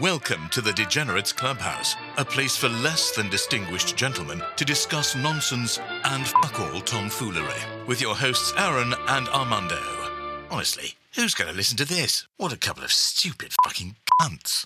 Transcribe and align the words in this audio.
Welcome 0.00 0.48
to 0.52 0.62
the 0.62 0.72
Degenerates 0.72 1.30
Clubhouse, 1.30 1.94
a 2.16 2.24
place 2.24 2.56
for 2.56 2.70
less 2.70 3.10
than 3.10 3.28
distinguished 3.28 3.96
gentlemen 3.96 4.42
to 4.56 4.64
discuss 4.64 5.14
nonsense 5.14 5.78
and 6.04 6.26
fuck 6.26 6.58
all 6.58 6.80
tomfoolery. 6.80 7.60
With 7.86 8.00
your 8.00 8.14
hosts 8.14 8.54
Aaron 8.56 8.94
and 9.08 9.28
Armando. 9.28 9.78
Honestly, 10.50 10.94
who's 11.16 11.34
going 11.34 11.50
to 11.50 11.56
listen 11.56 11.76
to 11.76 11.84
this? 11.84 12.26
What 12.38 12.50
a 12.50 12.56
couple 12.56 12.82
of 12.82 12.90
stupid 12.90 13.52
fucking 13.62 13.96
cunts. 14.18 14.64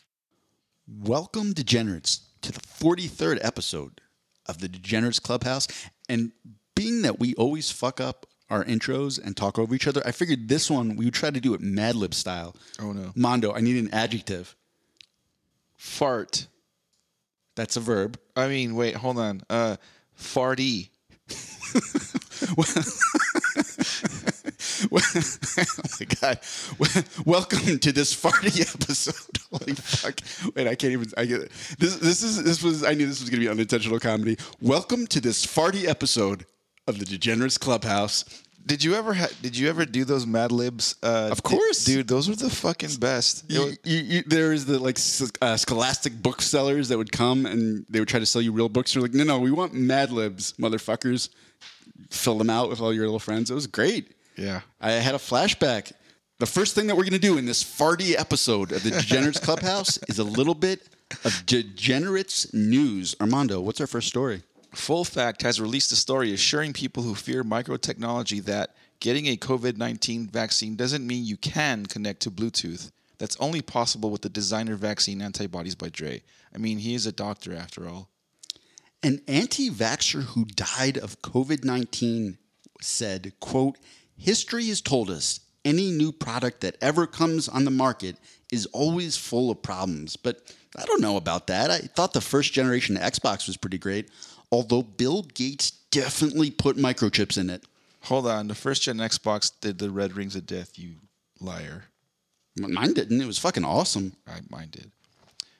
Welcome, 0.87 1.53
degenerates, 1.53 2.21
to 2.43 2.53
the 2.53 2.61
43rd 2.61 3.45
episode 3.45 4.01
of 4.47 4.59
the 4.59 4.69
Degenerates 4.69 5.19
Clubhouse. 5.19 5.67
And 6.09 6.31
being 6.77 7.03
that 7.03 7.19
we 7.19 7.35
always 7.35 7.73
fuck 7.73 8.01
up 8.01 8.27
our 8.51 8.65
intros 8.65 9.21
and 9.21 9.37
talk 9.37 9.59
over 9.59 9.75
each 9.75 9.89
other, 9.89 10.01
I 10.07 10.13
figured 10.13 10.49
this 10.49 10.71
one 10.71 10.95
we 10.95 11.07
would 11.07 11.15
try 11.15 11.31
to 11.31 11.41
do 11.41 11.55
it 11.55 11.61
Mad 11.61 11.97
Lib 11.97 12.15
style. 12.15 12.55
Oh, 12.81 12.93
no. 12.93 13.11
Mondo, 13.17 13.53
I 13.53 13.63
need 13.63 13.83
an 13.83 13.93
adjective. 13.93 14.55
Fart. 15.85 16.49
That's 17.57 17.77
a 17.77 17.81
verb. 17.81 18.19
I 18.35 18.49
mean, 18.49 18.75
wait, 18.75 18.97
hold 18.97 19.19
on. 19.19 19.43
Uh, 19.51 19.77
farty. 20.19 20.89
oh 24.91 25.03
my 26.01 26.07
god! 26.21 26.41
Welcome 27.27 27.79
to 27.79 27.93
this 27.93 28.15
farty 28.15 28.61
episode. 28.63 29.39
Holy 29.53 29.75
fuck! 29.75 30.19
Wait, 30.57 30.67
I 30.67 30.75
can't 30.75 30.95
even. 30.95 31.07
I 31.19 31.27
get 31.27 31.51
this. 31.79 31.97
This 31.97 32.23
is 32.23 32.43
this 32.43 32.63
was. 32.63 32.83
I 32.83 32.95
knew 32.95 33.07
this 33.07 33.21
was 33.21 33.29
going 33.29 33.41
to 33.41 33.47
be 33.47 33.51
unintentional 33.51 34.01
comedy. 34.01 34.39
Welcome 34.63 35.07
to 35.09 35.21
this 35.21 35.45
farty 35.45 35.87
episode 35.87 36.47
of 36.89 36.99
the 36.99 37.05
Degenerates 37.05 37.59
Clubhouse. 37.59 38.25
Did 38.67 38.83
you 38.83 38.95
ever 38.95 39.13
ha- 39.15 39.29
did 39.43 39.57
you 39.57 39.69
ever 39.69 39.85
do 39.85 40.05
those 40.05 40.27
Mad 40.27 40.51
Libs? 40.51 40.97
Uh, 41.03 41.29
Of 41.31 41.43
course. 41.43 41.85
dude. 41.85 42.09
Those 42.09 42.29
were 42.29 42.35
the 42.37 42.49
fucking 42.49 42.95
best. 42.99 43.45
You, 43.51 43.61
was- 43.67 43.79
you, 43.85 43.99
you, 43.99 44.23
there 44.27 44.53
is 44.53 44.65
the 44.65 44.79
like 44.79 44.99
uh, 45.43 45.57
scholastic 45.57 46.15
booksellers 46.23 46.89
that 46.89 46.97
would 46.97 47.13
come 47.13 47.45
and 47.47 47.85
they 47.91 47.99
would 48.01 48.09
try 48.09 48.21
to 48.21 48.27
sell 48.27 48.41
you 48.41 48.53
real 48.53 48.69
books. 48.71 48.95
You're 48.95 49.03
like, 49.03 49.13
no, 49.13 49.25
no, 49.25 49.39
we 49.39 49.51
want 49.51 49.75
Mad 49.75 50.11
Libs, 50.11 50.55
motherfuckers. 50.55 51.29
Fill 52.11 52.39
them 52.39 52.49
out 52.51 52.69
with 52.71 52.81
all 52.81 52.93
your 52.93 53.05
little 53.05 53.19
friends. 53.19 53.51
It 53.51 53.55
was 53.55 53.67
great. 53.67 54.13
yeah. 54.37 54.61
I 54.81 54.93
had 54.93 55.15
a 55.15 55.19
flashback. 55.19 55.93
The 56.39 56.47
first 56.47 56.75
thing 56.75 56.87
that 56.89 56.97
we're 56.97 57.05
going 57.05 57.13
to 57.13 57.19
do 57.19 57.39
in 57.39 57.47
this 57.47 57.63
farty 57.63 58.19
episode 58.19 58.73
of 58.73 58.83
the 58.83 58.91
Degenerates 58.91 59.39
Clubhouse 59.47 59.99
is 60.09 60.19
a 60.19 60.25
little 60.25 60.55
bit 60.55 60.81
of 61.25 61.45
Degenerates 61.47 62.53
news. 62.53 63.15
Armando, 63.21 63.61
what's 63.61 63.81
our 63.81 63.87
first 63.87 64.09
story? 64.09 64.43
Full 64.75 65.05
Fact 65.05 65.43
has 65.43 65.61
released 65.61 65.93
a 65.93 65.97
story 65.97 66.33
assuring 66.33 66.73
people 66.73 67.03
who 67.03 67.15
fear 67.15 67.45
microtechnology 67.45 68.45
that 68.45 68.75
getting 69.01 69.27
a 69.27 69.37
COVID 69.37 69.77
19 69.77 70.29
vaccine 70.29 70.77
doesn't 70.77 71.07
mean 71.07 71.25
you 71.25 71.37
can 71.37 71.87
connect 71.87 72.21
to 72.23 72.31
Bluetooth. 72.31 72.91
That's 73.19 73.37
only 73.39 73.63
possible 73.63 74.11
with 74.11 74.23
the 74.23 74.29
designer 74.29 74.75
vaccine 74.75 75.23
antibodies 75.23 75.75
by 75.75 75.89
Dre. 75.89 76.23
I 76.55 76.59
mean, 76.59 76.79
he 76.79 76.95
is 76.95 77.07
a 77.07 77.13
doctor 77.13 77.55
after 77.55 77.89
all. 77.89 78.09
An 79.03 79.21
anti-vaxxer 79.29 80.23
who 80.23 80.47
died 80.47 80.97
of 80.97 81.21
COVID-19 81.23 82.39
said, 82.81 83.33
quote, 83.41 83.77
history 84.17 84.67
has 84.67 84.81
told 84.81 85.11
us 85.11 85.41
any 85.65 85.91
new 85.91 86.13
product 86.13 86.61
that 86.61 86.77
ever 86.81 87.07
comes 87.07 87.49
on 87.49 87.65
the 87.65 87.71
market 87.71 88.17
is 88.53 88.67
always 88.67 89.17
full 89.17 89.51
of 89.51 89.63
problems. 89.63 90.17
But 90.17 90.55
I 90.77 90.85
don't 90.85 91.01
know 91.01 91.17
about 91.17 91.47
that. 91.47 91.71
I 91.71 91.79
thought 91.79 92.13
the 92.13 92.21
first 92.21 92.53
generation 92.53 92.97
Xbox 92.97 93.47
was 93.47 93.57
pretty 93.57 93.79
great, 93.79 94.11
although 94.55 94.83
Bill 94.83 95.23
Gates 95.23 95.73
definitely 95.91 96.49
put 96.49 96.77
microchips 96.77 97.37
in 97.37 97.51
it. 97.51 97.65
Hold 98.03 98.29
on. 98.29 98.47
The 98.47 98.55
first 98.55 98.83
gen 98.83 98.99
Xbox 98.99 99.51
did 99.61 99.79
the 99.79 99.91
Red 99.91 100.17
Rings 100.17 100.37
of 100.37 100.47
Death, 100.47 100.79
you 100.79 100.95
liar. 101.41 101.87
Mine 102.57 102.95
didn't. 102.95 103.21
It 103.21 103.27
was 103.27 103.39
fucking 103.39 103.65
awesome. 103.65 104.13
I 104.29 104.39
mine 104.49 104.69
did. 104.71 104.93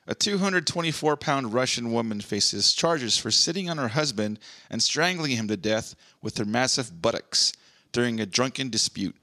A 0.07 0.15
224 0.15 1.17
pound 1.17 1.53
Russian 1.53 1.91
woman 1.91 2.21
faces 2.21 2.71
charges 2.71 3.17
for 3.17 3.31
sitting 3.31 3.69
on 3.69 3.77
her 3.77 3.89
husband 3.89 4.39
and 4.69 4.81
strangling 4.81 5.31
him 5.31 5.49
to 5.49 5.57
death 5.57 5.95
with 6.21 6.37
her 6.37 6.45
massive 6.45 7.01
buttocks 7.01 7.51
during 7.91 8.21
a 8.21 8.25
drunken 8.25 8.69
dispute. 8.69 9.17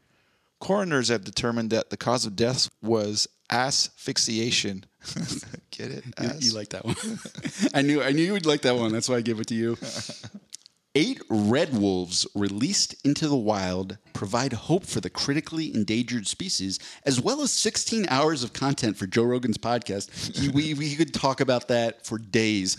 Coroners 0.60 1.08
have 1.08 1.24
determined 1.24 1.70
that 1.70 1.88
the 1.88 1.96
cause 1.96 2.26
of 2.26 2.36
death 2.36 2.68
was 2.82 3.26
asphyxiation. 3.52 4.84
Get 5.70 5.90
it? 5.92 6.04
You- 6.20 6.30
You 6.40 6.52
like 6.54 6.70
that 6.70 6.84
one? 6.84 6.96
I 7.74 7.82
knew 7.82 8.02
I 8.02 8.10
knew 8.12 8.22
you 8.22 8.32
would 8.32 8.46
like 8.46 8.62
that 8.62 8.76
one. 8.76 8.90
That's 8.92 9.08
why 9.08 9.16
I 9.16 9.20
gave 9.20 9.38
it 9.40 9.46
to 9.48 9.54
you. 9.54 9.76
Eight 10.94 11.22
red 11.30 11.72
wolves 11.74 12.26
released 12.34 12.94
into 13.02 13.26
the 13.26 13.36
wild 13.36 13.96
provide 14.12 14.52
hope 14.52 14.84
for 14.84 15.00
the 15.00 15.08
critically 15.08 15.74
endangered 15.74 16.26
species, 16.26 16.78
as 17.06 17.18
well 17.18 17.40
as 17.40 17.50
16 17.50 18.04
hours 18.10 18.42
of 18.44 18.52
content 18.52 18.98
for 18.98 19.06
Joe 19.06 19.22
Rogan's 19.22 19.56
podcast. 19.56 20.36
He, 20.36 20.50
we, 20.50 20.74
we 20.74 20.94
could 20.94 21.14
talk 21.14 21.40
about 21.40 21.68
that 21.68 22.04
for 22.04 22.18
days. 22.18 22.76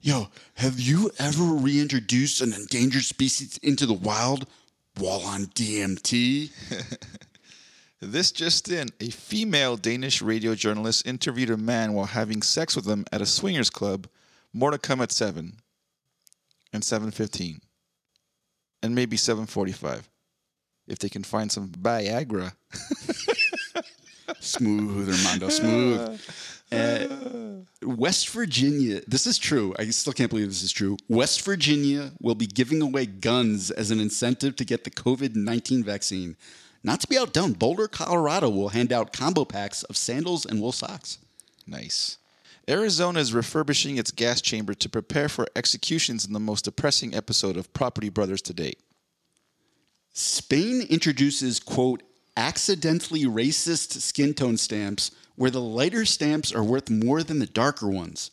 Yo, 0.00 0.28
have 0.54 0.80
you 0.80 1.10
ever 1.18 1.42
reintroduced 1.44 2.40
an 2.40 2.54
endangered 2.54 3.04
species 3.04 3.58
into 3.58 3.84
the 3.84 3.92
wild 3.92 4.46
while 4.96 5.20
on 5.20 5.44
DMT? 5.48 6.50
This 8.00 8.32
just 8.32 8.70
in, 8.70 8.88
a 9.00 9.10
female 9.10 9.76
Danish 9.76 10.22
radio 10.22 10.54
journalist 10.54 11.06
interviewed 11.06 11.50
a 11.50 11.56
man 11.58 11.92
while 11.92 12.06
having 12.06 12.40
sex 12.40 12.74
with 12.74 12.86
him 12.86 13.04
at 13.12 13.20
a 13.20 13.26
swingers 13.26 13.68
club. 13.68 14.06
More 14.54 14.70
to 14.70 14.78
come 14.78 15.00
at 15.02 15.12
7 15.12 15.52
and 16.72 16.82
7:15 16.82 17.60
and 18.82 18.94
maybe 18.94 19.16
7:45 19.16 20.08
if 20.88 20.98
they 20.98 21.08
can 21.08 21.22
find 21.22 21.52
some 21.52 21.68
Viagra. 21.68 22.52
Smooth, 24.40 25.10
Armando, 25.10 25.48
smooth. 25.48 26.20
Uh, 26.72 27.64
West 27.82 28.28
Virginia, 28.28 29.00
this 29.08 29.26
is 29.26 29.38
true. 29.38 29.74
I 29.76 29.90
still 29.90 30.12
can't 30.12 30.30
believe 30.30 30.46
this 30.46 30.62
is 30.62 30.70
true. 30.70 30.96
West 31.08 31.42
Virginia 31.42 32.12
will 32.20 32.36
be 32.36 32.46
giving 32.46 32.80
away 32.80 33.06
guns 33.06 33.72
as 33.72 33.90
an 33.90 33.98
incentive 33.98 34.54
to 34.54 34.64
get 34.64 34.84
the 34.84 34.90
COVID 34.90 35.34
19 35.34 35.82
vaccine. 35.82 36.36
Not 36.82 37.00
to 37.00 37.08
be 37.08 37.18
outdone, 37.18 37.52
Boulder, 37.52 37.88
Colorado 37.88 38.48
will 38.48 38.70
hand 38.70 38.92
out 38.92 39.12
combo 39.12 39.44
packs 39.44 39.82
of 39.84 39.96
sandals 39.96 40.46
and 40.46 40.60
wool 40.60 40.72
socks. 40.72 41.18
Nice. 41.66 42.16
Arizona 42.68 43.20
is 43.20 43.34
refurbishing 43.34 43.98
its 43.98 44.10
gas 44.10 44.40
chamber 44.40 44.74
to 44.74 44.88
prepare 44.88 45.28
for 45.28 45.46
executions 45.54 46.24
in 46.24 46.32
the 46.32 46.40
most 46.40 46.64
depressing 46.64 47.14
episode 47.14 47.56
of 47.56 47.72
Property 47.74 48.08
Brothers 48.08 48.42
to 48.42 48.54
date. 48.54 48.80
Spain 50.12 50.82
introduces, 50.88 51.60
quote, 51.60 52.02
accidentally 52.36 53.24
racist 53.24 54.00
skin 54.00 54.34
tone 54.34 54.56
stamps 54.56 55.10
where 55.36 55.50
the 55.50 55.60
lighter 55.60 56.04
stamps 56.04 56.52
are 56.52 56.64
worth 56.64 56.90
more 56.90 57.22
than 57.22 57.38
the 57.38 57.46
darker 57.46 57.88
ones. 57.88 58.30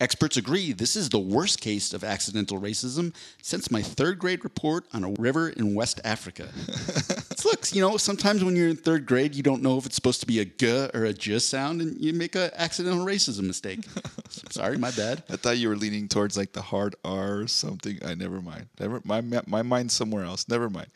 Experts 0.00 0.38
agree 0.38 0.72
this 0.72 0.96
is 0.96 1.10
the 1.10 1.18
worst 1.18 1.60
case 1.60 1.92
of 1.92 2.02
accidental 2.02 2.58
racism 2.58 3.14
since 3.42 3.70
my 3.70 3.82
third 3.82 4.18
grade 4.18 4.42
report 4.44 4.86
on 4.94 5.04
a 5.04 5.10
river 5.18 5.50
in 5.50 5.74
West 5.74 6.00
Africa. 6.04 6.48
Look, 7.44 7.74
you 7.74 7.82
know, 7.82 7.98
sometimes 7.98 8.42
when 8.42 8.56
you're 8.56 8.70
in 8.70 8.76
third 8.76 9.04
grade, 9.04 9.34
you 9.34 9.42
don't 9.42 9.62
know 9.62 9.76
if 9.76 9.84
it's 9.84 9.94
supposed 9.94 10.20
to 10.20 10.26
be 10.26 10.40
a 10.40 10.46
g 10.46 10.88
or 10.94 11.04
a 11.04 11.12
j 11.12 11.38
sound, 11.38 11.82
and 11.82 12.00
you 12.00 12.14
make 12.14 12.34
an 12.34 12.50
accidental 12.54 13.04
racism 13.04 13.42
mistake. 13.42 13.84
Sorry, 14.50 14.78
my 14.78 14.90
bad. 14.90 15.22
I 15.28 15.36
thought 15.36 15.58
you 15.58 15.68
were 15.68 15.76
leaning 15.76 16.08
towards 16.08 16.34
like 16.36 16.52
the 16.54 16.62
hard 16.62 16.96
R 17.04 17.40
or 17.40 17.46
something. 17.46 17.98
I 18.02 18.14
never 18.14 18.40
mind. 18.40 18.68
Never 18.78 19.02
my 19.04 19.20
my 19.20 19.62
mind's 19.62 19.92
somewhere 19.92 20.24
else. 20.24 20.48
Never 20.48 20.70
mind. 20.70 20.88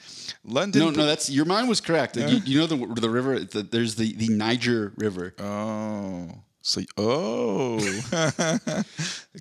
London. 0.45 0.81
No, 0.81 0.91
no, 0.91 1.05
that's 1.05 1.29
your 1.29 1.45
mind 1.45 1.69
was 1.69 1.83
correct. 1.83 2.17
You, 2.17 2.41
you 2.45 2.59
know 2.59 2.67
the 2.67 3.01
the 3.01 3.11
river. 3.11 3.41
The, 3.41 3.63
there's 3.63 3.97
the 3.97 4.15
the 4.15 4.29
Niger 4.29 4.93
River. 4.97 5.35
Oh. 5.39 6.31
So 6.67 6.81
oh. 6.97 7.77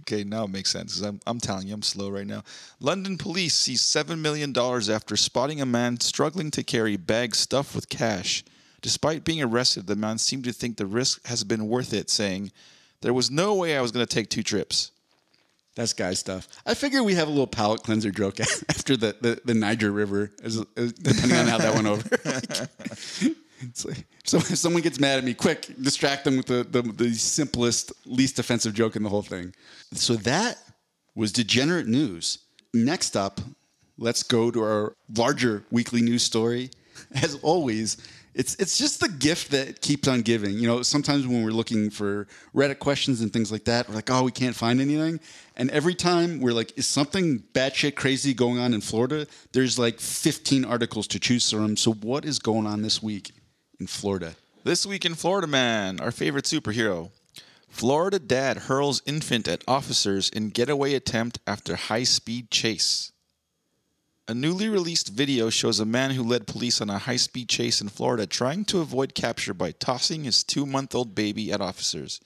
okay, 0.02 0.26
now 0.26 0.44
it 0.44 0.50
makes 0.50 0.70
sense. 0.70 1.00
I'm 1.00 1.22
I'm 1.26 1.40
telling 1.40 1.68
you, 1.68 1.74
I'm 1.74 1.82
slow 1.82 2.10
right 2.10 2.28
now. 2.28 2.44
London 2.82 3.18
police 3.18 3.56
seize 3.56 3.80
seven 3.80 4.22
million 4.22 4.52
dollars 4.52 4.90
after 4.90 5.16
spotting 5.16 5.62
a 5.62 5.66
man 5.66 6.02
struggling 6.02 6.52
to 6.52 6.64
carry 6.64 6.98
bags 6.98 7.38
stuffed 7.38 7.76
with 7.76 7.88
cash. 7.88 8.44
Despite 8.82 9.24
being 9.24 9.42
arrested, 9.42 9.88
the 9.88 9.96
man 9.96 10.18
seemed 10.18 10.44
to 10.44 10.52
think 10.52 10.76
the 10.76 10.86
risk 10.86 11.26
has 11.28 11.46
been 11.46 11.70
worth 11.70 11.94
it, 11.94 12.10
saying, 12.10 12.52
"There 13.00 13.14
was 13.14 13.32
no 13.32 13.56
way 13.56 13.78
I 13.78 13.82
was 13.82 13.94
going 13.94 14.06
to 14.06 14.16
take 14.16 14.30
two 14.30 14.44
trips." 14.44 14.92
That's 15.76 15.94
guy 15.94 16.16
stuff. 16.16 16.50
I 16.66 16.74
figure 16.74 17.02
we 17.04 17.16
have 17.16 17.30
a 17.30 17.32
little 17.32 17.48
palate 17.48 17.84
cleanser 17.84 18.12
joke 18.12 18.40
after 18.70 18.98
the, 18.98 19.16
the, 19.22 19.42
the 19.46 19.54
Niger 19.54 19.92
River, 19.92 20.34
as, 20.44 20.64
as- 20.76 20.92
depending 20.92 21.38
on 21.38 21.48
how 21.48 21.58
that 21.58 21.74
went 21.74 21.88
over. 21.88 23.34
it's 23.70 23.86
like, 23.86 24.06
so 24.24 24.38
if 24.38 24.58
someone 24.58 24.82
gets 24.82 25.00
mad 25.00 25.18
at 25.18 25.24
me, 25.24 25.34
quick, 25.34 25.68
distract 25.82 26.24
them 26.24 26.38
with 26.38 26.48
the, 26.48 26.64
the, 26.64 26.82
the 26.82 27.14
simplest, 27.14 27.92
least 28.06 28.40
offensive 28.40 28.74
joke 28.74 28.96
in 28.96 29.04
the 29.04 29.10
whole 29.10 29.22
thing. 29.22 29.54
So 29.94 30.16
that 30.18 30.58
was 31.16 31.32
degenerate 31.32 31.88
news. 31.88 32.40
Next 32.74 33.16
up, 33.16 33.42
let's 33.98 34.24
go 34.24 34.52
to 34.52 34.62
our 34.62 34.96
larger 35.16 35.64
weekly 35.72 36.02
news 36.02 36.24
story. 36.24 36.72
As 37.24 37.36
always, 37.42 37.98
it's 38.36 38.56
it's 38.56 38.78
just 38.78 39.00
the 39.00 39.10
gift 39.10 39.52
that 39.52 39.82
keeps 39.82 40.08
on 40.08 40.22
giving. 40.22 40.54
You 40.58 40.68
know, 40.68 40.82
sometimes 40.82 41.28
when 41.28 41.44
we're 41.44 41.52
looking 41.52 41.90
for 41.90 42.28
Reddit 42.56 42.80
questions 42.80 43.22
and 43.22 43.32
things 43.32 43.52
like 43.52 43.66
that, 43.66 43.88
we're 43.88 43.96
like, 43.96 44.10
oh, 44.10 44.24
we 44.24 44.32
can't 44.32 44.56
find 44.56 44.82
anything. 44.82 45.20
And 45.56 45.70
every 45.70 45.94
time 45.94 46.40
we're 46.40 46.54
like, 46.54 46.76
is 46.78 46.88
something 46.88 47.44
batshit 47.54 47.96
crazy 47.96 48.34
going 48.34 48.58
on 48.58 48.74
in 48.74 48.82
Florida? 48.82 49.28
There's 49.52 49.78
like 49.78 50.00
15 50.00 50.66
articles 50.66 51.08
to 51.08 51.20
choose 51.20 51.50
from. 51.50 51.78
So 51.78 51.94
what 51.94 52.26
is 52.26 52.40
going 52.40 52.66
on 52.66 52.82
this 52.82 53.04
week 53.04 53.32
in 53.80 53.88
Florida? 53.88 54.36
This 54.64 54.86
week 54.86 55.06
in 55.06 55.16
Florida 55.16 55.48
Man, 55.48 56.00
our 56.00 56.12
favorite 56.12 56.46
superhero. 56.46 57.12
Florida 57.68 58.20
dad 58.20 58.58
hurls 58.58 59.02
infant 59.06 59.48
at 59.48 59.64
officers 59.68 60.30
in 60.30 60.50
getaway 60.50 60.94
attempt 60.94 61.40
after 61.48 61.76
high 61.76 62.04
speed 62.04 62.52
chase. 62.52 63.12
A 64.28 64.34
newly 64.34 64.70
released 64.70 65.10
video 65.10 65.50
shows 65.50 65.80
a 65.80 65.86
man 65.86 66.12
who 66.12 66.24
led 66.24 66.48
police 66.48 66.80
on 66.80 66.90
a 66.90 67.00
high 67.00 67.18
speed 67.18 67.50
chase 67.50 67.82
in 67.82 67.90
Florida 67.90 68.26
trying 68.26 68.64
to 68.66 68.80
avoid 68.80 69.16
capture 69.16 69.54
by 69.54 69.72
tossing 69.72 70.24
his 70.24 70.44
two 70.44 70.66
month 70.66 70.96
old 70.96 71.14
baby 71.14 71.52
at 71.52 71.60
officers. 71.60 72.22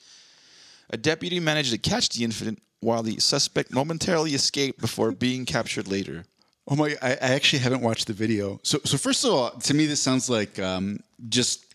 A 0.89 0.97
deputy 0.97 1.39
managed 1.39 1.71
to 1.71 1.77
catch 1.77 2.09
the 2.09 2.23
infant 2.23 2.61
while 2.81 3.01
the 3.01 3.19
suspect 3.19 3.73
momentarily 3.73 4.35
escaped 4.35 4.79
before 4.79 5.11
being 5.11 5.45
captured 5.45 5.87
later. 5.87 6.25
Oh 6.67 6.75
my! 6.75 6.95
I, 7.01 7.11
I 7.11 7.15
actually 7.15 7.59
haven't 7.59 7.81
watched 7.81 8.07
the 8.07 8.13
video. 8.13 8.59
So, 8.63 8.79
so 8.83 8.97
first 8.97 9.23
of 9.23 9.31
all, 9.31 9.51
to 9.51 9.73
me, 9.73 9.85
this 9.85 10.01
sounds 10.01 10.29
like 10.29 10.59
um, 10.59 10.99
just 11.29 11.65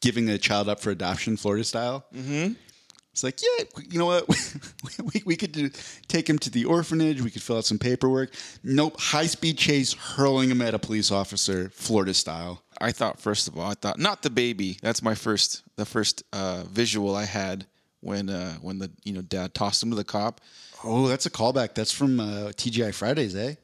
giving 0.00 0.30
a 0.30 0.38
child 0.38 0.68
up 0.68 0.80
for 0.80 0.90
adoption, 0.90 1.36
Florida 1.36 1.64
style. 1.64 2.04
Mm-hmm. 2.14 2.54
It's 3.12 3.24
like, 3.24 3.40
yeah, 3.42 3.64
you 3.90 3.98
know 3.98 4.06
what? 4.06 4.28
we, 5.14 5.22
we 5.26 5.36
could 5.36 5.52
do, 5.52 5.68
take 6.06 6.30
him 6.30 6.38
to 6.38 6.50
the 6.50 6.64
orphanage. 6.64 7.20
We 7.20 7.30
could 7.30 7.42
fill 7.42 7.58
out 7.58 7.64
some 7.64 7.78
paperwork. 7.78 8.32
Nope, 8.62 8.98
high 9.00 9.26
speed 9.26 9.58
chase, 9.58 9.92
hurling 9.92 10.50
him 10.50 10.62
at 10.62 10.74
a 10.74 10.78
police 10.78 11.10
officer, 11.10 11.70
Florida 11.74 12.14
style. 12.14 12.62
I 12.80 12.92
thought 12.92 13.20
first 13.20 13.48
of 13.48 13.58
all, 13.58 13.70
I 13.70 13.74
thought 13.74 13.98
not 13.98 14.22
the 14.22 14.30
baby. 14.30 14.78
That's 14.80 15.02
my 15.02 15.14
first, 15.14 15.62
the 15.76 15.84
first 15.84 16.22
uh, 16.32 16.62
visual 16.70 17.14
I 17.14 17.24
had 17.24 17.66
when 18.00 18.30
uh, 18.30 18.54
when 18.54 18.78
the 18.78 18.90
you 19.04 19.12
know 19.12 19.22
dad 19.22 19.54
tossed 19.54 19.82
him 19.82 19.90
to 19.90 19.96
the 19.96 20.04
cop. 20.04 20.40
Oh, 20.84 21.08
that's 21.08 21.26
a 21.26 21.30
callback. 21.30 21.74
That's 21.74 21.92
from 21.92 22.20
uh, 22.20 22.52
TGI 22.56 22.94
Fridays, 22.94 23.36
eh? 23.36 23.56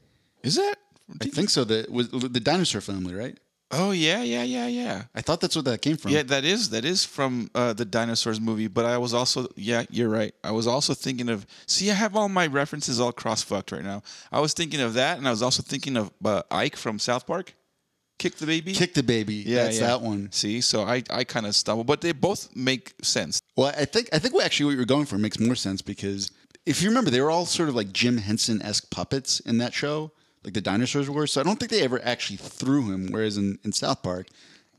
Is 0.46 0.54
that? 0.54 0.76
I 1.20 1.26
think 1.26 1.50
so. 1.50 1.64
The 1.64 1.86
was 1.90 2.08
the 2.08 2.40
dinosaur 2.40 2.80
family, 2.80 3.14
right? 3.14 3.38
Oh 3.72 3.90
yeah, 3.90 4.22
yeah, 4.22 4.44
yeah, 4.44 4.68
yeah. 4.68 5.02
I 5.12 5.22
thought 5.22 5.40
that's 5.40 5.56
what 5.56 5.64
that 5.64 5.82
came 5.82 5.96
from. 5.96 6.12
Yeah, 6.12 6.22
that 6.22 6.44
is 6.44 6.70
that 6.70 6.84
is 6.84 7.04
from 7.04 7.50
uh, 7.52 7.72
the 7.72 7.84
dinosaurs 7.84 8.40
movie. 8.40 8.68
But 8.68 8.84
I 8.84 8.96
was 8.98 9.12
also 9.12 9.48
yeah, 9.56 9.84
you're 9.90 10.08
right. 10.08 10.32
I 10.44 10.52
was 10.52 10.68
also 10.68 10.94
thinking 10.94 11.28
of 11.28 11.46
see, 11.66 11.90
I 11.90 11.94
have 11.94 12.14
all 12.14 12.28
my 12.28 12.46
references 12.46 13.00
all 13.00 13.10
cross 13.12 13.42
fucked 13.42 13.72
right 13.72 13.82
now. 13.82 14.04
I 14.30 14.38
was 14.38 14.52
thinking 14.54 14.80
of 14.80 14.94
that, 14.94 15.18
and 15.18 15.26
I 15.26 15.32
was 15.32 15.42
also 15.42 15.64
thinking 15.64 15.96
of 15.96 16.12
uh, 16.24 16.42
Ike 16.50 16.76
from 16.76 17.00
South 17.00 17.26
Park. 17.26 17.54
Kick 18.20 18.36
the 18.36 18.46
baby. 18.46 18.72
Kick 18.72 18.94
the 18.94 19.02
baby. 19.02 19.34
Yeah, 19.34 19.64
that's 19.64 19.80
yeah. 19.80 19.88
that 19.88 20.00
one. 20.00 20.30
See, 20.30 20.60
so 20.60 20.82
I, 20.84 21.02
I 21.10 21.24
kind 21.24 21.44
of 21.44 21.54
stumbled, 21.54 21.86
but 21.86 22.00
they 22.00 22.12
both 22.12 22.54
make 22.56 22.94
sense. 23.02 23.40
Well, 23.56 23.74
I 23.76 23.84
think 23.84 24.08
I 24.12 24.20
think 24.20 24.32
what 24.32 24.44
actually 24.44 24.66
what 24.66 24.76
you're 24.76 24.86
going 24.86 25.06
for 25.06 25.18
makes 25.18 25.40
more 25.40 25.56
sense 25.56 25.82
because 25.82 26.30
if 26.66 26.82
you 26.82 26.88
remember, 26.88 27.10
they 27.10 27.20
were 27.20 27.30
all 27.30 27.46
sort 27.46 27.68
of 27.68 27.74
like 27.74 27.92
Jim 27.92 28.18
Henson 28.18 28.62
esque 28.62 28.90
puppets 28.90 29.40
in 29.40 29.58
that 29.58 29.74
show, 29.74 30.12
like 30.46 30.54
the 30.54 30.60
dinosaurs 30.62 31.10
were. 31.10 31.26
So 31.26 31.40
I 31.40 31.44
don't 31.44 31.58
think 31.58 31.70
they 31.72 31.82
ever 31.82 32.00
actually 32.02 32.36
threw 32.36 32.92
him. 32.92 33.08
Whereas 33.10 33.36
in, 33.36 33.58
in 33.64 33.72
South 33.72 34.02
Park, 34.02 34.28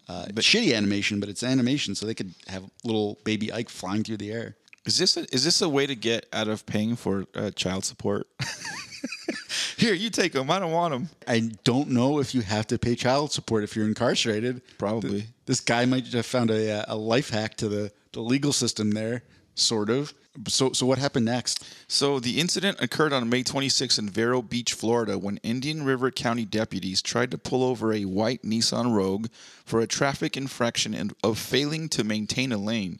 uh, 0.07 0.27
but 0.33 0.43
shitty 0.43 0.75
animation, 0.75 1.19
but 1.19 1.27
it's 1.27 1.43
animation, 1.43 1.93
so 1.93 2.05
they 2.05 2.15
could 2.15 2.33
have 2.47 2.63
little 2.85 3.19
baby 3.25 3.51
Ike 3.51 3.69
flying 3.69 4.03
through 4.03 4.17
the 4.17 4.31
air. 4.31 4.55
Is 4.85 4.97
this 4.97 5.17
a, 5.17 5.25
is 5.35 5.43
this 5.43 5.61
a 5.61 5.67
way 5.67 5.85
to 5.85 5.95
get 5.95 6.25
out 6.31 6.47
of 6.47 6.65
paying 6.65 6.95
for 6.95 7.25
uh, 7.35 7.51
child 7.51 7.83
support? 7.83 8.27
Here, 9.77 9.93
you 9.93 10.09
take 10.09 10.31
them. 10.31 10.49
I 10.49 10.59
don't 10.59 10.71
want 10.71 10.93
them. 10.93 11.09
I 11.27 11.51
don't 11.65 11.89
know 11.89 12.19
if 12.19 12.33
you 12.33 12.41
have 12.41 12.65
to 12.67 12.79
pay 12.79 12.95
child 12.95 13.33
support 13.33 13.65
if 13.65 13.75
you're 13.75 13.85
incarcerated. 13.85 14.61
Probably. 14.77 15.09
Th- 15.09 15.25
this 15.45 15.59
guy 15.59 15.85
might 15.85 16.07
have 16.13 16.25
found 16.25 16.49
a, 16.49 16.89
a 16.91 16.95
life 16.95 17.29
hack 17.29 17.57
to 17.57 17.67
the, 17.67 17.91
the 18.13 18.21
legal 18.21 18.53
system 18.53 18.91
there, 18.91 19.23
sort 19.55 19.89
of. 19.89 20.13
So, 20.47 20.71
so 20.71 20.85
what 20.85 20.99
happened 20.99 21.25
next? 21.25 21.65
So 21.87 22.19
the 22.19 22.39
incident 22.39 22.81
occurred 22.81 23.13
on 23.13 23.29
May 23.29 23.43
26 23.43 23.97
in 23.97 24.09
Vero 24.09 24.41
Beach, 24.41 24.73
Florida, 24.73 25.17
when 25.17 25.37
Indian 25.37 25.83
River 25.83 26.11
County 26.11 26.45
deputies 26.45 27.01
tried 27.01 27.31
to 27.31 27.37
pull 27.37 27.63
over 27.63 27.91
a 27.91 28.05
white 28.05 28.43
Nissan 28.43 28.93
Rogue 28.93 29.27
for 29.65 29.79
a 29.79 29.87
traffic 29.87 30.37
infraction 30.37 31.11
of 31.23 31.39
failing 31.39 31.89
to 31.89 32.03
maintain 32.03 32.51
a 32.51 32.57
lane. 32.57 32.99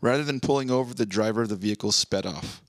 Rather 0.00 0.22
than 0.22 0.40
pulling 0.40 0.70
over, 0.70 0.94
the 0.94 1.06
driver 1.06 1.42
of 1.42 1.48
the 1.48 1.56
vehicle 1.56 1.90
sped 1.90 2.26
off. 2.26 2.62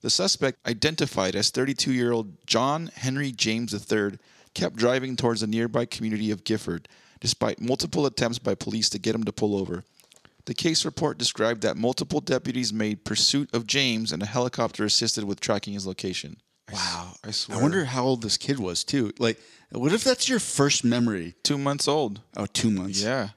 The 0.00 0.10
suspect, 0.10 0.58
identified 0.66 1.34
as 1.34 1.50
32-year-old 1.50 2.46
John 2.46 2.90
Henry 2.94 3.32
James 3.32 3.72
III, 3.72 4.18
kept 4.54 4.76
driving 4.76 5.16
towards 5.16 5.40
the 5.40 5.46
nearby 5.46 5.84
community 5.86 6.30
of 6.30 6.44
Gifford, 6.44 6.88
despite 7.20 7.60
multiple 7.60 8.06
attempts 8.06 8.38
by 8.38 8.54
police 8.54 8.88
to 8.90 8.98
get 8.98 9.14
him 9.14 9.24
to 9.24 9.32
pull 9.32 9.56
over. 9.56 9.82
The 10.46 10.54
case 10.54 10.84
report 10.84 11.18
described 11.18 11.62
that 11.62 11.76
multiple 11.76 12.20
deputies 12.20 12.72
made 12.72 13.04
pursuit 13.04 13.48
of 13.54 13.66
James 13.66 14.12
and 14.12 14.22
a 14.22 14.26
helicopter 14.26 14.84
assisted 14.84 15.24
with 15.24 15.40
tracking 15.40 15.72
his 15.72 15.86
location. 15.86 16.36
Wow. 16.72 17.14
I 17.24 17.30
swear. 17.30 17.58
I 17.58 17.62
wonder 17.62 17.84
how 17.84 18.04
old 18.04 18.22
this 18.22 18.36
kid 18.36 18.58
was, 18.58 18.84
too. 18.84 19.12
Like, 19.18 19.40
what 19.70 19.92
if 19.92 20.04
that's 20.04 20.28
your 20.28 20.38
first 20.38 20.84
memory? 20.84 21.34
Two 21.42 21.58
months 21.58 21.88
old. 21.88 22.20
Oh, 22.36 22.46
two 22.46 22.70
months. 22.70 23.02
Yeah. 23.02 23.30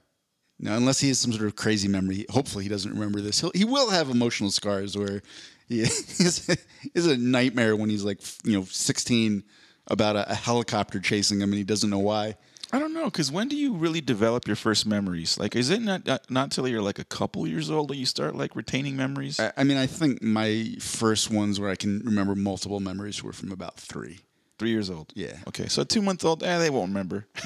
No, 0.59 0.75
unless 0.75 0.99
he 0.99 1.09
has 1.09 1.19
some 1.19 1.31
sort 1.31 1.45
of 1.45 1.55
crazy 1.55 1.87
memory. 1.87 2.25
Hopefully, 2.29 2.63
he 2.63 2.69
doesn't 2.69 2.91
remember 2.91 3.21
this. 3.21 3.39
He'll, 3.39 3.51
he 3.53 3.63
will 3.63 3.89
have 3.89 4.09
emotional 4.09 4.49
scars 4.49 4.97
where 4.97 5.21
he 5.67 5.81
is, 5.81 6.57
is 6.93 7.07
a 7.07 7.17
nightmare 7.17 7.75
when 7.75 7.89
he's 7.89 8.03
like, 8.03 8.19
you 8.43 8.57
know, 8.57 8.65
16 8.65 9.43
about 9.87 10.15
a, 10.15 10.31
a 10.31 10.35
helicopter 10.35 10.99
chasing 10.99 11.39
him 11.39 11.49
and 11.49 11.57
he 11.57 11.63
doesn't 11.63 11.89
know 11.89 11.99
why. 11.99 12.35
I 12.71 12.79
don't 12.79 12.93
know, 12.93 13.05
because 13.05 13.31
when 13.31 13.47
do 13.47 13.55
you 13.55 13.73
really 13.73 14.01
develop 14.01 14.45
your 14.47 14.55
first 14.57 14.85
memories? 14.85 15.37
Like, 15.39 15.55
is 15.55 15.69
it 15.69 15.81
not 15.81 16.29
not, 16.29 16.51
till 16.51 16.67
you're 16.67 16.81
like 16.81 16.99
a 16.99 17.05
couple 17.05 17.47
years 17.47 17.69
old 17.71 17.87
that 17.89 17.95
you 17.95 18.05
start 18.05 18.35
like 18.35 18.55
retaining 18.55 18.95
memories? 18.97 19.39
I, 19.39 19.53
I 19.57 19.63
mean, 19.63 19.77
I 19.77 19.87
think 19.87 20.21
my 20.21 20.75
first 20.79 21.31
ones 21.31 21.59
where 21.59 21.69
I 21.69 21.75
can 21.75 21.99
remember 22.03 22.35
multiple 22.35 22.79
memories 22.79 23.23
were 23.23 23.33
from 23.33 23.51
about 23.51 23.77
three. 23.77 24.19
Three 24.59 24.71
years 24.71 24.89
old. 24.89 25.13
Yeah. 25.15 25.37
Okay, 25.47 25.67
so 25.67 25.83
two 25.83 26.01
month 26.01 26.25
old, 26.25 26.43
eh, 26.43 26.57
they 26.57 26.69
won't 26.69 26.89
remember. 26.89 27.25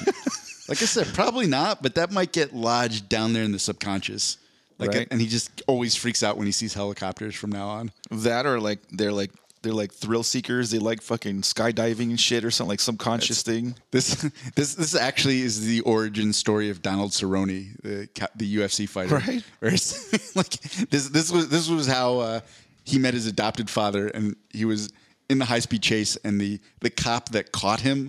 Like 0.68 0.80
I 0.80 0.84
said, 0.86 1.08
probably 1.08 1.48
not, 1.48 1.82
but 1.82 1.96
that 1.96 2.12
might 2.12 2.32
get 2.32 2.54
lodged 2.54 3.08
down 3.08 3.32
there 3.32 3.42
in 3.42 3.50
the 3.50 3.58
subconscious. 3.58 4.38
Like, 4.78 4.90
Right. 4.90 5.08
and 5.10 5.20
he 5.20 5.26
just 5.26 5.60
always 5.66 5.96
freaks 5.96 6.22
out 6.22 6.36
when 6.36 6.46
he 6.46 6.52
sees 6.52 6.72
helicopters 6.72 7.34
from 7.34 7.50
now 7.50 7.66
on. 7.68 7.90
that 8.12 8.46
or 8.46 8.60
like 8.60 8.78
they're 8.92 9.12
like 9.12 9.32
they're 9.62 9.72
like 9.72 9.92
thrill 9.92 10.22
seekers. 10.22 10.70
They 10.70 10.78
like 10.78 11.00
fucking 11.00 11.42
skydiving 11.42 12.10
and 12.10 12.20
shit 12.20 12.44
or 12.44 12.50
something 12.50 12.70
like 12.70 12.80
subconscious 12.80 13.42
thing. 13.42 13.74
This 13.90 14.14
this 14.54 14.74
this 14.74 14.94
actually 14.94 15.42
is 15.42 15.64
the 15.64 15.80
origin 15.82 16.32
story 16.32 16.70
of 16.70 16.82
Donald 16.82 17.12
Cerrone, 17.12 17.80
the 17.82 18.08
the 18.36 18.56
UFC 18.56 18.88
fighter. 18.88 19.16
Right. 19.16 19.44
Like 20.34 20.50
this 20.90 21.08
this 21.08 21.30
was 21.30 21.48
this 21.48 21.68
was 21.68 21.86
how 21.86 22.18
uh, 22.18 22.40
he 22.84 22.98
met 22.98 23.14
his 23.14 23.26
adopted 23.26 23.68
father, 23.70 24.08
and 24.08 24.36
he 24.50 24.64
was 24.64 24.90
in 25.28 25.38
the 25.38 25.44
high 25.44 25.60
speed 25.60 25.82
chase, 25.82 26.16
and 26.24 26.40
the 26.40 26.60
the 26.80 26.90
cop 26.90 27.30
that 27.30 27.52
caught 27.52 27.80
him 27.80 28.08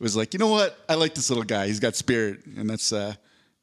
was 0.00 0.16
like, 0.16 0.34
you 0.34 0.38
know 0.38 0.48
what, 0.48 0.78
I 0.88 0.94
like 0.94 1.14
this 1.14 1.30
little 1.30 1.44
guy. 1.44 1.66
He's 1.66 1.80
got 1.80 1.96
spirit, 1.96 2.44
and 2.56 2.68
that's 2.68 2.92
uh, 2.92 3.14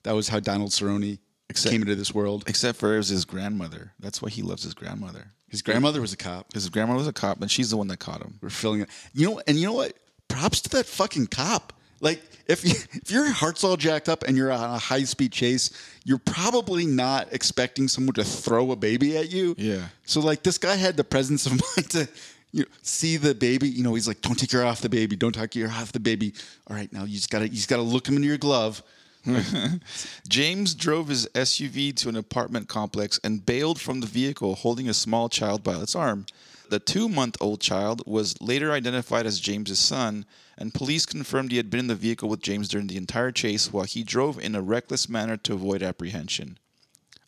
that 0.03 0.13
was 0.13 0.27
how 0.27 0.39
Donald 0.39 0.71
Cerrone 0.71 1.19
Except- 1.49 1.71
came 1.71 1.81
into 1.81 1.95
this 1.95 2.13
world. 2.13 2.43
Except 2.47 2.77
for 2.77 2.93
it 2.93 2.97
was 2.97 3.09
his 3.09 3.25
grandmother. 3.25 3.93
That's 3.99 4.21
why 4.21 4.29
he 4.29 4.41
loves 4.41 4.63
his 4.63 4.73
grandmother. 4.73 5.31
His 5.49 5.61
grandmother 5.61 6.01
was 6.01 6.13
a 6.13 6.17
cop. 6.17 6.53
His 6.53 6.69
grandmother 6.69 6.99
was 6.99 7.07
a 7.07 7.13
cop, 7.13 7.41
and 7.41 7.49
she's 7.49 7.71
the 7.71 7.77
one 7.77 7.87
that 7.87 7.97
caught 7.97 8.21
him. 8.21 8.35
We're 8.41 8.49
filling 8.49 8.81
it. 8.81 8.89
You 9.13 9.29
know, 9.29 9.41
and 9.47 9.57
you 9.57 9.65
know 9.67 9.73
what? 9.73 9.93
Props 10.27 10.61
to 10.61 10.69
that 10.69 10.85
fucking 10.85 11.27
cop. 11.27 11.73
Like, 12.01 12.21
if 12.47 12.63
you, 12.63 12.71
if 12.93 13.11
your 13.11 13.29
heart's 13.31 13.63
all 13.63 13.77
jacked 13.77 14.09
up 14.09 14.23
and 14.23 14.37
you're 14.37 14.51
on 14.51 14.75
a 14.75 14.77
high 14.77 15.03
speed 15.03 15.31
chase, 15.31 15.71
you're 16.05 16.19
probably 16.19 16.85
not 16.85 17.27
expecting 17.31 17.87
someone 17.87 18.13
to 18.15 18.23
throw 18.23 18.71
a 18.71 18.75
baby 18.75 19.17
at 19.17 19.31
you. 19.31 19.55
Yeah. 19.57 19.87
So 20.05 20.19
like, 20.19 20.43
this 20.43 20.57
guy 20.57 20.75
had 20.75 20.97
the 20.97 21.03
presence 21.03 21.45
of 21.45 21.53
mind 21.77 21.89
to. 21.91 22.07
You 22.51 22.61
know, 22.61 22.69
see 22.81 23.17
the 23.17 23.35
baby. 23.35 23.69
You 23.69 23.83
know, 23.83 23.93
he's 23.93 24.07
like, 24.07 24.21
"Don't 24.21 24.33
take 24.33 24.51
your 24.51 24.65
eye 24.65 24.69
off 24.69 24.81
the 24.81 24.89
baby. 24.89 25.15
Don't 25.15 25.35
take 25.35 25.53
your 25.53 25.69
eye 25.69 25.81
off 25.81 25.91
the 25.91 25.99
baby." 25.99 26.33
All 26.65 26.75
right, 26.75 26.91
now 26.91 27.03
you 27.03 27.13
just 27.13 27.29
gotta, 27.29 27.45
you 27.45 27.53
just 27.53 27.69
gotta 27.69 27.83
look 27.83 28.07
him 28.07 28.15
into 28.15 28.27
your 28.27 28.39
glove. 28.39 28.81
James 30.27 30.73
drove 30.73 31.07
his 31.09 31.27
SUV 31.33 31.95
to 31.97 32.09
an 32.09 32.15
apartment 32.15 32.67
complex 32.67 33.19
and 33.23 33.45
bailed 33.45 33.79
from 33.79 33.99
the 33.99 34.07
vehicle 34.07 34.55
holding 34.55 34.87
a 34.87 34.93
small 34.93 35.29
child 35.29 35.63
by 35.63 35.75
its 35.75 35.95
arm. 35.95 36.25
The 36.69 36.79
two 36.79 37.09
month 37.09 37.35
old 37.41 37.61
child 37.61 38.03
was 38.05 38.39
later 38.41 38.71
identified 38.71 39.25
as 39.25 39.39
James's 39.39 39.79
son, 39.79 40.25
and 40.57 40.73
police 40.73 41.05
confirmed 41.05 41.51
he 41.51 41.57
had 41.57 41.69
been 41.69 41.79
in 41.79 41.87
the 41.87 41.95
vehicle 41.95 42.29
with 42.29 42.41
James 42.41 42.67
during 42.67 42.87
the 42.87 42.97
entire 42.97 43.31
chase 43.31 43.73
while 43.73 43.85
he 43.85 44.03
drove 44.03 44.39
in 44.39 44.55
a 44.55 44.61
reckless 44.61 45.09
manner 45.09 45.35
to 45.37 45.53
avoid 45.53 45.81
apprehension. 45.81 46.59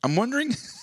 I'm 0.03 0.15
wondering 0.15 0.55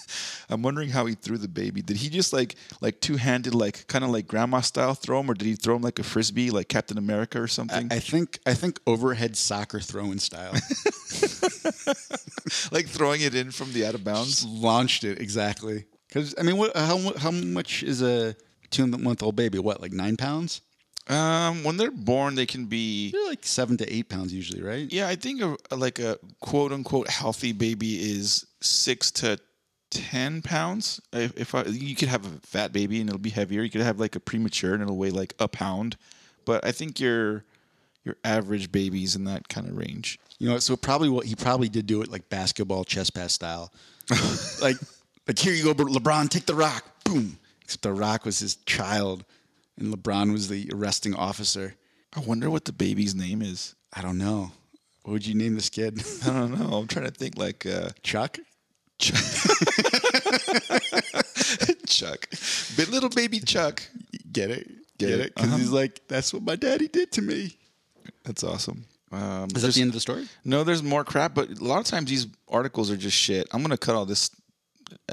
I'm 0.49 0.63
wondering 0.63 0.91
how 0.91 1.07
he 1.07 1.15
threw 1.15 1.39
the 1.39 1.49
baby. 1.49 1.83
Did 1.83 1.97
he 1.99 2.09
just 2.09 2.33
like 2.33 2.57
like 2.81 3.01
two 3.01 3.17
handed 3.17 3.55
like 3.55 3.87
kind 3.87 4.05
of 4.05 4.11
like 4.11 4.27
grandma 4.27 4.61
style 4.61 4.95
throw 4.95 5.21
him 5.21 5.31
or 5.31 5.35
did 5.35 5.47
he 5.47 5.55
throw 5.55 5.77
him 5.77 5.83
like 5.83 5.99
a 5.99 6.03
frisbee 6.05 6.51
like 6.51 6.69
Captain 6.69 6.99
America 6.99 7.41
or 7.41 7.49
something? 7.49 7.89
I 7.91 7.99
think, 7.99 8.39
I 8.47 8.55
think 8.55 8.81
overhead 8.87 9.37
soccer 9.37 9.81
throwing 9.81 10.19
style. 10.19 10.53
like 12.73 12.87
throwing 12.87 13.21
it 13.21 13.35
in 13.35 13.51
from 13.51 13.73
the 13.73 13.85
out 13.87 13.95
of 13.95 14.05
bounds? 14.05 14.43
Just 14.43 14.49
launched 14.49 15.05
it 15.05 15.21
exactly. 15.21 15.85
Because 16.09 16.35
I 16.39 16.43
mean, 16.43 16.57
what, 16.57 16.77
how 16.77 17.13
how 17.17 17.31
much 17.31 17.83
is 17.83 18.03
a 18.03 18.35
two 18.71 18.87
month 18.87 19.23
old 19.23 19.37
baby? 19.37 19.59
What, 19.59 19.81
like 19.81 19.93
nine 19.93 20.17
pounds? 20.17 20.63
Um, 21.09 21.65
when 21.65 21.79
they're 21.79 21.91
born, 21.91 22.35
they 22.35 22.47
can 22.47 22.67
be. 22.67 23.11
They're 23.13 23.27
like 23.29 23.45
seven 23.45 23.77
to 23.79 23.93
eight 23.93 24.09
pounds 24.09 24.33
usually, 24.33 24.63
right? 24.63 24.91
Yeah, 24.93 25.09
I 25.09 25.17
think 25.17 25.41
a- 25.41 25.57
like 25.75 25.99
a 25.99 26.19
quote 26.41 26.73
unquote 26.73 27.09
healthy 27.09 27.53
baby 27.53 27.95
is 27.97 28.47
six 28.61 29.11
to 29.13 29.39
ten 29.91 30.43
pounds. 30.43 31.01
If, 31.13 31.37
if 31.39 31.55
I, 31.55 31.63
you 31.65 31.95
could 31.95 32.09
have 32.09 32.27
a 32.27 32.39
fat 32.47 32.73
baby 32.73 33.01
and 33.01 33.09
it'll 33.09 33.19
be 33.21 33.31
heavier, 33.31 33.63
you 33.63 33.71
could 33.71 33.81
have 33.81 34.01
like 34.01 34.17
a 34.17 34.21
premature 34.21 34.75
and 34.75 34.83
it'll 34.83 34.97
weigh 34.97 35.11
like 35.11 35.35
a 35.39 35.49
pound. 35.49 35.97
But 36.45 36.65
I 36.65 36.73
think 36.73 37.01
your 37.01 37.45
your 38.05 38.17
average 38.25 38.73
baby's 38.73 39.17
in 39.17 39.25
that 39.25 39.49
kind 39.49 39.69
of 39.69 39.77
range. 39.77 40.19
You 40.39 40.49
know, 40.49 40.59
so 40.59 40.77
probably 40.77 41.09
what 41.09 41.27
he 41.27 41.35
probably 41.35 41.69
did 41.69 41.87
do 41.87 42.01
it 42.03 42.11
like 42.11 42.29
basketball 42.29 42.85
chest 42.85 43.15
pass 43.15 43.33
style. 43.33 43.73
like 44.63 44.77
Like 45.29 45.39
here 45.39 45.53
you 45.53 45.63
go, 45.63 45.75
LeBron, 45.75 46.31
take 46.31 46.47
the 46.47 46.55
rock. 46.55 46.85
Boom. 47.05 47.39
Except 47.63 47.83
the 47.83 47.93
rock 47.93 48.25
was 48.25 48.39
his 48.39 48.57
child, 48.65 49.27
and 49.77 49.95
LeBron 49.95 50.33
was 50.33 50.49
the 50.49 50.71
arresting 50.73 51.15
officer. 51.15 51.77
I 52.17 52.21
wonder 52.21 52.49
what 52.49 52.65
the 52.65 52.73
baby's 52.73 53.15
name 53.15 53.43
is. 53.43 53.75
I 53.93 54.01
don't 54.01 54.17
know. 54.17 54.53
What 55.03 55.13
would 55.13 55.27
you 55.27 55.35
name 55.35 55.55
this 55.55 55.69
kid? 55.69 56.03
I 56.27 56.33
don't 56.33 56.59
know. 56.59 56.79
I'm 56.79 56.87
trying 56.87 57.05
to 57.05 57.11
think 57.11 57.37
like 57.37 57.67
uh, 57.67 57.91
Chuck. 58.03 58.39
Chuck. 58.99 59.23
Chuck. 61.87 62.27
But 62.77 62.89
little 62.89 63.09
baby 63.09 63.41
Chuck. 63.41 63.83
Get 64.33 64.51
it? 64.51 64.69
Get 64.99 65.09
Get 65.09 65.11
it? 65.11 65.21
it? 65.21 65.35
Because 65.35 65.49
Uh-huh. 65.51 65.59
he's 65.59 65.71
like, 65.71 66.01
that's 66.09 66.33
what 66.33 66.43
my 66.43 66.57
daddy 66.57 66.89
did 66.89 67.13
to 67.13 67.23
me. 67.23 67.57
That's 68.25 68.45
awesome. 68.45 68.85
Um, 69.11 69.49
Is 69.55 69.63
that 69.63 69.73
the 69.75 69.81
end 69.81 69.89
of 69.91 69.95
the 69.95 70.01
story? 70.01 70.29
No, 70.45 70.65
there's 70.65 70.83
more 70.83 71.03
crap, 71.05 71.35
but 71.35 71.49
a 71.59 71.65
lot 71.65 71.79
of 71.79 71.87
times 71.87 72.11
these 72.11 72.27
articles 72.49 72.91
are 72.91 72.97
just 72.97 73.17
shit. 73.17 73.47
I'm 73.53 73.63
gonna 73.63 73.79
cut 73.79 73.95
all 73.95 74.05
this. 74.05 74.31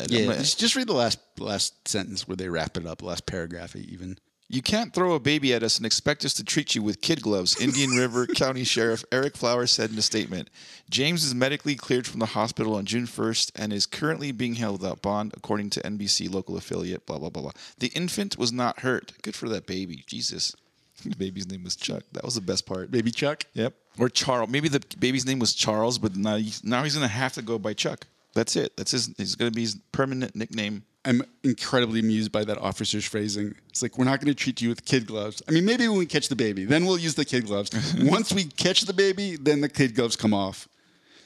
Yeah. 0.10 0.26
gonna- 0.26 0.38
Just, 0.40 0.60
just 0.60 0.76
read 0.76 0.88
the 0.88 0.94
last 0.94 1.20
last 1.40 1.88
sentence 1.88 2.28
where 2.28 2.36
they 2.36 2.50
wrap 2.50 2.76
it 2.78 2.86
up. 2.86 3.02
Last 3.02 3.26
paragraph, 3.26 3.76
even. 3.76 4.18
You 4.48 4.62
can't 4.62 4.94
throw 4.94 5.14
a 5.14 5.20
baby 5.20 5.54
at 5.56 5.64
us 5.64 5.78
and 5.78 5.86
expect 5.88 6.24
us 6.24 6.34
to 6.36 6.44
treat 6.44 6.76
you 6.76 6.84
with 6.84 7.02
kid 7.02 7.22
gloves, 7.22 7.60
Indian 7.60 7.90
River 7.98 8.28
County 8.28 8.64
Sheriff 8.64 9.04
Eric 9.12 9.36
Flowers 9.36 9.72
said 9.72 9.90
in 9.92 9.98
a 9.98 10.04
statement. 10.04 10.50
James 10.90 11.24
is 11.24 11.34
medically 11.34 11.74
cleared 11.76 12.06
from 12.06 12.20
the 12.20 12.28
hospital 12.28 12.76
on 12.76 12.86
June 12.86 13.08
1st 13.08 13.52
and 13.56 13.74
is 13.74 13.88
currently 13.88 14.32
being 14.32 14.54
held 14.56 14.82
without 14.82 15.02
bond, 15.02 15.34
according 15.36 15.72
to 15.72 15.82
NBC 15.82 16.32
local 16.32 16.58
affiliate, 16.58 17.08
blah, 17.08 17.18
blah, 17.18 17.30
blah, 17.30 17.42
blah. 17.42 17.52
The 17.80 17.88
infant 17.88 18.38
was 18.38 18.52
not 18.52 18.82
hurt. 18.82 19.14
Good 19.24 19.36
for 19.36 19.50
that 19.50 19.66
baby. 19.68 20.04
Jesus. 20.06 20.56
The 21.04 21.16
baby's 21.18 21.48
name 21.48 21.64
was 21.64 21.76
Chuck. 21.76 22.04
That 22.14 22.24
was 22.24 22.36
the 22.36 22.42
best 22.42 22.66
part. 22.66 22.90
Baby 22.90 23.12
Chuck. 23.12 23.44
Yep. 23.54 23.74
Or 24.00 24.10
Charles. 24.10 24.50
Maybe 24.50 24.70
the 24.70 24.82
baby's 24.98 25.26
name 25.26 25.40
was 25.40 25.54
Charles, 25.54 25.98
but 26.00 26.16
now, 26.16 26.38
he's- 26.38 26.64
now 26.64 26.84
he's 26.84 26.96
going 26.96 27.08
to 27.08 27.14
have 27.14 27.34
to 27.34 27.42
go 27.42 27.60
by 27.60 27.74
Chuck. 27.74 28.08
That's 28.34 28.56
it. 28.56 28.76
That's 28.78 28.92
his. 28.92 29.14
He's 29.18 29.36
going 29.36 29.52
to 29.52 29.56
be 29.56 29.62
his 29.62 29.76
permanent 29.92 30.36
nickname. 30.36 30.84
I'm 31.06 31.22
incredibly 31.44 32.00
amused 32.00 32.32
by 32.32 32.44
that 32.46 32.58
officer's 32.58 33.06
phrasing. 33.06 33.56
It's 33.70 33.82
like, 33.84 33.98
we're 33.98 34.06
not 34.06 34.20
going 34.20 34.34
to 34.34 34.36
treat 34.36 34.60
you 34.62 34.70
with 34.70 34.86
kid 34.86 35.06
gloves. 35.06 35.42
I 35.48 35.52
mean, 35.52 35.64
maybe 35.64 35.88
when 35.88 36.00
we 36.00 36.08
catch 36.08 36.30
the 36.30 36.36
baby, 36.36 36.66
then 36.66 36.86
we'll 36.86 36.98
use 36.98 37.14
the 37.14 37.26
kid 37.26 37.46
gloves. 37.46 37.70
Once 38.00 38.34
we 38.34 38.46
catch 38.46 38.82
the 38.82 38.94
baby, 38.94 39.38
then 39.38 39.62
the 39.62 39.70
kid 39.70 39.96
gloves 39.96 40.16
come 40.16 40.34
off. 40.34 40.68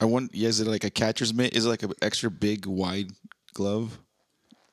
I 0.02 0.06
want. 0.06 0.34
Yeah, 0.34 0.50
is 0.50 0.60
it 0.60 0.68
like 0.68 0.84
a 0.84 0.90
catcher's 0.90 1.34
mitt? 1.34 1.56
Is 1.56 1.66
it 1.66 1.70
like 1.70 1.84
an 1.84 1.94
extra 2.02 2.32
big, 2.32 2.66
wide 2.66 3.12
glove, 3.54 4.00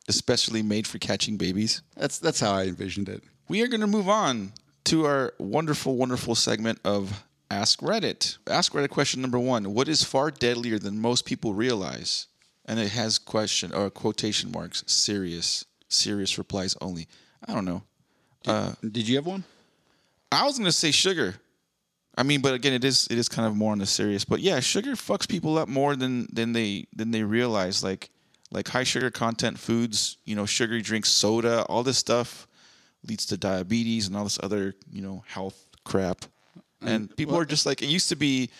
especially 0.08 0.62
made 0.62 0.86
for 0.86 0.98
catching 0.98 1.36
babies? 1.36 1.82
That's 1.96 2.18
that's 2.18 2.40
how 2.40 2.52
I 2.52 2.64
envisioned 2.64 3.08
it. 3.08 3.22
We 3.48 3.62
are 3.62 3.66
going 3.66 3.80
to 3.80 3.86
move 3.86 4.08
on 4.08 4.52
to 4.84 5.04
our 5.04 5.34
wonderful, 5.38 5.96
wonderful 5.96 6.36
segment 6.36 6.78
of 6.84 7.24
Ask 7.50 7.80
Reddit. 7.80 8.38
Ask 8.46 8.72
Reddit 8.72 8.90
question 8.90 9.20
number 9.20 9.38
one: 9.38 9.74
What 9.74 9.88
is 9.88 10.04
far 10.04 10.30
deadlier 10.30 10.78
than 10.78 11.00
most 11.00 11.24
people 11.24 11.54
realize? 11.54 12.28
And 12.66 12.80
it 12.80 12.90
has 12.90 13.18
question 13.18 13.72
or 13.72 13.90
quotation 13.90 14.50
marks. 14.50 14.82
Serious, 14.86 15.64
serious 15.88 16.36
replies 16.36 16.76
only. 16.80 17.06
I 17.46 17.54
don't 17.54 17.64
know. 17.64 17.82
Uh, 18.46 18.72
did 18.82 19.08
you 19.08 19.16
have 19.16 19.26
one? 19.26 19.44
I 20.32 20.44
was 20.44 20.58
gonna 20.58 20.72
say 20.72 20.90
sugar. 20.90 21.36
I 22.18 22.22
mean, 22.22 22.40
but 22.40 22.54
again, 22.54 22.72
it 22.72 22.84
is 22.84 23.06
it 23.10 23.18
is 23.18 23.28
kind 23.28 23.46
of 23.46 23.56
more 23.56 23.72
on 23.72 23.78
the 23.78 23.86
serious. 23.86 24.24
But 24.24 24.40
yeah, 24.40 24.60
sugar 24.60 24.92
fucks 24.92 25.28
people 25.28 25.58
up 25.58 25.68
more 25.68 25.96
than 25.96 26.26
than 26.32 26.52
they 26.52 26.86
than 26.94 27.10
they 27.10 27.22
realize. 27.22 27.84
Like 27.84 28.10
like 28.50 28.68
high 28.68 28.84
sugar 28.84 29.10
content 29.10 29.58
foods, 29.58 30.16
you 30.24 30.34
know, 30.34 30.46
sugary 30.46 30.82
drinks, 30.82 31.10
soda, 31.10 31.64
all 31.64 31.82
this 31.82 31.98
stuff 31.98 32.46
leads 33.06 33.26
to 33.26 33.36
diabetes 33.36 34.08
and 34.08 34.16
all 34.16 34.24
this 34.24 34.38
other 34.42 34.74
you 34.90 35.02
know 35.02 35.22
health 35.26 35.68
crap. 35.84 36.24
And 36.82 37.14
people 37.16 37.36
are 37.36 37.44
just 37.44 37.66
like 37.66 37.82
it 37.82 37.88
used 37.88 38.08
to 38.10 38.16
be. 38.16 38.50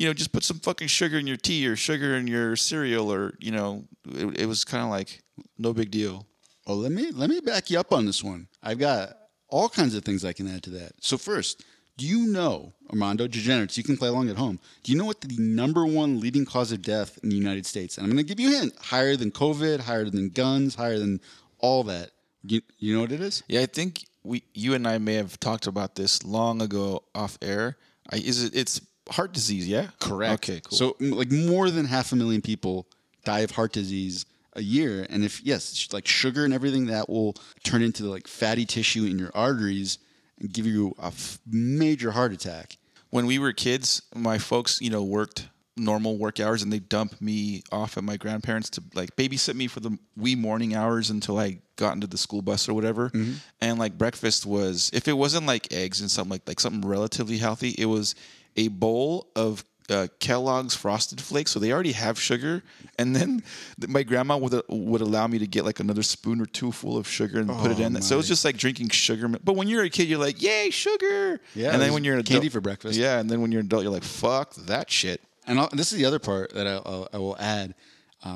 You 0.00 0.06
know, 0.06 0.14
just 0.14 0.32
put 0.32 0.44
some 0.44 0.58
fucking 0.60 0.88
sugar 0.88 1.18
in 1.18 1.26
your 1.26 1.36
tea 1.36 1.66
or 1.66 1.76
sugar 1.76 2.16
in 2.16 2.26
your 2.26 2.56
cereal, 2.56 3.12
or 3.12 3.34
you 3.38 3.50
know, 3.50 3.84
it, 4.08 4.40
it 4.40 4.46
was 4.46 4.64
kind 4.64 4.82
of 4.82 4.88
like 4.88 5.20
no 5.58 5.74
big 5.74 5.90
deal. 5.90 6.26
Well, 6.66 6.78
let 6.78 6.90
me 6.90 7.10
let 7.10 7.28
me 7.28 7.40
back 7.40 7.68
you 7.68 7.78
up 7.78 7.92
on 7.92 8.06
this 8.06 8.24
one. 8.24 8.48
I've 8.62 8.78
got 8.78 9.10
all 9.48 9.68
kinds 9.68 9.94
of 9.94 10.02
things 10.02 10.24
I 10.24 10.32
can 10.32 10.48
add 10.48 10.62
to 10.62 10.70
that. 10.70 10.92
So 11.02 11.18
first, 11.18 11.64
do 11.98 12.06
you 12.06 12.28
know, 12.28 12.72
Armando, 12.88 13.26
degenerates, 13.26 13.76
you 13.76 13.84
can 13.84 13.98
play 13.98 14.08
along 14.08 14.30
at 14.30 14.38
home. 14.38 14.58
Do 14.82 14.90
you 14.90 14.96
know 14.96 15.04
what 15.04 15.20
the 15.20 15.36
number 15.38 15.84
one 15.84 16.18
leading 16.18 16.46
cause 16.46 16.72
of 16.72 16.80
death 16.80 17.18
in 17.22 17.28
the 17.28 17.36
United 17.36 17.66
States? 17.66 17.98
And 17.98 18.06
I'm 18.06 18.10
going 18.10 18.24
to 18.24 18.34
give 18.34 18.40
you 18.40 18.56
a 18.56 18.58
hint: 18.58 18.74
higher 18.80 19.16
than 19.16 19.30
COVID, 19.30 19.80
higher 19.80 20.06
than 20.06 20.30
guns, 20.30 20.76
higher 20.76 20.98
than 20.98 21.20
all 21.58 21.84
that. 21.84 22.12
You, 22.42 22.62
you 22.78 22.94
know 22.94 23.02
what 23.02 23.12
it 23.12 23.20
is? 23.20 23.42
Yeah, 23.48 23.60
I 23.60 23.66
think 23.66 24.06
we, 24.24 24.44
you 24.54 24.72
and 24.72 24.88
I 24.88 24.96
may 24.96 25.16
have 25.16 25.38
talked 25.40 25.66
about 25.66 25.96
this 25.96 26.24
long 26.24 26.62
ago 26.62 27.02
off 27.14 27.36
air. 27.42 27.76
I, 28.10 28.16
is 28.16 28.44
it? 28.44 28.56
It's 28.56 28.80
heart 29.10 29.32
disease. 29.32 29.66
Yeah. 29.68 29.88
Correct. 30.00 30.34
Okay. 30.48 30.60
Cool. 30.60 30.76
So, 30.78 30.96
m- 31.00 31.10
like, 31.12 31.30
more 31.30 31.70
than 31.70 31.86
half 31.86 32.12
a 32.12 32.16
million 32.16 32.40
people 32.42 32.86
die 33.24 33.40
of 33.40 33.50
heart 33.52 33.72
disease 33.72 34.24
a 34.54 34.62
year, 34.62 35.06
and 35.10 35.24
if 35.24 35.42
yes, 35.44 35.74
sh- 35.74 35.92
like 35.92 36.06
sugar 36.06 36.44
and 36.44 36.52
everything, 36.52 36.86
that 36.86 37.08
will 37.08 37.34
turn 37.62 37.82
into 37.82 38.04
like 38.04 38.26
fatty 38.26 38.64
tissue 38.66 39.04
in 39.04 39.18
your 39.18 39.30
arteries 39.34 39.98
and 40.40 40.52
give 40.52 40.66
you 40.66 40.94
a 40.98 41.06
f- 41.06 41.38
major 41.46 42.10
heart 42.12 42.32
attack. 42.32 42.76
when 43.10 43.26
we 43.26 43.38
were 43.38 43.52
kids, 43.52 44.02
my 44.14 44.38
folks, 44.38 44.80
you 44.80 44.88
know, 44.90 45.02
worked 45.02 45.48
normal 45.76 46.16
work 46.18 46.38
hours, 46.40 46.62
and 46.62 46.72
they 46.72 46.78
dump 46.78 47.20
me 47.20 47.62
off 47.72 47.96
at 47.96 48.04
my 48.04 48.16
grandparents 48.16 48.68
to 48.70 48.82
like 48.94 49.14
babysit 49.16 49.54
me 49.54 49.66
for 49.66 49.80
the 49.80 49.96
wee 50.16 50.34
morning 50.36 50.74
hours 50.74 51.10
until 51.10 51.38
I 51.38 51.58
got 51.76 51.94
into 51.94 52.06
the 52.06 52.18
school 52.18 52.42
bus 52.42 52.68
or 52.68 52.74
whatever. 52.74 53.10
Mm-hmm. 53.10 53.34
And 53.60 53.78
like 53.78 53.96
breakfast 53.98 54.46
was, 54.46 54.90
if 54.92 55.08
it 55.08 55.14
wasn't 55.14 55.46
like 55.46 55.72
eggs 55.72 56.00
and 56.00 56.10
something 56.10 56.30
like 56.30 56.42
like 56.46 56.60
something 56.60 56.88
relatively 56.88 57.38
healthy, 57.38 57.70
it 57.78 57.86
was 57.86 58.14
a 58.56 58.68
bowl 58.68 59.28
of 59.36 59.64
uh, 59.88 60.06
Kellogg's 60.20 60.74
Frosted 60.76 61.20
Flakes, 61.20 61.50
so 61.50 61.58
they 61.58 61.72
already 61.72 61.92
have 61.92 62.18
sugar, 62.20 62.62
and 62.96 63.14
then 63.16 63.42
my 63.88 64.04
grandma 64.04 64.36
would 64.36 64.54
uh, 64.54 64.62
would 64.68 65.00
allow 65.00 65.26
me 65.26 65.38
to 65.40 65.46
get 65.48 65.64
like 65.64 65.80
another 65.80 66.02
spoon 66.04 66.40
or 66.40 66.46
two 66.46 66.70
full 66.70 66.96
of 66.96 67.08
sugar 67.08 67.40
and 67.40 67.48
put 67.48 67.72
it 67.72 67.80
in. 67.80 68.00
So 68.00 68.14
it 68.14 68.18
was 68.18 68.28
just 68.28 68.44
like 68.44 68.56
drinking 68.56 68.90
sugar. 68.90 69.26
But 69.26 69.56
when 69.56 69.66
you're 69.66 69.82
a 69.82 69.90
kid, 69.90 70.08
you're 70.08 70.20
like, 70.20 70.40
"Yay, 70.40 70.70
sugar!" 70.70 71.40
Yeah, 71.56 71.72
and 71.72 71.82
then 71.82 71.92
when 71.92 72.04
you're 72.04 72.16
an 72.16 72.22
candy 72.22 72.46
adult- 72.46 72.52
for 72.52 72.60
breakfast. 72.60 72.98
yeah, 72.98 73.18
and 73.18 73.28
then 73.28 73.40
when 73.40 73.50
you're 73.50 73.60
an 73.60 73.66
adult, 73.66 73.82
you're 73.82 73.92
like, 73.92 74.04
"Fuck 74.04 74.54
that 74.54 74.90
shit." 74.90 75.20
And 75.46 75.58
I'll, 75.58 75.68
this 75.72 75.90
is 75.92 75.98
the 75.98 76.04
other 76.04 76.20
part 76.20 76.54
that 76.54 76.66
I, 76.68 76.74
I'll, 76.74 77.08
I 77.12 77.18
will 77.18 77.36
add, 77.40 77.74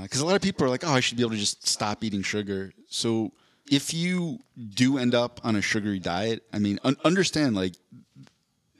because 0.02 0.20
a 0.20 0.26
lot 0.26 0.34
of 0.34 0.42
people 0.42 0.66
are 0.66 0.70
like, 0.70 0.82
"Oh, 0.84 0.92
I 0.92 0.98
should 1.00 1.16
be 1.16 1.22
able 1.22 1.32
to 1.32 1.36
just 1.36 1.68
stop 1.68 2.02
eating 2.02 2.22
sugar." 2.22 2.72
So 2.88 3.30
if 3.70 3.94
you 3.94 4.40
do 4.74 4.98
end 4.98 5.14
up 5.14 5.40
on 5.44 5.54
a 5.54 5.62
sugary 5.62 6.00
diet, 6.00 6.42
I 6.52 6.58
mean, 6.58 6.80
un- 6.82 6.96
understand 7.04 7.54
like 7.54 7.74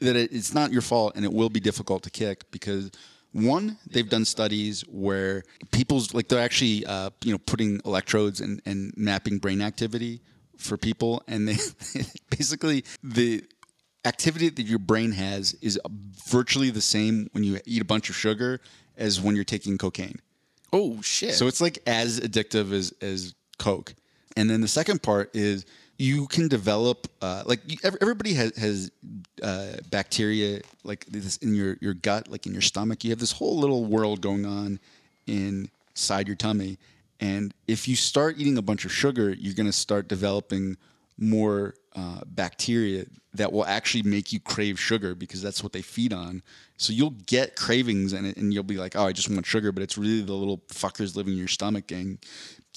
that 0.05 0.15
it, 0.15 0.31
it's 0.31 0.53
not 0.53 0.71
your 0.71 0.81
fault, 0.81 1.13
and 1.15 1.25
it 1.25 1.33
will 1.33 1.49
be 1.49 1.59
difficult 1.59 2.03
to 2.03 2.09
kick 2.09 2.49
because 2.51 2.91
one, 3.31 3.77
they've 3.89 4.07
done 4.09 4.23
studies 4.23 4.81
where 4.87 5.43
people's 5.71 6.13
like 6.13 6.29
they're 6.29 6.39
actually 6.39 6.85
uh, 6.85 7.09
you 7.23 7.31
know 7.31 7.37
putting 7.37 7.81
electrodes 7.85 8.39
and, 8.39 8.61
and 8.65 8.93
mapping 8.95 9.39
brain 9.39 9.61
activity 9.61 10.21
for 10.57 10.77
people, 10.77 11.21
and 11.27 11.47
they 11.47 11.57
basically 12.29 12.85
the 13.03 13.43
activity 14.05 14.49
that 14.49 14.63
your 14.63 14.79
brain 14.79 15.11
has 15.11 15.53
is 15.61 15.79
virtually 16.27 16.69
the 16.69 16.81
same 16.81 17.27
when 17.33 17.43
you 17.43 17.59
eat 17.65 17.81
a 17.81 17.85
bunch 17.85 18.09
of 18.09 18.15
sugar 18.15 18.61
as 18.95 19.19
when 19.19 19.35
you're 19.35 19.43
taking 19.43 19.77
cocaine. 19.77 20.21
Oh 20.71 21.01
shit! 21.01 21.33
So 21.33 21.47
it's 21.47 21.59
like 21.59 21.79
as 21.85 22.21
addictive 22.21 22.71
as 22.71 22.93
as 23.01 23.35
Coke. 23.57 23.95
And 24.37 24.49
then 24.49 24.61
the 24.61 24.67
second 24.67 25.01
part 25.01 25.35
is 25.35 25.65
you 25.97 26.27
can 26.27 26.47
develop 26.47 27.07
uh, 27.21 27.43
like 27.45 27.61
everybody 27.83 28.33
has, 28.33 28.55
has 28.57 28.91
uh, 29.41 29.77
bacteria 29.89 30.61
like 30.83 31.05
this 31.05 31.37
in 31.37 31.55
your 31.55 31.77
your 31.79 31.93
gut, 31.93 32.27
like 32.27 32.45
in 32.45 32.53
your 32.53 32.61
stomach. 32.61 33.03
You 33.03 33.11
have 33.11 33.19
this 33.19 33.31
whole 33.31 33.57
little 33.57 33.85
world 33.85 34.21
going 34.21 34.45
on 34.45 34.79
inside 35.27 36.27
your 36.27 36.35
tummy. 36.35 36.77
And 37.19 37.53
if 37.67 37.87
you 37.87 37.95
start 37.95 38.35
eating 38.37 38.57
a 38.57 38.61
bunch 38.61 38.83
of 38.83 38.91
sugar, 38.91 39.31
you're 39.31 39.53
going 39.53 39.67
to 39.67 39.71
start 39.71 40.07
developing 40.09 40.77
more 41.17 41.75
uh, 41.95 42.19
bacteria 42.25 43.05
that 43.33 43.51
will 43.51 43.65
actually 43.65 44.03
make 44.03 44.33
you 44.33 44.39
crave 44.39 44.79
sugar 44.79 45.15
because 45.15 45.41
that's 45.41 45.63
what 45.63 45.71
they 45.71 45.81
feed 45.81 46.11
on. 46.11 46.41
So 46.77 46.91
you'll 46.91 47.15
get 47.25 47.55
cravings 47.55 48.11
and, 48.11 48.35
and 48.35 48.53
you'll 48.53 48.63
be 48.63 48.77
like, 48.77 48.97
oh, 48.97 49.05
I 49.05 49.13
just 49.13 49.29
want 49.29 49.45
sugar, 49.45 49.71
but 49.71 49.81
it's 49.81 49.97
really 49.97 50.21
the 50.21 50.33
little 50.33 50.57
fuckers 50.67 51.15
living 51.15 51.33
in 51.33 51.39
your 51.39 51.47
stomach 51.47 51.87
gang. 51.87 52.19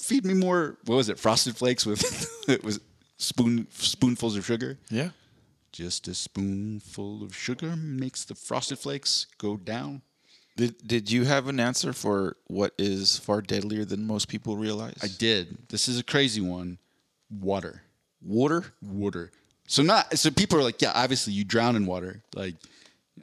Feed 0.01 0.25
me 0.25 0.35
more. 0.35 0.79
What 0.85 0.97
was 0.97 1.09
it? 1.09 1.19
Frosted 1.19 1.57
Flakes 1.57 1.85
with 1.85 2.01
it 2.49 2.63
was 2.63 2.79
spoon 3.19 3.67
spoonfuls 3.71 4.37
of 4.37 4.47
sugar. 4.47 4.79
yeah. 4.91 5.11
Just 5.71 6.09
a 6.09 6.15
spoonful 6.15 7.23
of 7.23 7.37
sugar 7.37 7.77
makes 7.77 8.25
the 8.25 8.35
Frosted 8.35 8.79
Flakes 8.79 9.27
go 9.37 9.57
down. 9.59 10.01
Did 10.57 10.77
Did 10.89 11.11
you 11.11 11.25
have 11.25 11.47
an 11.47 11.61
answer 11.61 11.93
for 11.93 12.37
what 12.47 12.73
is 12.79 13.19
far 13.19 13.43
deadlier 13.43 13.85
than 13.85 14.07
most 14.07 14.29
people 14.29 14.57
realize? 14.57 14.97
I 15.03 15.09
did. 15.09 15.69
This 15.69 15.87
is 15.87 16.01
a 16.01 16.03
crazy 16.03 16.41
one. 16.41 16.79
Water. 17.31 17.83
Water. 18.23 18.65
water. 18.83 19.31
So 19.67 19.83
not 19.83 20.19
so 20.19 20.31
people 20.31 20.59
are 20.59 20.63
like, 20.63 20.81
yeah, 20.81 20.93
obviously 20.95 21.35
you 21.35 21.45
drown 21.45 21.77
in 21.77 21.85
water. 21.85 22.23
Like 22.35 22.55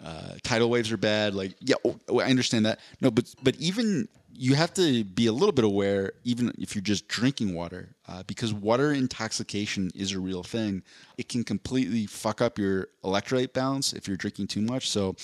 uh, 0.04 0.36
tidal 0.44 0.70
waves 0.70 0.92
are 0.92 0.98
bad. 0.98 1.34
Like 1.34 1.56
yeah, 1.60 1.76
oh, 1.84 2.00
oh, 2.08 2.20
I 2.20 2.26
understand 2.30 2.68
that. 2.68 2.80
No, 3.02 3.10
but 3.10 3.34
but 3.42 3.56
even 3.56 4.08
you 4.38 4.56
have 4.56 4.74
to 4.74 5.04
be 5.04 5.28
a 5.28 5.32
little 5.32 5.52
bit 5.52 5.66
aware, 5.66 6.14
even 6.24 6.52
if 6.58 6.76
you're 6.76 6.82
just 6.82 7.08
drinking 7.08 7.56
water, 7.56 7.96
uh, 8.08 8.24
because 8.24 8.54
water 8.54 8.92
intoxication 8.92 9.92
is 9.96 10.12
a 10.12 10.20
real 10.20 10.44
thing. 10.44 10.84
It 11.18 11.30
can 11.30 11.44
completely 11.44 12.06
fuck 12.06 12.42
up 12.42 12.60
your 12.60 12.90
electrolyte 13.04 13.54
balance 13.54 13.94
if 13.94 14.08
you're 14.08 14.18
drinking 14.18 14.48
too 14.48 14.62
much. 14.62 14.90
So 14.90 15.16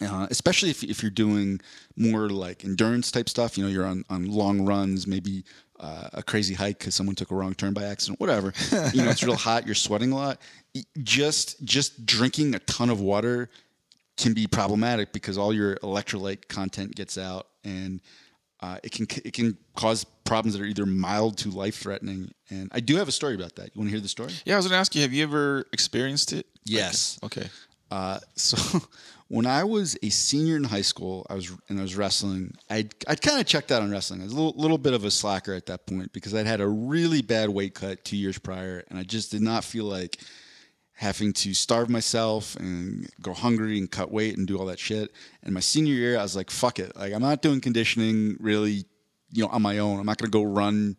uh, 0.00 0.26
especially 0.30 0.70
if, 0.70 0.84
if 0.84 1.02
you're 1.02 1.10
doing 1.10 1.60
more 1.96 2.28
like 2.28 2.64
endurance 2.64 3.10
type 3.10 3.28
stuff. 3.28 3.58
You 3.58 3.64
know, 3.64 3.70
you're 3.70 3.86
on, 3.86 4.04
on 4.08 4.26
long 4.26 4.64
runs, 4.64 5.06
maybe 5.06 5.44
uh, 5.80 6.08
a 6.12 6.22
crazy 6.22 6.54
hike 6.54 6.78
because 6.78 6.94
someone 6.94 7.16
took 7.16 7.30
a 7.30 7.34
wrong 7.34 7.54
turn 7.54 7.72
by 7.72 7.84
accident, 7.84 8.20
whatever. 8.20 8.52
you 8.92 9.02
know, 9.02 9.10
it's 9.10 9.24
real 9.24 9.36
hot, 9.36 9.66
you're 9.66 9.74
sweating 9.74 10.12
a 10.12 10.16
lot. 10.16 10.40
Just 11.02 11.64
just 11.64 12.06
drinking 12.06 12.54
a 12.54 12.60
ton 12.60 12.90
of 12.90 13.00
water 13.00 13.50
can 14.16 14.34
be 14.34 14.46
problematic 14.46 15.12
because 15.12 15.38
all 15.38 15.52
your 15.52 15.76
electrolyte 15.76 16.48
content 16.48 16.94
gets 16.94 17.18
out 17.18 17.47
and 17.64 18.00
uh, 18.60 18.78
it 18.82 18.92
can 18.92 19.06
it 19.24 19.32
can 19.32 19.56
cause 19.76 20.04
problems 20.24 20.54
that 20.54 20.62
are 20.62 20.66
either 20.66 20.86
mild 20.86 21.36
to 21.38 21.50
life 21.50 21.76
threatening. 21.76 22.30
And 22.50 22.68
I 22.72 22.80
do 22.80 22.96
have 22.96 23.08
a 23.08 23.12
story 23.12 23.34
about 23.34 23.56
that. 23.56 23.74
You 23.74 23.80
want 23.80 23.88
to 23.88 23.92
hear 23.92 24.00
the 24.00 24.08
story? 24.08 24.32
Yeah, 24.44 24.54
I 24.54 24.56
was 24.56 24.66
gonna 24.66 24.78
ask 24.78 24.94
you, 24.94 25.02
have 25.02 25.12
you 25.12 25.22
ever 25.22 25.66
experienced 25.72 26.32
it? 26.32 26.46
Yes. 26.64 27.18
Okay. 27.22 27.48
Uh, 27.90 28.18
so 28.34 28.80
when 29.28 29.46
I 29.46 29.64
was 29.64 29.96
a 30.02 30.08
senior 30.08 30.56
in 30.56 30.64
high 30.64 30.82
school, 30.82 31.26
I 31.30 31.34
was 31.34 31.52
and 31.68 31.78
I 31.78 31.82
was 31.82 31.96
wrestling. 31.96 32.54
I'd 32.68 32.94
I'd 33.06 33.22
kind 33.22 33.40
of 33.40 33.46
checked 33.46 33.70
out 33.70 33.82
on 33.82 33.90
wrestling. 33.90 34.20
I 34.20 34.24
was 34.24 34.32
a 34.32 34.36
little, 34.36 34.60
little 34.60 34.78
bit 34.78 34.92
of 34.92 35.04
a 35.04 35.10
slacker 35.10 35.54
at 35.54 35.66
that 35.66 35.86
point 35.86 36.12
because 36.12 36.34
I'd 36.34 36.46
had 36.46 36.60
a 36.60 36.68
really 36.68 37.22
bad 37.22 37.50
weight 37.50 37.74
cut 37.74 38.04
two 38.04 38.16
years 38.16 38.38
prior, 38.38 38.84
and 38.88 38.98
I 38.98 39.04
just 39.04 39.30
did 39.30 39.42
not 39.42 39.64
feel 39.64 39.84
like 39.84 40.18
having 40.98 41.32
to 41.32 41.54
starve 41.54 41.88
myself 41.88 42.56
and 42.56 43.08
go 43.22 43.32
hungry 43.32 43.78
and 43.78 43.90
cut 43.90 44.10
weight 44.10 44.36
and 44.36 44.46
do 44.46 44.58
all 44.58 44.66
that 44.66 44.78
shit. 44.78 45.12
And 45.42 45.54
my 45.54 45.60
senior 45.60 45.94
year, 45.94 46.18
I 46.18 46.22
was 46.22 46.36
like, 46.36 46.50
fuck 46.50 46.78
it. 46.78 46.94
Like 46.96 47.12
I'm 47.12 47.22
not 47.22 47.42
doing 47.42 47.60
conditioning 47.60 48.36
really, 48.40 48.84
you 49.32 49.44
know, 49.44 49.48
on 49.48 49.62
my 49.62 49.78
own. 49.78 49.98
I'm 50.00 50.06
not 50.06 50.18
gonna 50.18 50.30
go 50.30 50.42
run 50.42 50.96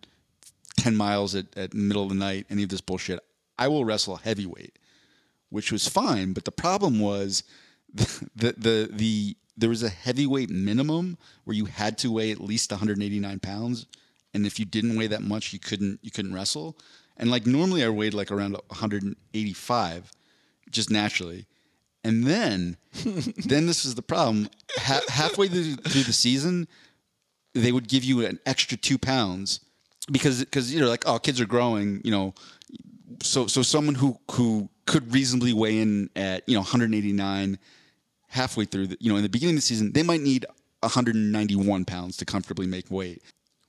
ten 0.78 0.96
miles 0.96 1.36
at, 1.36 1.46
at 1.58 1.74
middle 1.74 2.04
of 2.04 2.10
the 2.10 2.16
night, 2.16 2.48
any 2.50 2.64
of 2.64 2.70
this 2.70 2.82
bullshit. 2.82 3.20
I 3.58 3.68
will 3.68 3.86
wrestle 3.86 4.16
heavyweight 4.18 4.80
which 5.50 5.72
was 5.72 5.88
fine. 5.88 6.34
But 6.34 6.46
the 6.46 6.52
problem 6.52 7.00
was 7.00 7.44
the 7.94 8.54
the 8.58 8.90
the, 8.92 9.38
there 9.58 9.70
was 9.70 9.84
a 9.84 9.90
heavyweight 9.90 10.50
minimum 10.50 11.18
where 11.44 11.56
you 11.56 11.66
had 11.66 11.98
to 12.00 12.12
weigh 12.12 12.32
at 12.32 12.40
least 12.40 12.72
189 12.72 13.40
pounds, 13.40 13.86
and 14.34 14.46
if 14.46 14.60
you 14.60 14.66
didn't 14.66 14.96
weigh 14.96 15.08
that 15.08 15.22
much, 15.22 15.54
you 15.54 15.60
couldn't 15.60 16.00
you 16.02 16.12
couldn't 16.12 16.34
wrestle. 16.34 16.78
And 17.20 17.30
like 17.30 17.46
normally, 17.46 17.84
I 17.84 17.90
weighed 17.90 18.14
like 18.14 18.32
around 18.32 18.54
185, 18.54 20.12
just 20.72 20.90
naturally. 20.90 21.46
And 22.04 22.24
then, 22.24 22.78
then 23.46 23.68
this 23.68 23.86
is 23.86 23.96
the 23.96 24.02
problem. 24.02 24.50
Ha- 24.78 25.02
halfway 25.10 25.48
through, 25.50 25.76
through 25.76 26.04
the 26.04 26.14
season, 26.14 26.68
they 27.54 27.72
would 27.72 27.88
give 27.90 28.04
you 28.04 28.26
an 28.26 28.40
extra 28.46 28.78
two 28.78 28.98
pounds 28.98 29.60
because 30.12 30.40
because 30.40 30.74
you're 30.74 30.88
like, 30.88 31.04
oh, 31.06 31.20
kids 31.20 31.42
are 31.42 31.46
growing, 31.46 32.02
you 32.04 32.12
know, 32.12 32.34
so 33.22 33.48
so 33.48 33.62
someone 33.62 33.96
who 33.96 34.18
who 34.32 34.70
could 34.86 35.14
reasonably 35.14 35.54
weigh 35.54 35.80
in 35.80 36.10
at 36.16 36.48
you 36.48 36.56
know 36.56 36.62
189 36.62 37.60
halfway 38.28 38.66
through 38.66 38.88
the, 38.88 38.98
you 39.00 39.12
know 39.12 39.18
in 39.18 39.24
the 39.24 39.30
beginning 39.30 39.56
of 39.56 39.58
the 39.58 39.62
season 39.62 39.92
they 39.92 40.04
might 40.04 40.22
need 40.22 40.46
191 40.82 41.86
pounds 41.86 42.18
to 42.18 42.26
comfortably 42.26 42.68
make 42.68 42.90
weight 42.90 43.22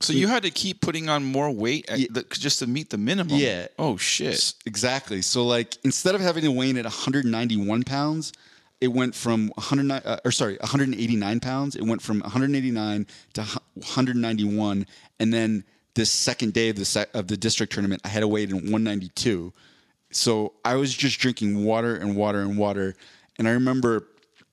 So 0.03 0.13
you 0.15 0.29
had 0.29 0.43
to 0.45 0.51
keep 0.51 0.81
putting 0.81 1.09
on 1.11 1.25
more 1.25 1.51
weight 1.51 1.89
at 1.91 1.99
Yeah. 1.99 2.07
the, 2.11 2.23
just 2.31 2.59
to 2.61 2.67
meet 2.67 2.89
the 2.91 2.97
minimum. 2.99 3.37
Yeah. 3.39 3.67
Oh 3.79 3.97
shit. 3.97 4.55
Exactly 4.67 5.23
so 5.23 5.47
like 5.47 5.77
instead 5.85 6.15
of 6.15 6.21
having 6.21 6.43
to 6.45 6.51
weigh 6.51 6.71
in 6.71 6.77
at 6.79 6.85
191 6.85 7.83
pounds 7.85 8.33
it 8.81 8.89
went 8.89 9.15
from 9.15 9.49
109 9.57 10.01
uh, 10.05 10.19
or 10.25 10.31
sorry 10.33 10.57
189 10.61 11.41
pounds 11.41 11.77
it 11.77 11.85
went 11.85 12.01
from 12.01 12.21
189 12.21 13.07
to 13.35 13.43
191 13.43 14.87
and 15.19 15.35
then 15.35 15.65
this 15.95 16.11
second 16.11 16.53
day 16.55 16.71
of 16.71 16.77
the 16.77 16.85
sec- 16.85 17.15
of 17.15 17.27
the 17.29 17.37
district 17.37 17.73
tournament 17.73 18.01
i 18.05 18.09
had 18.09 18.21
to 18.21 18.29
weigh 18.29 18.45
in 18.45 18.51
192 18.53 19.53
so 20.13 20.55
I 20.65 20.75
was 20.75 20.93
just 20.93 21.21
drinking 21.21 21.65
water 21.65 21.95
and 21.95 22.17
water 22.17 22.41
and 22.41 22.59
water, 22.59 22.97
and 23.39 23.47
I 23.47 23.53
remember 23.53 24.09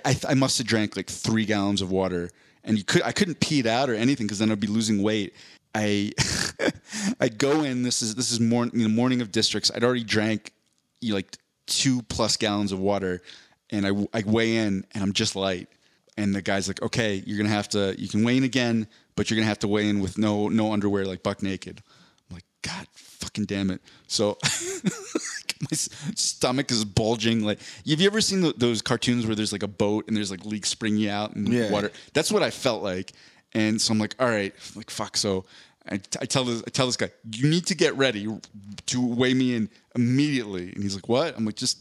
I, 0.06 0.16
I 0.30 0.36
must 0.36 0.60
have 0.60 0.68
drank 0.68 0.96
like 0.96 1.08
three 1.10 1.46
gallons 1.46 1.82
of 1.82 1.90
water, 1.90 2.30
and 2.68 2.78
you 2.78 2.84
could 2.84 3.02
I 3.02 3.12
couldn't 3.12 3.40
pee 3.40 3.60
it 3.60 3.66
out 3.66 3.90
or 3.90 3.96
anything 3.96 4.28
because 4.28 4.40
then 4.40 4.52
I'd 4.52 4.60
be 4.60 4.68
losing 4.68 5.02
weight. 5.02 5.34
I 5.74 6.12
I'd 7.20 7.40
go 7.40 7.64
in. 7.64 7.82
This 7.82 8.02
is 8.04 8.14
this 8.14 8.32
is 8.32 8.40
morning 8.40 8.84
know, 8.84 8.90
morning 8.90 9.22
of 9.22 9.32
districts. 9.32 9.72
I'd 9.74 9.84
already 9.84 10.04
drank 10.04 10.52
you 11.02 11.10
know, 11.10 11.16
like 11.16 11.38
two 11.66 12.04
plus 12.04 12.38
gallons 12.38 12.72
of 12.72 12.80
water, 12.80 13.22
and 13.72 13.88
I 13.88 14.08
I 14.14 14.24
weigh 14.26 14.58
in, 14.58 14.86
and 14.94 15.04
I'm 15.04 15.14
just 15.14 15.36
light. 15.36 15.70
And 16.18 16.36
the 16.36 16.42
guy's 16.42 16.68
like, 16.68 16.82
"Okay, 16.82 17.24
you're 17.26 17.38
gonna 17.38 17.50
have 17.50 17.70
to. 17.70 17.96
You 17.98 18.10
can 18.10 18.24
weigh 18.24 18.38
in 18.38 18.44
again, 18.44 18.88
but 19.16 19.30
you're 19.30 19.38
gonna 19.38 19.48
have 19.48 19.60
to 19.60 19.68
weigh 19.68 19.88
in 19.88 20.00
with 20.00 20.18
no 20.18 20.50
no 20.50 20.74
underwear, 20.74 21.06
like 21.06 21.24
buck 21.24 21.42
naked." 21.42 21.82
I'm 22.70 22.78
God, 22.80 22.88
fucking 22.94 23.46
damn 23.46 23.70
it! 23.72 23.82
So 24.08 24.38
my 25.62 25.72
stomach 25.72 26.72
is 26.72 26.86
bulging. 26.86 27.42
Like, 27.44 27.60
have 27.88 28.00
you 28.02 28.08
ever 28.08 28.22
seen 28.22 28.42
th 28.42 28.56
those 28.58 28.82
cartoons 28.82 29.26
where 29.26 29.36
there's 29.36 29.52
like 29.52 29.64
a 29.64 29.68
boat 29.68 30.08
and 30.08 30.16
there's 30.16 30.32
like 30.32 30.46
leaks 30.46 30.70
springing 30.70 31.10
out 31.10 31.36
and 31.36 31.48
Yeah. 31.48 31.72
water? 31.72 31.92
That's 32.14 32.32
what 32.32 32.44
I 32.44 32.50
felt 32.52 32.84
like. 32.84 33.14
And 33.54 33.82
so 33.82 33.92
I'm 33.94 34.00
like, 34.00 34.16
all 34.20 34.28
right, 34.30 34.54
like 34.76 34.90
fuck. 34.90 35.18
So 35.18 35.46
I, 35.90 35.96
I 36.22 36.26
tell 36.26 36.44
this, 36.44 36.62
I 36.68 36.70
tell 36.70 36.86
this 36.86 36.98
guy, 36.98 37.10
you 37.32 37.50
need 37.50 37.66
to 37.68 37.76
get 37.76 37.96
ready 37.96 38.28
to 38.88 39.08
weigh 39.16 39.34
me 39.34 39.56
in 39.56 39.70
immediately. 39.96 40.72
And 40.74 40.84
he's 40.84 40.96
like, 40.96 41.08
what? 41.10 41.36
I'm 41.38 41.46
like, 41.46 41.56
just 41.56 41.80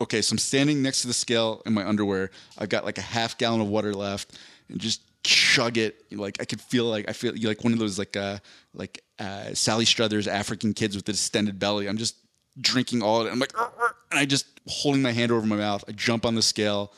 okay. 0.00 0.22
So 0.22 0.34
I'm 0.34 0.38
standing 0.38 0.80
next 0.82 1.02
to 1.02 1.08
the 1.08 1.14
scale 1.14 1.60
in 1.66 1.74
my 1.74 1.86
underwear. 1.86 2.30
I've 2.56 2.68
got 2.68 2.84
like 2.84 2.98
a 2.98 3.02
half 3.02 3.36
gallon 3.38 3.60
of 3.60 3.68
water 3.68 3.92
left, 3.94 4.38
and 4.68 4.80
just 4.80 5.02
chug 5.24 5.76
it. 5.76 6.04
Like 6.12 6.40
I 6.40 6.44
could 6.44 6.60
feel 6.60 6.84
like 6.86 7.08
I 7.08 7.12
feel 7.12 7.34
like 7.36 7.62
one 7.64 7.72
of 7.72 7.78
those 7.78 7.98
like 7.98 8.16
uh 8.16 8.38
like 8.74 9.02
uh, 9.22 9.54
Sally 9.54 9.84
Struthers 9.84 10.26
African 10.28 10.74
kids 10.74 10.96
with 10.96 11.04
the 11.04 11.12
distended 11.12 11.58
belly. 11.58 11.88
I'm 11.88 11.96
just 11.98 12.16
drinking 12.60 13.02
all 13.02 13.20
of 13.20 13.26
it. 13.26 13.30
I'm 13.32 13.38
like, 13.38 13.56
"Arr, 13.58 13.72
arr," 13.80 13.94
and 14.10 14.18
I 14.20 14.24
just 14.26 14.46
holding 14.66 15.02
my 15.02 15.12
hand 15.12 15.32
over 15.32 15.46
my 15.46 15.56
mouth. 15.56 15.84
I 15.88 15.92
jump 15.92 16.26
on 16.26 16.34
the 16.34 16.42
scale, 16.42 16.92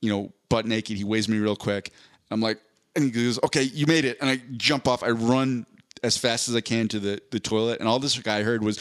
you 0.00 0.10
know, 0.10 0.32
butt 0.48 0.66
naked. 0.66 0.96
He 0.96 1.04
weighs 1.04 1.28
me 1.28 1.38
real 1.38 1.56
quick. 1.56 1.92
I'm 2.30 2.40
like, 2.40 2.58
and 2.96 3.04
he 3.04 3.10
goes, 3.10 3.38
okay, 3.44 3.62
you 3.62 3.86
made 3.86 4.04
it. 4.04 4.18
And 4.20 4.28
I 4.28 4.40
jump 4.56 4.88
off. 4.88 5.02
I 5.02 5.10
run 5.10 5.66
as 6.02 6.16
fast 6.16 6.48
as 6.48 6.56
I 6.56 6.60
can 6.60 6.88
to 6.88 6.98
the, 6.98 7.20
the 7.30 7.38
toilet. 7.38 7.78
And 7.80 7.88
all 7.88 7.98
this 7.98 8.18
guy 8.18 8.42
heard 8.42 8.62
was, 8.64 8.80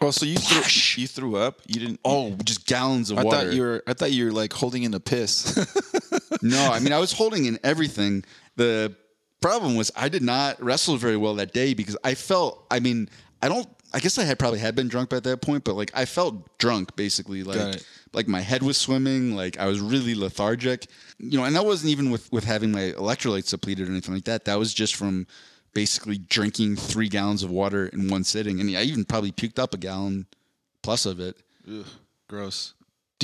Oh, 0.00 0.10
so 0.10 0.26
you 0.26 0.36
threw, 0.36 1.00
you 1.00 1.06
threw 1.06 1.36
up? 1.36 1.60
You 1.66 1.80
didn't? 1.80 2.00
oh, 2.04 2.32
just 2.44 2.66
gallons 2.66 3.10
of 3.10 3.18
I 3.18 3.24
water. 3.24 3.36
thought 3.46 3.52
you 3.54 3.62
were. 3.62 3.82
I 3.86 3.94
thought 3.94 4.12
you 4.12 4.26
were 4.26 4.32
like 4.32 4.52
holding 4.52 4.82
in 4.82 4.94
a 4.94 5.00
piss. 5.00 5.56
No, 6.42 6.70
I 6.70 6.78
mean 6.78 6.92
I 6.92 6.98
was 6.98 7.12
holding 7.12 7.46
in 7.46 7.58
everything. 7.64 8.22
The 8.56 8.94
problem 9.44 9.76
was 9.76 9.90
I 9.94 10.08
did 10.08 10.22
not 10.22 10.62
wrestle 10.62 10.96
very 10.96 11.18
well 11.18 11.34
that 11.34 11.52
day 11.52 11.74
because 11.74 11.96
I 12.02 12.14
felt. 12.14 12.66
I 12.70 12.80
mean, 12.80 13.08
I 13.42 13.48
don't. 13.48 13.68
I 13.92 14.00
guess 14.00 14.18
I 14.18 14.24
had 14.24 14.38
probably 14.38 14.58
had 14.58 14.74
been 14.74 14.88
drunk 14.88 15.10
by 15.10 15.20
that 15.20 15.40
point, 15.42 15.64
but 15.64 15.74
like 15.76 15.90
I 15.94 16.04
felt 16.06 16.58
drunk 16.58 16.96
basically. 16.96 17.42
Like 17.44 17.82
like 18.12 18.26
my 18.26 18.40
head 18.40 18.62
was 18.62 18.76
swimming. 18.76 19.36
Like 19.36 19.58
I 19.58 19.66
was 19.66 19.80
really 19.80 20.14
lethargic. 20.14 20.86
You 21.18 21.38
know, 21.38 21.44
and 21.44 21.54
that 21.54 21.64
wasn't 21.64 21.90
even 21.90 22.10
with 22.10 22.32
with 22.32 22.44
having 22.44 22.72
my 22.72 22.92
electrolytes 22.96 23.50
depleted 23.50 23.86
or 23.88 23.92
anything 23.92 24.14
like 24.14 24.24
that. 24.24 24.46
That 24.46 24.58
was 24.58 24.72
just 24.72 24.94
from 24.94 25.26
basically 25.74 26.16
drinking 26.16 26.76
three 26.76 27.08
gallons 27.08 27.42
of 27.42 27.50
water 27.50 27.88
in 27.88 28.08
one 28.08 28.24
sitting, 28.24 28.60
and 28.60 28.70
I 28.70 28.82
even 28.82 29.04
probably 29.04 29.32
puked 29.32 29.58
up 29.58 29.74
a 29.74 29.76
gallon 29.76 30.26
plus 30.82 31.04
of 31.04 31.20
it. 31.20 31.36
Ugh, 31.68 31.84
gross. 32.28 32.72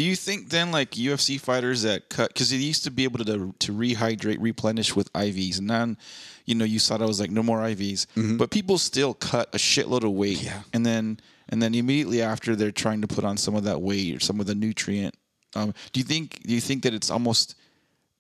Do 0.00 0.06
you 0.06 0.16
think 0.16 0.48
then, 0.48 0.72
like 0.72 0.92
UFC 0.92 1.38
fighters 1.38 1.82
that 1.82 2.08
cut, 2.08 2.28
because 2.32 2.48
they 2.48 2.56
used 2.56 2.84
to 2.84 2.90
be 2.90 3.04
able 3.04 3.22
to 3.22 3.54
to 3.58 3.72
rehydrate, 3.74 4.38
replenish 4.40 4.96
with 4.96 5.12
IVs, 5.12 5.58
and 5.58 5.68
then, 5.68 5.98
you 6.46 6.54
know, 6.54 6.64
you 6.64 6.78
saw 6.78 6.96
that 6.96 7.06
was 7.06 7.20
like 7.20 7.30
no 7.30 7.42
more 7.42 7.58
IVs, 7.58 8.06
but 8.38 8.50
people 8.50 8.78
still 8.78 9.12
cut 9.12 9.54
a 9.54 9.58
shitload 9.58 10.02
of 10.02 10.12
weight, 10.12 10.42
Yeah. 10.42 10.62
and 10.72 10.86
then 10.86 11.20
and 11.50 11.60
then 11.62 11.74
immediately 11.74 12.22
after 12.22 12.56
they're 12.56 12.72
trying 12.72 13.02
to 13.02 13.08
put 13.08 13.24
on 13.24 13.36
some 13.36 13.54
of 13.54 13.64
that 13.64 13.82
weight 13.82 14.16
or 14.16 14.20
some 14.20 14.40
of 14.40 14.46
the 14.46 14.54
nutrient. 14.54 15.14
Um, 15.54 15.74
do 15.92 16.00
you 16.00 16.04
think? 16.04 16.44
Do 16.44 16.54
you 16.54 16.62
think 16.62 16.82
that 16.84 16.94
it's 16.94 17.10
almost? 17.10 17.56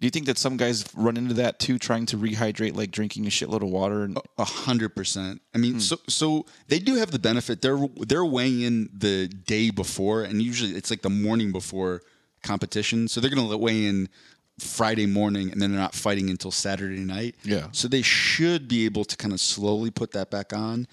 Do 0.00 0.06
you 0.06 0.10
think 0.10 0.26
that 0.26 0.38
some 0.38 0.56
guys 0.56 0.86
run 0.94 1.18
into 1.18 1.34
that 1.34 1.58
too, 1.58 1.78
trying 1.78 2.06
to 2.06 2.16
rehydrate, 2.16 2.74
like 2.74 2.90
drinking 2.90 3.26
a 3.26 3.28
shitload 3.30 3.62
of 3.62 3.68
water? 3.68 4.04
And 4.04 4.18
A 4.38 4.44
hundred 4.44 4.96
percent. 4.96 5.42
I 5.54 5.58
mean, 5.58 5.74
hmm. 5.74 5.78
so 5.78 5.96
so 6.08 6.46
they 6.68 6.78
do 6.78 6.96
have 6.96 7.10
the 7.10 7.18
benefit. 7.18 7.60
They're 7.60 7.86
they're 7.96 8.24
weighing 8.24 8.62
in 8.62 8.88
the 8.96 9.28
day 9.28 9.70
before, 9.70 10.22
and 10.22 10.40
usually 10.40 10.72
it's 10.72 10.90
like 10.90 11.02
the 11.02 11.10
morning 11.10 11.52
before 11.52 12.00
competition. 12.42 13.08
So 13.08 13.20
they're 13.20 13.30
gonna 13.30 13.56
weigh 13.56 13.84
in 13.84 14.08
Friday 14.58 15.06
morning, 15.06 15.52
and 15.52 15.60
then 15.60 15.70
they're 15.70 15.80
not 15.80 15.94
fighting 15.94 16.30
until 16.30 16.50
Saturday 16.50 17.04
night. 17.04 17.34
Yeah. 17.42 17.66
So 17.72 17.86
they 17.86 18.02
should 18.02 18.68
be 18.68 18.86
able 18.86 19.04
to 19.04 19.16
kind 19.16 19.34
of 19.34 19.40
slowly 19.40 19.90
put 19.90 20.12
that 20.12 20.30
back 20.30 20.54
on. 20.54 20.86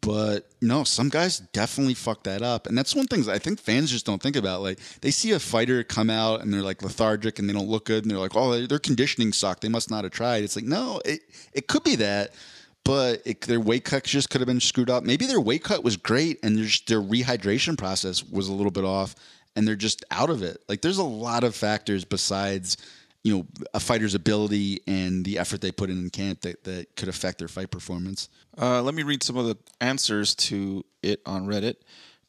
But 0.00 0.48
no, 0.60 0.84
some 0.84 1.08
guys 1.08 1.38
definitely 1.38 1.94
fuck 1.94 2.22
that 2.24 2.42
up, 2.42 2.66
and 2.66 2.78
that's 2.78 2.94
one 2.94 3.06
thing 3.06 3.28
I 3.28 3.38
think 3.38 3.58
fans 3.58 3.90
just 3.90 4.06
don't 4.06 4.22
think 4.22 4.36
about. 4.36 4.62
Like 4.62 4.78
they 5.00 5.10
see 5.10 5.32
a 5.32 5.40
fighter 5.40 5.82
come 5.82 6.10
out 6.10 6.42
and 6.42 6.52
they're 6.52 6.62
like 6.62 6.82
lethargic 6.82 7.38
and 7.38 7.48
they 7.48 7.52
don't 7.52 7.68
look 7.68 7.86
good, 7.86 8.04
and 8.04 8.10
they're 8.10 8.18
like, 8.18 8.36
"Oh, 8.36 8.66
their 8.66 8.78
conditioning 8.78 9.32
sucked. 9.32 9.62
They 9.62 9.68
must 9.68 9.90
not 9.90 10.04
have 10.04 10.12
tried." 10.12 10.44
It's 10.44 10.54
like, 10.54 10.64
no, 10.64 11.00
it 11.04 11.20
it 11.52 11.66
could 11.66 11.82
be 11.82 11.96
that, 11.96 12.34
but 12.84 13.20
it, 13.24 13.40
their 13.42 13.58
weight 13.58 13.84
cut 13.84 14.04
just 14.04 14.30
could 14.30 14.40
have 14.40 14.46
been 14.46 14.60
screwed 14.60 14.90
up. 14.90 15.02
Maybe 15.02 15.26
their 15.26 15.40
weight 15.40 15.64
cut 15.64 15.82
was 15.82 15.96
great, 15.96 16.38
and 16.44 16.56
their 16.56 16.68
their 16.86 17.02
rehydration 17.02 17.76
process 17.76 18.22
was 18.22 18.48
a 18.48 18.52
little 18.52 18.70
bit 18.70 18.84
off, 18.84 19.16
and 19.56 19.66
they're 19.66 19.74
just 19.74 20.04
out 20.12 20.30
of 20.30 20.42
it. 20.42 20.62
Like 20.68 20.82
there's 20.82 20.98
a 20.98 21.04
lot 21.04 21.42
of 21.42 21.56
factors 21.56 22.04
besides 22.04 22.76
you 23.26 23.36
know 23.36 23.46
a 23.74 23.80
fighter's 23.80 24.14
ability 24.14 24.78
and 24.86 25.24
the 25.24 25.36
effort 25.36 25.60
they 25.60 25.72
put 25.72 25.90
in 25.90 25.98
in 25.98 26.10
camp 26.10 26.42
that, 26.42 26.62
that 26.62 26.94
could 26.94 27.08
affect 27.08 27.38
their 27.40 27.48
fight 27.48 27.72
performance. 27.72 28.28
Uh, 28.56 28.80
let 28.82 28.94
me 28.94 29.02
read 29.02 29.20
some 29.20 29.36
of 29.36 29.46
the 29.46 29.58
answers 29.80 30.32
to 30.36 30.84
it 31.02 31.22
on 31.26 31.44
Reddit. 31.44 31.74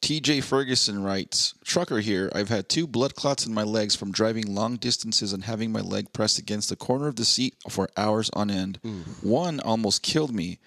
TJ 0.02 0.42
Ferguson 0.42 1.00
writes, 1.00 1.54
Trucker 1.64 2.00
here. 2.00 2.32
I've 2.34 2.48
had 2.48 2.68
two 2.68 2.88
blood 2.88 3.14
clots 3.14 3.46
in 3.46 3.54
my 3.54 3.62
legs 3.62 3.94
from 3.94 4.10
driving 4.10 4.52
long 4.52 4.76
distances 4.76 5.32
and 5.32 5.44
having 5.44 5.70
my 5.70 5.80
leg 5.80 6.12
pressed 6.12 6.38
against 6.38 6.68
the 6.68 6.76
corner 6.76 7.06
of 7.06 7.14
the 7.14 7.24
seat 7.24 7.54
for 7.68 7.88
hours 7.96 8.28
on 8.32 8.50
end. 8.50 8.80
One 9.22 9.60
almost 9.60 10.02
killed 10.02 10.34
me. 10.34 10.58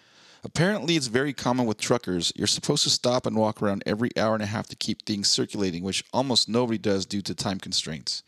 Apparently, 0.46 0.96
it's 0.96 1.08
very 1.08 1.34
common 1.34 1.65
with 1.65 1.78
truckers. 1.78 2.32
You're 2.38 2.48
supposed 2.48 2.84
to 2.84 2.89
stop 2.89 3.26
and 3.26 3.36
walk 3.36 3.62
around 3.62 3.84
every 3.86 4.10
hour 4.17 4.34
and 4.34 4.44
a 4.44 4.48
half 4.48 4.67
to 4.67 4.78
keep 4.78 5.06
things 5.06 5.28
circulating, 5.28 5.84
which 5.84 6.06
almost 6.13 6.48
nobody 6.48 6.78
does 6.78 7.06
due 7.06 7.22
to 7.22 7.36
time 7.36 7.60
constraints. 7.60 8.24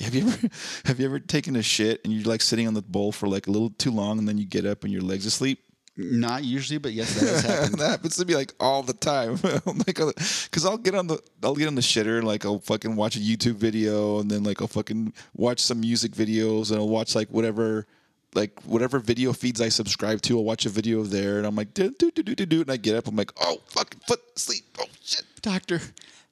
Have 0.00 0.14
you 0.14 0.26
ever 0.26 0.48
have 0.86 1.00
you 1.00 1.06
ever 1.06 1.18
taken 1.20 1.56
a 1.56 1.62
shit 1.62 2.00
and 2.04 2.12
you're 2.12 2.24
like 2.24 2.40
sitting 2.40 2.66
on 2.66 2.74
the 2.74 2.82
bowl 2.82 3.12
for 3.12 3.28
like 3.28 3.46
a 3.46 3.50
little 3.50 3.70
too 3.70 3.90
long 3.90 4.18
and 4.18 4.28
then 4.28 4.38
you 4.38 4.44
get 4.44 4.66
up 4.66 4.84
and 4.84 4.92
your 4.92 5.02
legs 5.02 5.26
asleep? 5.26 5.60
Not 5.96 6.42
usually, 6.42 6.78
but 6.78 6.92
yes, 6.92 7.14
that 7.20 7.28
has 7.28 7.42
happened. 7.42 7.78
that 7.78 7.90
happens 7.90 8.16
to 8.16 8.24
me 8.24 8.34
like 8.34 8.52
all 8.58 8.82
the 8.82 8.94
time. 8.94 9.38
Oh 9.66 9.72
like, 9.86 9.96
because 9.96 10.66
I'll 10.66 10.76
get 10.78 10.94
on 10.94 11.06
the 11.06 11.20
I'll 11.42 11.54
get 11.54 11.68
on 11.68 11.76
the 11.76 11.80
shitter 11.80 12.18
and 12.18 12.26
like 12.26 12.44
I'll 12.44 12.58
fucking 12.58 12.96
watch 12.96 13.16
a 13.16 13.20
YouTube 13.20 13.54
video 13.54 14.18
and 14.18 14.30
then 14.30 14.42
like 14.42 14.60
I'll 14.60 14.68
fucking 14.68 15.12
watch 15.34 15.60
some 15.60 15.80
music 15.80 16.12
videos 16.12 16.70
and 16.70 16.80
I'll 16.80 16.88
watch 16.88 17.14
like 17.14 17.28
whatever 17.28 17.86
like 18.34 18.60
whatever 18.62 18.98
video 18.98 19.32
feeds 19.32 19.60
I 19.60 19.68
subscribe 19.68 20.20
to. 20.22 20.36
I'll 20.36 20.44
watch 20.44 20.66
a 20.66 20.68
video 20.68 21.00
of 21.00 21.10
there 21.10 21.38
and 21.38 21.46
I'm 21.46 21.54
like 21.54 21.72
do 21.72 21.94
do 21.96 22.10
do 22.10 22.22
do 22.24 22.34
do 22.34 22.46
do 22.46 22.60
and 22.62 22.70
I 22.70 22.76
get 22.76 22.96
up. 22.96 23.06
I'm 23.06 23.14
like 23.14 23.30
oh 23.40 23.58
fucking 23.68 24.00
foot 24.08 24.20
sleep 24.36 24.64
Oh 24.80 24.86
shit. 25.00 25.24
Doctor, 25.42 25.80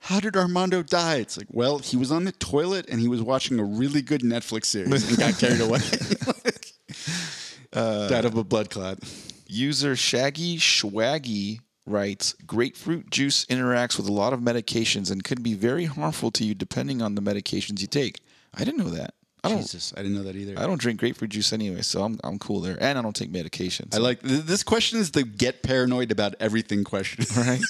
how 0.03 0.19
did 0.19 0.37
Armando 0.37 0.83
die? 0.83 1.17
It's 1.17 1.39
like, 1.39 1.47
well, 1.49 1.79
he 1.79 1.97
was 1.97 2.11
on 2.11 2.25
the 2.25 2.33
toilet 2.33 2.87
and 2.89 3.01
he 3.01 3.07
was 3.07 3.23
watching 3.23 3.61
a 3.61 3.65
really 3.65 4.03
good 4.03 4.23
Netflix 4.23 4.65
series 4.67 5.09
and 5.09 5.17
got 5.17 5.39
carried 5.39 5.61
away. 5.61 5.79
uh, 7.73 8.09
Died 8.09 8.25
of 8.25 8.37
a 8.37 8.43
blood 8.43 8.69
clot. 8.69 8.99
User 9.47 9.95
Shaggy 9.95 10.59
Schwaggy 10.59 11.61
writes 11.87 12.35
grapefruit 12.45 13.11
juice 13.11 13.45
interacts 13.47 13.97
with 13.97 14.09
a 14.09 14.13
lot 14.13 14.33
of 14.33 14.41
medications 14.41 15.09
and 15.09 15.23
could 15.23 15.41
be 15.41 15.55
very 15.55 15.85
harmful 15.85 16.33
to 16.33 16.45
you 16.45 16.55
depending 16.55 17.01
on 17.01 17.15
the 17.15 17.23
medications 17.23 17.81
you 17.81 17.87
take. 17.87 18.21
I 18.53 18.65
didn't 18.65 18.79
know 18.79 18.91
that. 18.91 19.15
I 19.45 19.49
don't 19.49 19.59
Jesus, 19.59 19.93
I 19.97 20.03
didn't 20.03 20.15
know 20.15 20.23
that 20.23 20.37
either. 20.37 20.57
I 20.57 20.67
don't 20.67 20.81
drink 20.81 21.01
grapefruit 21.01 21.31
juice 21.31 21.53
anyway, 21.53 21.83
so 21.83 22.03
I'm 22.03 22.19
I'm 22.23 22.39
cool 22.39 22.61
there. 22.61 22.77
And 22.81 22.97
I 22.97 23.03
don't 23.03 23.17
take 23.17 23.33
medications. 23.33 23.95
I 23.95 23.99
like 23.99 24.23
th- 24.23 24.43
this 24.43 24.63
question 24.63 25.01
is 25.01 25.11
the 25.11 25.25
get 25.25 25.63
paranoid 25.65 26.13
about 26.13 26.35
everything 26.39 26.85
question. 26.85 27.25
Right? 27.37 27.61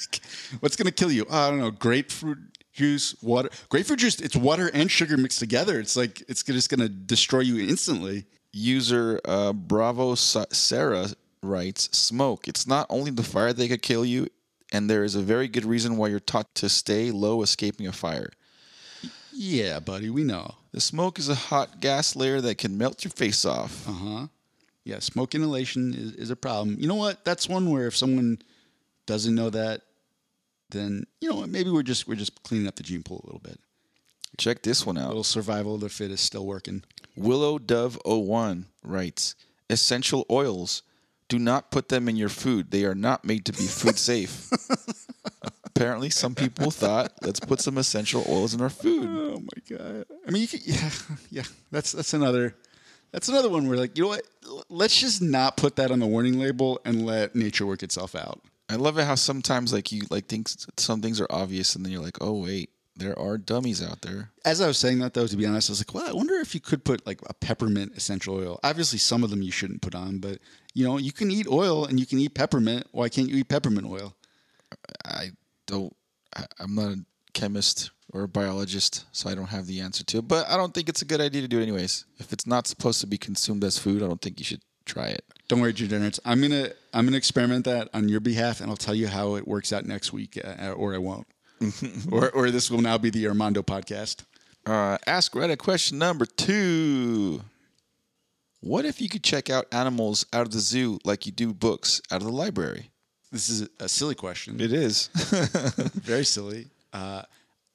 What's 0.59 0.75
gonna 0.75 0.91
kill 0.91 1.11
you? 1.11 1.25
Oh, 1.29 1.47
I 1.47 1.49
don't 1.49 1.59
know. 1.59 1.71
Grapefruit 1.71 2.37
juice, 2.73 3.15
water. 3.23 3.49
Grapefruit 3.69 3.99
juice. 3.99 4.19
It's 4.19 4.35
water 4.35 4.69
and 4.73 4.91
sugar 4.91 5.17
mixed 5.17 5.39
together. 5.39 5.79
It's 5.79 5.95
like 5.95 6.21
it's 6.27 6.43
just 6.43 6.69
gonna 6.69 6.89
destroy 6.89 7.39
you 7.39 7.67
instantly. 7.67 8.25
User 8.51 9.19
uh, 9.25 9.51
Bravo 9.53 10.13
Sa- 10.13 10.45
Sarah 10.51 11.07
writes 11.41 11.89
smoke. 11.97 12.47
It's 12.47 12.67
not 12.67 12.85
only 12.89 13.09
the 13.09 13.23
fire 13.23 13.51
that 13.51 13.67
could 13.67 13.81
kill 13.81 14.05
you, 14.05 14.27
and 14.71 14.87
there 14.87 15.03
is 15.03 15.15
a 15.15 15.21
very 15.21 15.47
good 15.47 15.65
reason 15.65 15.97
why 15.97 16.09
you're 16.09 16.19
taught 16.19 16.53
to 16.55 16.69
stay 16.69 17.09
low 17.09 17.41
escaping 17.41 17.87
a 17.87 17.91
fire. 17.91 18.29
Yeah, 19.31 19.79
buddy, 19.79 20.11
we 20.11 20.23
know. 20.23 20.55
The 20.73 20.81
smoke 20.81 21.19
is 21.19 21.29
a 21.29 21.35
hot 21.35 21.79
gas 21.79 22.15
layer 22.15 22.41
that 22.41 22.57
can 22.57 22.77
melt 22.77 23.03
your 23.05 23.11
face 23.11 23.45
off. 23.45 23.87
Uh 23.87 23.91
huh. 23.91 24.27
Yeah, 24.83 24.99
smoke 24.99 25.33
inhalation 25.33 25.93
is, 25.93 26.13
is 26.13 26.29
a 26.29 26.35
problem. 26.35 26.77
You 26.79 26.87
know 26.87 26.95
what? 26.95 27.23
That's 27.23 27.47
one 27.47 27.69
where 27.69 27.87
if 27.87 27.95
someone 27.95 28.39
doesn't 29.05 29.33
know 29.35 29.49
that, 29.51 29.81
then 30.71 31.05
you 31.21 31.29
know? 31.29 31.45
Maybe 31.45 31.69
we're 31.69 31.83
just 31.83 32.07
we're 32.07 32.15
just 32.15 32.43
cleaning 32.43 32.67
up 32.67 32.75
the 32.75 32.83
gene 32.83 33.03
pool 33.03 33.21
a 33.23 33.27
little 33.27 33.39
bit. 33.39 33.59
Check 34.37 34.63
this 34.63 34.85
one 34.85 34.97
A 34.97 35.01
out. 35.01 35.07
little 35.09 35.23
survival 35.23 35.75
of 35.75 35.81
the 35.81 35.89
fittest 35.89 36.25
still 36.25 36.45
working. 36.45 36.83
Willow 37.15 37.59
Dove 37.59 37.99
01 38.03 38.65
writes 38.83 39.35
Essential 39.69 40.25
oils. 40.29 40.81
Do 41.29 41.39
not 41.39 41.71
put 41.71 41.89
them 41.89 42.09
in 42.09 42.15
your 42.15 42.29
food. 42.29 42.71
They 42.71 42.83
are 42.83 42.95
not 42.95 43.23
made 43.25 43.45
to 43.45 43.53
be 43.53 43.65
food 43.65 43.97
safe. 43.97 44.49
Apparently, 45.75 46.09
some 46.09 46.35
people 46.35 46.69
thought, 46.69 47.13
let's 47.23 47.39
put 47.39 47.59
some 47.59 47.77
essential 47.77 48.23
oils 48.29 48.53
in 48.53 48.61
our 48.61 48.69
food. 48.69 49.07
Oh 49.09 49.39
my 49.39 49.77
god! 49.77 50.05
I 50.27 50.31
mean, 50.31 50.43
you 50.43 50.47
could, 50.47 50.65
yeah, 50.65 50.89
yeah. 51.31 51.43
That's 51.71 51.91
that's 51.91 52.13
another 52.13 52.55
that's 53.11 53.29
another 53.29 53.49
one 53.49 53.67
where 53.67 53.77
like 53.77 53.97
you 53.97 54.03
know 54.03 54.09
what? 54.09 54.23
Let's 54.69 54.99
just 54.99 55.21
not 55.21 55.57
put 55.57 55.75
that 55.77 55.91
on 55.91 55.99
the 55.99 56.07
warning 56.07 56.39
label 56.39 56.79
and 56.85 57.05
let 57.05 57.35
nature 57.35 57.65
work 57.65 57.81
itself 57.83 58.15
out. 58.15 58.41
I 58.69 58.75
love 58.75 58.97
it 58.97 59.05
how 59.05 59.15
sometimes 59.15 59.73
like 59.73 59.91
you 59.91 60.03
like 60.09 60.27
think 60.27 60.47
some 60.77 61.01
things 61.01 61.19
are 61.19 61.27
obvious 61.29 61.75
and 61.75 61.85
then 61.85 61.91
you're 61.91 62.03
like, 62.03 62.17
oh 62.21 62.43
wait, 62.43 62.69
there 62.95 63.17
are 63.17 63.37
dummies 63.37 63.83
out 63.83 64.01
there. 64.01 64.31
As 64.45 64.61
I 64.61 64.67
was 64.67 64.77
saying 64.77 64.99
that 64.99 65.13
though, 65.13 65.27
to 65.27 65.37
be 65.37 65.45
honest, 65.45 65.69
I 65.69 65.73
was 65.73 65.79
like, 65.79 65.93
well, 65.93 66.09
I 66.09 66.13
wonder 66.13 66.35
if 66.35 66.53
you 66.53 66.61
could 66.61 66.83
put 66.83 67.05
like 67.05 67.19
a 67.27 67.33
peppermint 67.33 67.95
essential 67.95 68.35
oil. 68.35 68.59
Obviously, 68.63 68.99
some 68.99 69.23
of 69.23 69.29
them 69.29 69.41
you 69.41 69.51
shouldn't 69.51 69.81
put 69.81 69.95
on, 69.95 70.19
but 70.19 70.39
you 70.73 70.85
know, 70.85 70.97
you 70.97 71.11
can 71.11 71.29
eat 71.31 71.47
oil 71.47 71.85
and 71.85 71.99
you 71.99 72.05
can 72.05 72.19
eat 72.19 72.33
peppermint. 72.33 72.87
Why 72.91 73.09
can't 73.09 73.29
you 73.29 73.37
eat 73.37 73.49
peppermint 73.49 73.87
oil? 73.87 74.15
I 75.05 75.31
don't. 75.65 75.95
I, 76.35 76.45
I'm 76.59 76.75
not 76.75 76.91
a 76.91 77.05
chemist 77.33 77.91
or 78.11 78.23
a 78.23 78.27
biologist, 78.27 79.05
so 79.11 79.29
I 79.29 79.35
don't 79.35 79.49
have 79.49 79.67
the 79.67 79.79
answer 79.79 80.03
to 80.05 80.19
it. 80.19 80.27
But 80.27 80.47
I 80.49 80.57
don't 80.57 80.73
think 80.73 80.89
it's 80.89 81.01
a 81.01 81.05
good 81.05 81.21
idea 81.21 81.41
to 81.41 81.47
do 81.47 81.59
it 81.59 81.63
anyways. 81.63 82.05
If 82.19 82.31
it's 82.31 82.47
not 82.47 82.67
supposed 82.67 83.01
to 83.01 83.07
be 83.07 83.17
consumed 83.17 83.63
as 83.63 83.77
food, 83.77 84.03
I 84.03 84.07
don't 84.07 84.21
think 84.21 84.39
you 84.39 84.45
should 84.45 84.61
try 84.85 85.07
it. 85.07 85.23
Don't 85.47 85.61
worry, 85.61 85.73
degenerates. 85.73 86.19
I'm 86.25 86.41
gonna 86.41 86.69
I'm 86.93 87.05
gonna 87.05 87.17
experiment 87.17 87.65
that 87.65 87.89
on 87.93 88.09
your 88.09 88.19
behalf, 88.19 88.61
and 88.61 88.69
I'll 88.69 88.77
tell 88.77 88.95
you 88.95 89.07
how 89.07 89.35
it 89.35 89.47
works 89.47 89.73
out 89.73 89.85
next 89.85 90.13
week, 90.13 90.39
uh, 90.43 90.71
or 90.71 90.93
I 90.93 90.99
won't, 90.99 91.27
or 92.11 92.29
or 92.31 92.51
this 92.51 92.69
will 92.69 92.81
now 92.81 92.97
be 92.97 93.09
the 93.09 93.27
Armando 93.27 93.61
podcast. 93.61 94.23
Uh, 94.65 94.97
ask 95.05 95.33
Reddit 95.33 95.57
question 95.57 95.97
number 95.97 96.25
two. 96.25 97.41
What 98.61 98.85
if 98.85 99.01
you 99.01 99.09
could 99.09 99.23
check 99.23 99.49
out 99.49 99.67
animals 99.73 100.25
out 100.31 100.45
of 100.45 100.53
the 100.53 100.59
zoo 100.59 100.97
like 101.03 101.25
you 101.25 101.33
do 101.33 101.53
books 101.53 102.01
out 102.09 102.21
of 102.21 102.27
the 102.27 102.33
library? 102.33 102.91
This 103.33 103.49
is 103.49 103.67
a 103.79 103.89
silly 103.89 104.13
question. 104.13 104.61
It 104.61 104.71
is. 104.71 105.07
Very 105.95 106.23
silly. 106.23 106.67
Uh, 106.93 107.23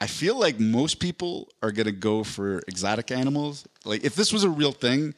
I 0.01 0.07
feel 0.07 0.38
like 0.38 0.61
most 0.61 1.01
people 1.01 1.49
are 1.64 1.73
gonna 1.73 1.90
go 1.90 2.23
for 2.23 2.62
exotic 2.68 3.11
animals. 3.11 3.66
Like 3.85 4.05
if 4.05 4.14
this 4.14 4.33
was 4.33 4.44
a 4.44 4.49
real 4.49 4.71
thing, 4.71 5.14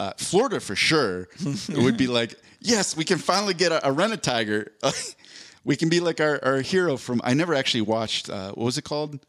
uh, 0.00 0.12
Florida 0.16 0.58
for 0.58 0.74
sure, 0.74 1.28
it 1.38 1.78
would 1.78 1.96
be 1.96 2.08
like, 2.08 2.34
yes, 2.60 2.96
we 2.96 3.04
can 3.04 3.18
finally 3.18 3.54
get 3.54 3.70
a, 3.70 3.86
a 3.86 3.92
rent 3.92 4.12
a 4.12 4.16
tiger. 4.16 4.72
we 5.64 5.76
can 5.76 5.88
be 5.88 6.00
like 6.00 6.20
our, 6.20 6.40
our 6.44 6.60
hero 6.60 6.96
from. 6.96 7.20
I 7.22 7.34
never 7.34 7.54
actually 7.54 7.82
watched. 7.82 8.28
Uh, 8.28 8.50
what 8.50 8.64
was 8.64 8.76
it 8.76 8.82
called? 8.82 9.20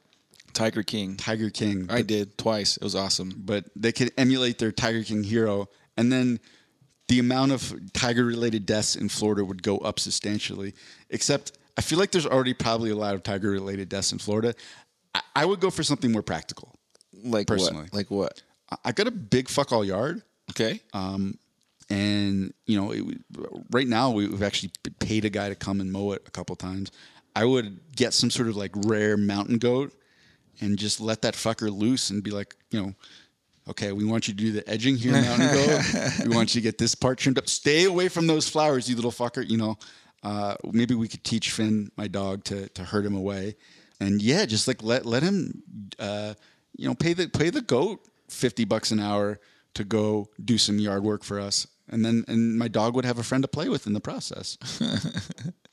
Tiger 0.53 0.81
King. 0.81 1.15
Tiger 1.15 1.51
King. 1.51 1.85
I 1.91 2.01
did 2.01 2.39
twice. 2.39 2.77
It 2.77 2.83
was 2.83 2.95
awesome. 2.95 3.33
but 3.37 3.65
they 3.75 3.91
could 3.91 4.11
emulate 4.17 4.57
their 4.57 4.71
Tiger 4.71 5.03
King 5.03 5.23
hero, 5.23 5.69
and 5.95 6.11
then 6.11 6.39
the 7.07 7.19
amount 7.19 7.51
of 7.51 7.73
tiger-related 7.93 8.65
deaths 8.65 8.95
in 8.95 9.09
Florida 9.09 9.43
would 9.45 9.61
go 9.63 9.77
up 9.79 9.99
substantially. 9.99 10.73
Except, 11.09 11.51
I 11.77 11.81
feel 11.81 11.99
like 11.99 12.11
there's 12.11 12.25
already 12.25 12.53
probably 12.53 12.89
a 12.89 12.95
lot 12.95 13.13
of 13.15 13.23
tiger-related 13.23 13.89
deaths 13.89 14.11
in 14.11 14.17
Florida. 14.19 14.53
I, 15.13 15.21
I 15.35 15.45
would 15.45 15.59
go 15.59 15.69
for 15.69 15.83
something 15.83 16.11
more 16.11 16.23
practical. 16.23 16.73
Like 17.23 17.47
Personally. 17.47 17.83
what? 17.83 17.93
Like 17.93 18.11
what? 18.11 18.41
I- 18.71 18.77
I 18.85 18.91
got 18.91 19.07
a 19.07 19.11
big 19.11 19.47
fuck 19.49 19.71
all 19.71 19.85
yard, 19.85 20.21
Okay. 20.51 20.81
Um, 20.93 21.37
and 21.89 22.53
you 22.65 22.79
know, 22.79 22.91
it, 22.91 23.03
right 23.71 23.87
now 23.87 24.09
we've 24.09 24.41
actually 24.41 24.71
paid 24.99 25.23
a 25.25 25.29
guy 25.29 25.49
to 25.49 25.55
come 25.55 25.81
and 25.81 25.91
mow 25.91 26.11
it 26.13 26.23
a 26.27 26.31
couple 26.31 26.55
times. 26.55 26.91
I 27.35 27.45
would 27.45 27.79
get 27.95 28.13
some 28.13 28.31
sort 28.31 28.47
of 28.47 28.55
like 28.57 28.71
rare 28.85 29.17
mountain 29.17 29.57
goat 29.59 29.93
and 30.61 30.77
just 30.79 30.99
let 31.01 31.21
that 31.23 31.35
fucker 31.35 31.69
loose 31.75 32.09
and 32.09 32.23
be 32.23 32.31
like, 32.31 32.55
you 32.71 32.81
know, 32.81 32.93
okay, 33.67 33.91
we 33.91 34.05
want 34.05 34.27
you 34.27 34.33
to 34.33 34.37
do 34.37 34.51
the 34.51 34.67
edging 34.69 34.95
here, 34.95 35.13
mountain 35.13 35.53
goat. 35.53 35.81
we 36.25 36.35
want 36.35 36.53
you 36.53 36.61
to 36.61 36.63
get 36.63 36.77
this 36.77 36.95
part 36.95 37.17
trimmed 37.17 37.37
up. 37.37 37.49
Stay 37.49 37.85
away 37.85 38.07
from 38.07 38.27
those 38.27 38.47
flowers, 38.47 38.89
you 38.89 38.95
little 38.95 39.11
fucker. 39.11 39.47
You 39.47 39.57
know, 39.57 39.77
uh, 40.23 40.55
maybe 40.71 40.95
we 40.95 41.07
could 41.07 41.23
teach 41.23 41.51
Finn, 41.51 41.91
my 41.97 42.07
dog, 42.07 42.43
to 42.45 42.69
to 42.69 42.83
herd 42.83 43.05
him 43.05 43.15
away, 43.15 43.55
and 43.99 44.21
yeah, 44.21 44.45
just 44.45 44.67
like 44.67 44.83
let 44.83 45.05
let 45.05 45.23
him, 45.23 45.63
uh, 45.99 46.33
you 46.75 46.87
know, 46.87 46.95
pay 46.95 47.13
the 47.13 47.27
pay 47.27 47.49
the 47.49 47.61
goat 47.61 48.07
fifty 48.29 48.65
bucks 48.65 48.91
an 48.91 48.99
hour 48.99 49.39
to 49.75 49.83
go 49.83 50.29
do 50.43 50.57
some 50.57 50.79
yard 50.79 51.03
work 51.03 51.23
for 51.23 51.39
us. 51.39 51.67
And 51.89 52.03
then, 52.03 52.25
and 52.27 52.57
my 52.57 52.67
dog 52.67 52.95
would 52.95 53.05
have 53.05 53.19
a 53.19 53.23
friend 53.23 53.43
to 53.43 53.47
play 53.47 53.69
with 53.69 53.85
in 53.85 53.93
the 53.93 53.99
process. 53.99 54.57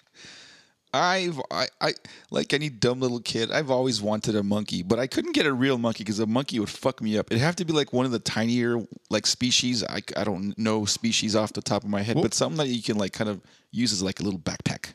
I've 0.95 1.41
I, 1.51 1.69
I 1.81 1.95
like 2.31 2.53
any 2.53 2.69
dumb 2.69 3.01
little 3.01 3.21
kid. 3.21 3.51
I've 3.51 3.71
always 3.71 4.03
wanted 4.03 4.37
a 4.37 4.43
monkey, 4.43 4.83
but 4.83 4.99
I 4.99 5.07
couldn't 5.07 5.33
get 5.33 5.47
a 5.47 5.53
real 5.53 5.79
monkey 5.79 6.05
because 6.05 6.19
a 6.19 6.27
monkey 6.27 6.61
would 6.61 6.69
fuck 6.69 7.01
me 7.01 7.17
up. 7.17 7.29
It'd 7.31 7.43
have 7.43 7.57
to 7.57 7.65
be 7.65 7.73
like 7.73 7.93
one 7.93 8.05
of 8.05 8.13
the 8.13 8.19
tinier 8.19 8.87
like 9.09 9.27
species. 9.27 9.83
I, 9.85 10.03
I 10.17 10.25
don't 10.25 10.57
know 10.59 10.85
species 10.85 11.35
off 11.35 11.53
the 11.55 11.63
top 11.63 11.83
of 11.83 11.89
my 11.89 12.03
head, 12.03 12.17
but 12.21 12.35
something 12.35 12.59
that 12.59 12.69
you 12.69 12.83
can 12.83 12.99
like 12.99 13.13
kind 13.13 13.31
of 13.31 13.41
use 13.71 13.93
as 13.93 14.03
like 14.03 14.21
a 14.21 14.23
little 14.23 14.41
backpack. 14.41 14.93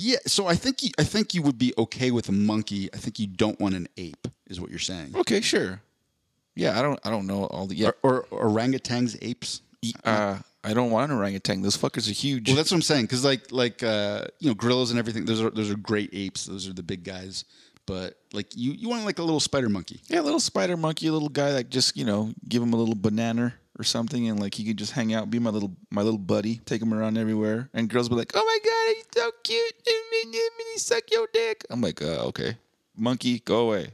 Yeah, 0.00 0.18
so 0.26 0.46
I 0.46 0.54
think 0.54 0.82
you, 0.84 0.90
I 0.98 1.02
think 1.02 1.34
you 1.34 1.42
would 1.42 1.58
be 1.58 1.74
okay 1.76 2.12
with 2.12 2.28
a 2.28 2.32
monkey. 2.32 2.88
I 2.94 2.98
think 2.98 3.18
you 3.18 3.26
don't 3.26 3.58
want 3.58 3.74
an 3.74 3.88
ape, 3.96 4.28
is 4.46 4.60
what 4.60 4.70
you're 4.70 4.78
saying. 4.78 5.14
Okay, 5.16 5.40
sure. 5.40 5.80
Yeah, 6.54 6.78
I 6.78 6.82
don't 6.82 7.00
I 7.04 7.10
don't 7.10 7.26
know 7.26 7.46
all 7.46 7.66
the 7.66 7.74
yeah. 7.74 7.90
Or, 8.02 8.26
or 8.30 8.44
orangutans, 8.48 9.16
apes. 9.22 9.62
Uh, 10.04 10.38
I 10.64 10.74
don't 10.74 10.90
want 10.90 11.12
an 11.12 11.18
orangutan. 11.18 11.62
Those 11.62 11.76
fuckers 11.76 12.08
are 12.08 12.14
huge. 12.14 12.48
Well, 12.48 12.56
that's 12.56 12.70
what 12.70 12.76
I'm 12.76 12.82
saying. 12.82 13.04
Because 13.04 13.24
like 13.24 13.52
like 13.52 13.82
uh, 13.82 14.24
you 14.40 14.48
know 14.48 14.54
gorillas 14.54 14.90
and 14.90 14.98
everything. 14.98 15.24
Those 15.24 15.40
are 15.40 15.50
those 15.50 15.70
are 15.70 15.76
great 15.76 16.10
apes. 16.12 16.46
Those 16.46 16.68
are 16.68 16.72
the 16.72 16.82
big 16.82 17.04
guys. 17.04 17.44
But 17.86 18.18
like 18.32 18.54
you 18.54 18.72
you 18.72 18.88
want 18.88 19.04
like 19.04 19.18
a 19.18 19.22
little 19.22 19.40
spider 19.40 19.68
monkey. 19.68 20.02
yeah, 20.08 20.20
a 20.20 20.22
little 20.22 20.40
spider 20.40 20.76
monkey, 20.76 21.06
a 21.06 21.12
little 21.12 21.30
guy 21.30 21.52
that 21.52 21.70
just 21.70 21.96
you 21.96 22.04
know 22.04 22.34
give 22.48 22.62
him 22.62 22.72
a 22.74 22.76
little 22.76 22.94
banana 22.94 23.54
or 23.78 23.84
something, 23.84 24.28
and 24.28 24.40
like 24.40 24.54
he 24.54 24.64
could 24.64 24.76
just 24.76 24.92
hang 24.92 25.14
out, 25.14 25.30
be 25.30 25.38
my 25.38 25.50
little 25.50 25.74
my 25.90 26.02
little 26.02 26.18
buddy, 26.18 26.56
take 26.66 26.82
him 26.82 26.92
around 26.92 27.16
everywhere, 27.16 27.70
and 27.72 27.88
girls 27.88 28.08
be 28.08 28.16
like, 28.16 28.32
"Oh 28.34 28.44
my 28.44 28.58
god, 28.62 28.96
he's 28.96 29.06
so 29.14 29.30
cute, 29.44 29.74
And 30.24 30.34
he 30.74 30.78
suck 30.78 31.04
your 31.10 31.28
dick." 31.32 31.64
I'm 31.70 31.80
like, 31.80 32.02
uh, 32.02 32.26
"Okay, 32.26 32.56
monkey, 32.96 33.38
go 33.38 33.68
away." 33.68 33.92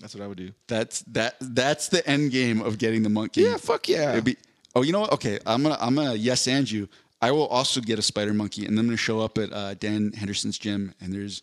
That's 0.00 0.14
what 0.14 0.22
I 0.22 0.26
would 0.26 0.38
do. 0.38 0.52
That's 0.68 1.00
that. 1.08 1.36
That's 1.40 1.88
the 1.88 2.06
end 2.06 2.30
game 2.30 2.60
of 2.60 2.78
getting 2.78 3.02
the 3.02 3.08
monkey. 3.08 3.42
Yeah, 3.42 3.56
fuck 3.56 3.88
yeah. 3.88 4.12
It'd 4.12 4.24
be. 4.24 4.36
Oh, 4.74 4.82
you 4.82 4.92
know 4.92 5.00
what? 5.00 5.12
Okay, 5.12 5.38
I'm 5.46 5.62
gonna 5.62 5.78
I'm 5.80 5.94
gonna 5.94 6.14
yes 6.14 6.46
and 6.48 6.70
you. 6.70 6.88
I 7.20 7.30
will 7.30 7.46
also 7.46 7.80
get 7.80 7.98
a 7.98 8.02
spider 8.02 8.34
monkey, 8.34 8.66
and 8.66 8.76
then 8.76 8.80
I'm 8.80 8.86
gonna 8.86 8.96
show 8.96 9.20
up 9.20 9.38
at 9.38 9.52
uh, 9.52 9.74
Dan 9.74 10.12
Henderson's 10.12 10.58
gym, 10.58 10.94
and 11.00 11.12
there's 11.12 11.42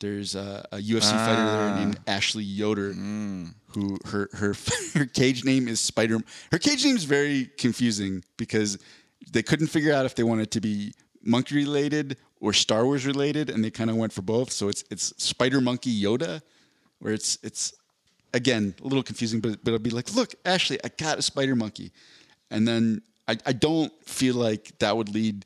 there's 0.00 0.34
uh, 0.34 0.64
a 0.72 0.78
UFC 0.78 1.10
fighter 1.12 1.44
there 1.44 1.76
named 1.76 2.00
Ashley 2.06 2.42
Yoder, 2.42 2.92
who 2.92 3.98
her 4.06 4.28
her 4.32 4.54
her 4.94 5.06
cage 5.06 5.44
name 5.44 5.68
is 5.68 5.78
Spider. 5.78 6.18
Her 6.50 6.58
cage 6.58 6.84
name 6.84 6.96
is 6.96 7.04
very 7.04 7.50
confusing 7.58 8.24
because 8.36 8.78
they 9.30 9.42
couldn't 9.42 9.68
figure 9.68 9.92
out 9.92 10.06
if 10.06 10.14
they 10.14 10.22
wanted 10.22 10.50
to 10.52 10.60
be 10.60 10.94
monkey 11.22 11.56
related 11.56 12.16
or 12.40 12.54
Star 12.54 12.84
Wars 12.86 13.06
related, 13.06 13.50
and 13.50 13.62
they 13.62 13.70
kind 13.70 13.90
of 13.90 13.96
went 13.96 14.12
for 14.12 14.22
both. 14.22 14.50
So 14.50 14.68
it's 14.68 14.84
it's 14.90 15.12
Spider 15.22 15.60
Monkey 15.60 16.02
Yoda, 16.02 16.40
where 16.98 17.12
it's 17.12 17.38
it's 17.42 17.74
again 18.32 18.74
a 18.80 18.84
little 18.84 19.02
confusing, 19.02 19.40
but 19.40 19.62
but 19.62 19.74
it'll 19.74 19.82
be 19.82 19.90
like, 19.90 20.14
look, 20.14 20.34
Ashley, 20.44 20.78
I 20.82 20.88
got 20.88 21.18
a 21.18 21.22
spider 21.22 21.54
monkey, 21.54 21.92
and 22.50 22.66
then 22.66 23.02
I, 23.28 23.36
I 23.46 23.52
don't 23.52 23.92
feel 24.06 24.34
like 24.34 24.76
that 24.78 24.96
would 24.96 25.08
lead 25.14 25.44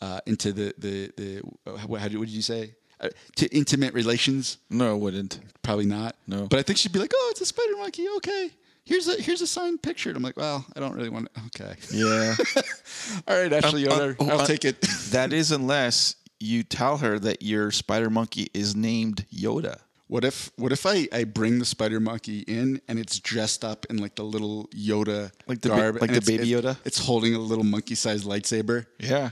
uh, 0.00 0.20
into 0.26 0.52
the 0.52 0.74
the 0.78 1.10
the 1.16 1.42
uh, 1.66 1.78
what, 1.86 2.00
how 2.00 2.08
did, 2.08 2.18
what 2.18 2.26
did 2.26 2.34
you 2.34 2.42
say 2.42 2.74
uh, 3.00 3.08
to 3.36 3.46
intimate 3.54 3.94
relations? 3.94 4.58
No, 4.70 4.94
it 4.94 4.98
wouldn't. 4.98 5.40
Probably 5.62 5.86
not. 5.86 6.16
No. 6.26 6.46
But 6.46 6.58
I 6.58 6.62
think 6.62 6.78
she'd 6.78 6.92
be 6.92 6.98
like, 6.98 7.12
oh, 7.14 7.28
it's 7.32 7.40
a 7.40 7.46
spider 7.46 7.76
monkey. 7.76 8.06
Okay. 8.18 8.50
Here's 8.84 9.08
a 9.08 9.20
here's 9.20 9.40
a 9.42 9.46
signed 9.46 9.82
picture. 9.82 10.10
And 10.10 10.16
I'm 10.16 10.22
like, 10.22 10.36
well, 10.36 10.64
I 10.76 10.80
don't 10.80 10.94
really 10.94 11.08
want 11.08 11.28
to. 11.34 11.40
Okay. 11.60 11.74
Yeah. 11.92 12.34
All 13.28 13.36
right, 13.40 13.52
Ashley 13.52 13.86
Um, 13.88 13.98
Yoder, 13.98 14.16
uh, 14.20 14.24
I'll 14.26 14.40
uh, 14.40 14.46
take 14.46 14.64
it. 14.64 14.80
that 15.10 15.32
is 15.32 15.50
unless 15.52 16.14
you 16.38 16.62
tell 16.62 16.98
her 16.98 17.18
that 17.18 17.42
your 17.42 17.70
spider 17.70 18.10
monkey 18.10 18.48
is 18.54 18.76
named 18.76 19.26
Yoda. 19.34 19.80
What 20.08 20.24
if 20.24 20.50
what 20.56 20.70
if 20.72 20.86
I, 20.86 21.08
I 21.12 21.24
bring 21.24 21.58
the 21.58 21.64
spider 21.64 21.98
monkey 21.98 22.40
in 22.40 22.80
and 22.88 22.98
it's 22.98 23.18
dressed 23.18 23.64
up 23.64 23.86
in 23.90 23.96
like 23.96 24.14
the 24.14 24.22
little 24.22 24.68
Yoda 24.68 25.32
Like 25.48 25.60
the 25.60 25.70
ba- 25.70 25.76
garb, 25.76 26.00
like 26.00 26.12
the 26.12 26.20
baby 26.20 26.52
it- 26.52 26.62
Yoda? 26.64 26.76
It's 26.84 26.98
holding 26.98 27.34
a 27.34 27.38
little 27.40 27.64
monkey 27.64 27.96
sized 27.96 28.24
lightsaber. 28.24 28.86
Yeah. 29.00 29.30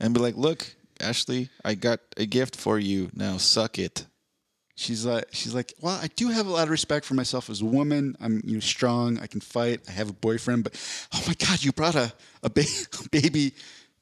And 0.00 0.14
be 0.14 0.20
like, 0.20 0.34
look, 0.36 0.66
Ashley, 1.00 1.50
I 1.64 1.74
got 1.74 2.00
a 2.16 2.24
gift 2.26 2.56
for 2.56 2.78
you. 2.78 3.10
Now 3.14 3.36
suck 3.36 3.78
it. 3.78 4.06
She's 4.76 5.04
like 5.04 5.26
she's 5.32 5.54
like, 5.54 5.72
well, 5.80 6.00
I 6.02 6.08
do 6.16 6.30
have 6.30 6.46
a 6.46 6.50
lot 6.50 6.64
of 6.64 6.70
respect 6.70 7.04
for 7.06 7.14
myself 7.14 7.48
as 7.50 7.60
a 7.60 7.64
woman. 7.66 8.16
I'm 8.20 8.40
you 8.44 8.54
know 8.54 8.60
strong. 8.60 9.18
I 9.20 9.26
can 9.26 9.40
fight. 9.40 9.82
I 9.88 9.92
have 9.92 10.08
a 10.08 10.14
boyfriend, 10.14 10.64
but 10.64 10.74
oh 11.14 11.22
my 11.28 11.34
god, 11.34 11.62
you 11.62 11.70
brought 11.70 11.94
a 11.94 12.12
a, 12.42 12.48
ba- 12.50 12.64
baby 13.10 13.52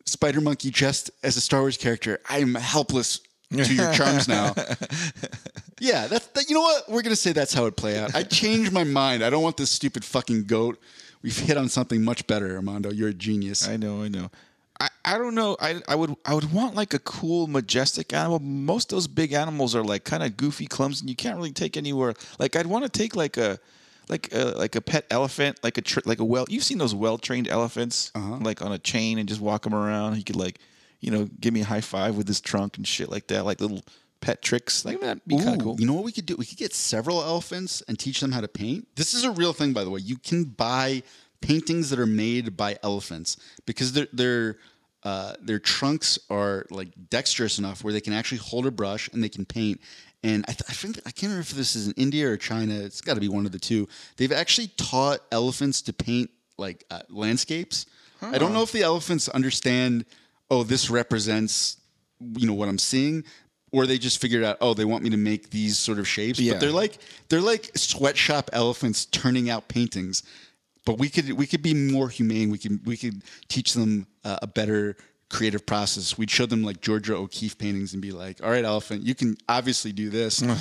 spider 0.06 0.40
monkey 0.40 0.70
dressed 0.70 1.10
as 1.22 1.36
a 1.36 1.40
Star 1.40 1.60
Wars 1.60 1.76
character. 1.76 2.20
I 2.30 2.38
am 2.38 2.54
helpless 2.54 3.20
to 3.64 3.74
your 3.74 3.92
charms 3.92 4.28
now. 4.28 4.54
yeah, 5.80 6.06
that's 6.06 6.26
that, 6.28 6.48
you 6.48 6.54
know 6.54 6.60
what 6.60 6.88
we're 6.88 7.02
gonna 7.02 7.16
say. 7.16 7.32
That's 7.32 7.54
how 7.54 7.66
it 7.66 7.76
play 7.76 7.98
out. 7.98 8.14
I 8.14 8.22
changed 8.22 8.72
my 8.72 8.84
mind. 8.84 9.24
I 9.24 9.30
don't 9.30 9.42
want 9.42 9.56
this 9.56 9.70
stupid 9.70 10.04
fucking 10.04 10.44
goat. 10.44 10.80
We've 11.22 11.36
hit 11.36 11.56
on 11.56 11.68
something 11.68 12.02
much 12.02 12.26
better, 12.26 12.56
Armando. 12.56 12.90
You're 12.90 13.10
a 13.10 13.14
genius. 13.14 13.68
I 13.68 13.76
know, 13.76 14.02
I 14.02 14.08
know. 14.08 14.30
I, 14.80 14.88
I 15.04 15.18
don't 15.18 15.36
know. 15.36 15.56
I, 15.60 15.80
I 15.86 15.94
would 15.94 16.16
I 16.24 16.34
would 16.34 16.52
want 16.52 16.74
like 16.74 16.92
a 16.92 16.98
cool, 16.98 17.46
majestic 17.46 18.12
animal. 18.12 18.40
Most 18.40 18.92
of 18.92 18.96
those 18.96 19.06
big 19.06 19.32
animals 19.32 19.76
are 19.76 19.84
like 19.84 20.04
kind 20.04 20.22
of 20.22 20.36
goofy, 20.36 20.66
clumsy, 20.66 21.02
and 21.02 21.10
you 21.10 21.16
can't 21.16 21.36
really 21.36 21.52
take 21.52 21.76
anywhere. 21.76 22.14
Like 22.38 22.56
I'd 22.56 22.66
want 22.66 22.84
to 22.84 22.88
take 22.88 23.14
like 23.14 23.36
a 23.36 23.60
like 24.08 24.32
a 24.34 24.54
like 24.58 24.74
a 24.74 24.80
pet 24.80 25.06
elephant, 25.10 25.58
like 25.62 25.78
a 25.78 25.82
tr- 25.82 26.00
like 26.04 26.18
a 26.18 26.24
well. 26.24 26.46
You've 26.48 26.64
seen 26.64 26.78
those 26.78 26.94
well 26.94 27.18
trained 27.18 27.48
elephants, 27.48 28.10
uh-huh. 28.14 28.38
like 28.40 28.62
on 28.62 28.72
a 28.72 28.78
chain, 28.78 29.18
and 29.18 29.28
just 29.28 29.40
walk 29.40 29.62
them 29.62 29.74
around. 29.74 30.14
He 30.14 30.22
could 30.22 30.36
like, 30.36 30.58
you 31.02 31.10
know, 31.10 31.28
give 31.40 31.52
me 31.52 31.60
a 31.60 31.64
high 31.64 31.82
five 31.82 32.16
with 32.16 32.26
his 32.26 32.40
trunk 32.40 32.78
and 32.78 32.86
shit 32.86 33.10
like 33.10 33.26
that, 33.26 33.44
like 33.44 33.60
little 33.60 33.82
pet 34.20 34.40
tricks. 34.40 34.84
Like 34.84 35.00
that'd 35.00 35.22
be 35.26 35.36
kind 35.36 35.56
of 35.56 35.62
cool. 35.62 35.76
You 35.78 35.86
know 35.86 35.92
what 35.92 36.04
we 36.04 36.12
could 36.12 36.24
do? 36.24 36.36
We 36.36 36.46
could 36.46 36.56
get 36.56 36.72
several 36.72 37.22
elephants 37.22 37.82
and 37.88 37.98
teach 37.98 38.20
them 38.20 38.32
how 38.32 38.40
to 38.40 38.48
paint. 38.48 38.86
This 38.94 39.12
is 39.12 39.24
a 39.24 39.32
real 39.32 39.52
thing, 39.52 39.74
by 39.74 39.84
the 39.84 39.90
way. 39.90 40.00
You 40.00 40.16
can 40.16 40.44
buy 40.44 41.02
paintings 41.42 41.90
that 41.90 41.98
are 41.98 42.06
made 42.06 42.56
by 42.56 42.78
elephants 42.82 43.36
because 43.66 43.92
their 43.92 44.06
their 44.12 44.58
uh, 45.02 45.34
their 45.42 45.58
trunks 45.58 46.18
are 46.30 46.66
like 46.70 46.90
dexterous 47.10 47.58
enough 47.58 47.82
where 47.82 47.92
they 47.92 48.00
can 48.00 48.12
actually 48.12 48.38
hold 48.38 48.64
a 48.64 48.70
brush 48.70 49.10
and 49.12 49.22
they 49.22 49.28
can 49.28 49.44
paint. 49.44 49.80
And 50.22 50.44
I, 50.46 50.52
th- 50.52 50.62
I 50.68 50.72
think 50.72 50.98
I 50.98 51.10
can't 51.10 51.30
remember 51.32 51.40
if 51.40 51.50
this 51.50 51.74
is 51.74 51.88
in 51.88 51.94
India 51.94 52.30
or 52.30 52.36
China. 52.36 52.74
It's 52.74 53.00
got 53.00 53.14
to 53.14 53.20
be 53.20 53.28
one 53.28 53.44
of 53.44 53.50
the 53.50 53.58
two. 53.58 53.88
They've 54.16 54.30
actually 54.30 54.68
taught 54.76 55.18
elephants 55.32 55.82
to 55.82 55.92
paint 55.92 56.30
like 56.56 56.84
uh, 56.92 57.00
landscapes. 57.08 57.86
I 58.22 58.38
don't 58.38 58.52
know 58.52 58.62
if 58.62 58.70
the 58.70 58.82
elephants 58.82 59.28
understand. 59.28 60.04
Oh, 60.52 60.62
this 60.62 60.90
represents 60.90 61.78
you 62.36 62.46
know 62.46 62.54
what 62.54 62.68
I'm 62.68 62.78
seeing, 62.78 63.24
or 63.72 63.86
they 63.86 63.98
just 63.98 64.20
figured 64.20 64.44
out. 64.44 64.56
Oh, 64.60 64.74
they 64.74 64.84
want 64.84 65.02
me 65.02 65.10
to 65.10 65.16
make 65.16 65.50
these 65.50 65.78
sort 65.78 65.98
of 65.98 66.06
shapes. 66.06 66.38
Yeah. 66.38 66.52
But 66.52 66.60
they're 66.60 66.70
like 66.70 66.98
they're 67.28 67.40
like 67.40 67.70
sweatshop 67.74 68.50
elephants 68.52 69.06
turning 69.06 69.50
out 69.50 69.68
paintings. 69.68 70.22
But 70.84 70.98
we 70.98 71.08
could 71.08 71.32
we 71.32 71.46
could 71.46 71.62
be 71.62 71.74
more 71.74 72.08
humane. 72.08 72.50
We 72.50 72.58
could 72.58 72.86
we 72.86 72.96
could 72.96 73.22
teach 73.48 73.72
them 73.74 74.06
uh, 74.24 74.38
a 74.42 74.46
better 74.46 74.96
creative 75.30 75.64
process. 75.64 76.18
We'd 76.18 76.30
show 76.30 76.46
them 76.46 76.62
like 76.62 76.80
Georgia 76.80 77.16
O'Keeffe 77.16 77.56
paintings 77.58 77.92
and 77.94 78.02
be 78.02 78.12
like, 78.12 78.42
"All 78.44 78.50
right, 78.50 78.64
elephant, 78.64 79.02
you 79.06 79.14
can 79.14 79.36
obviously 79.48 79.92
do 79.92 80.10
this." 80.10 80.42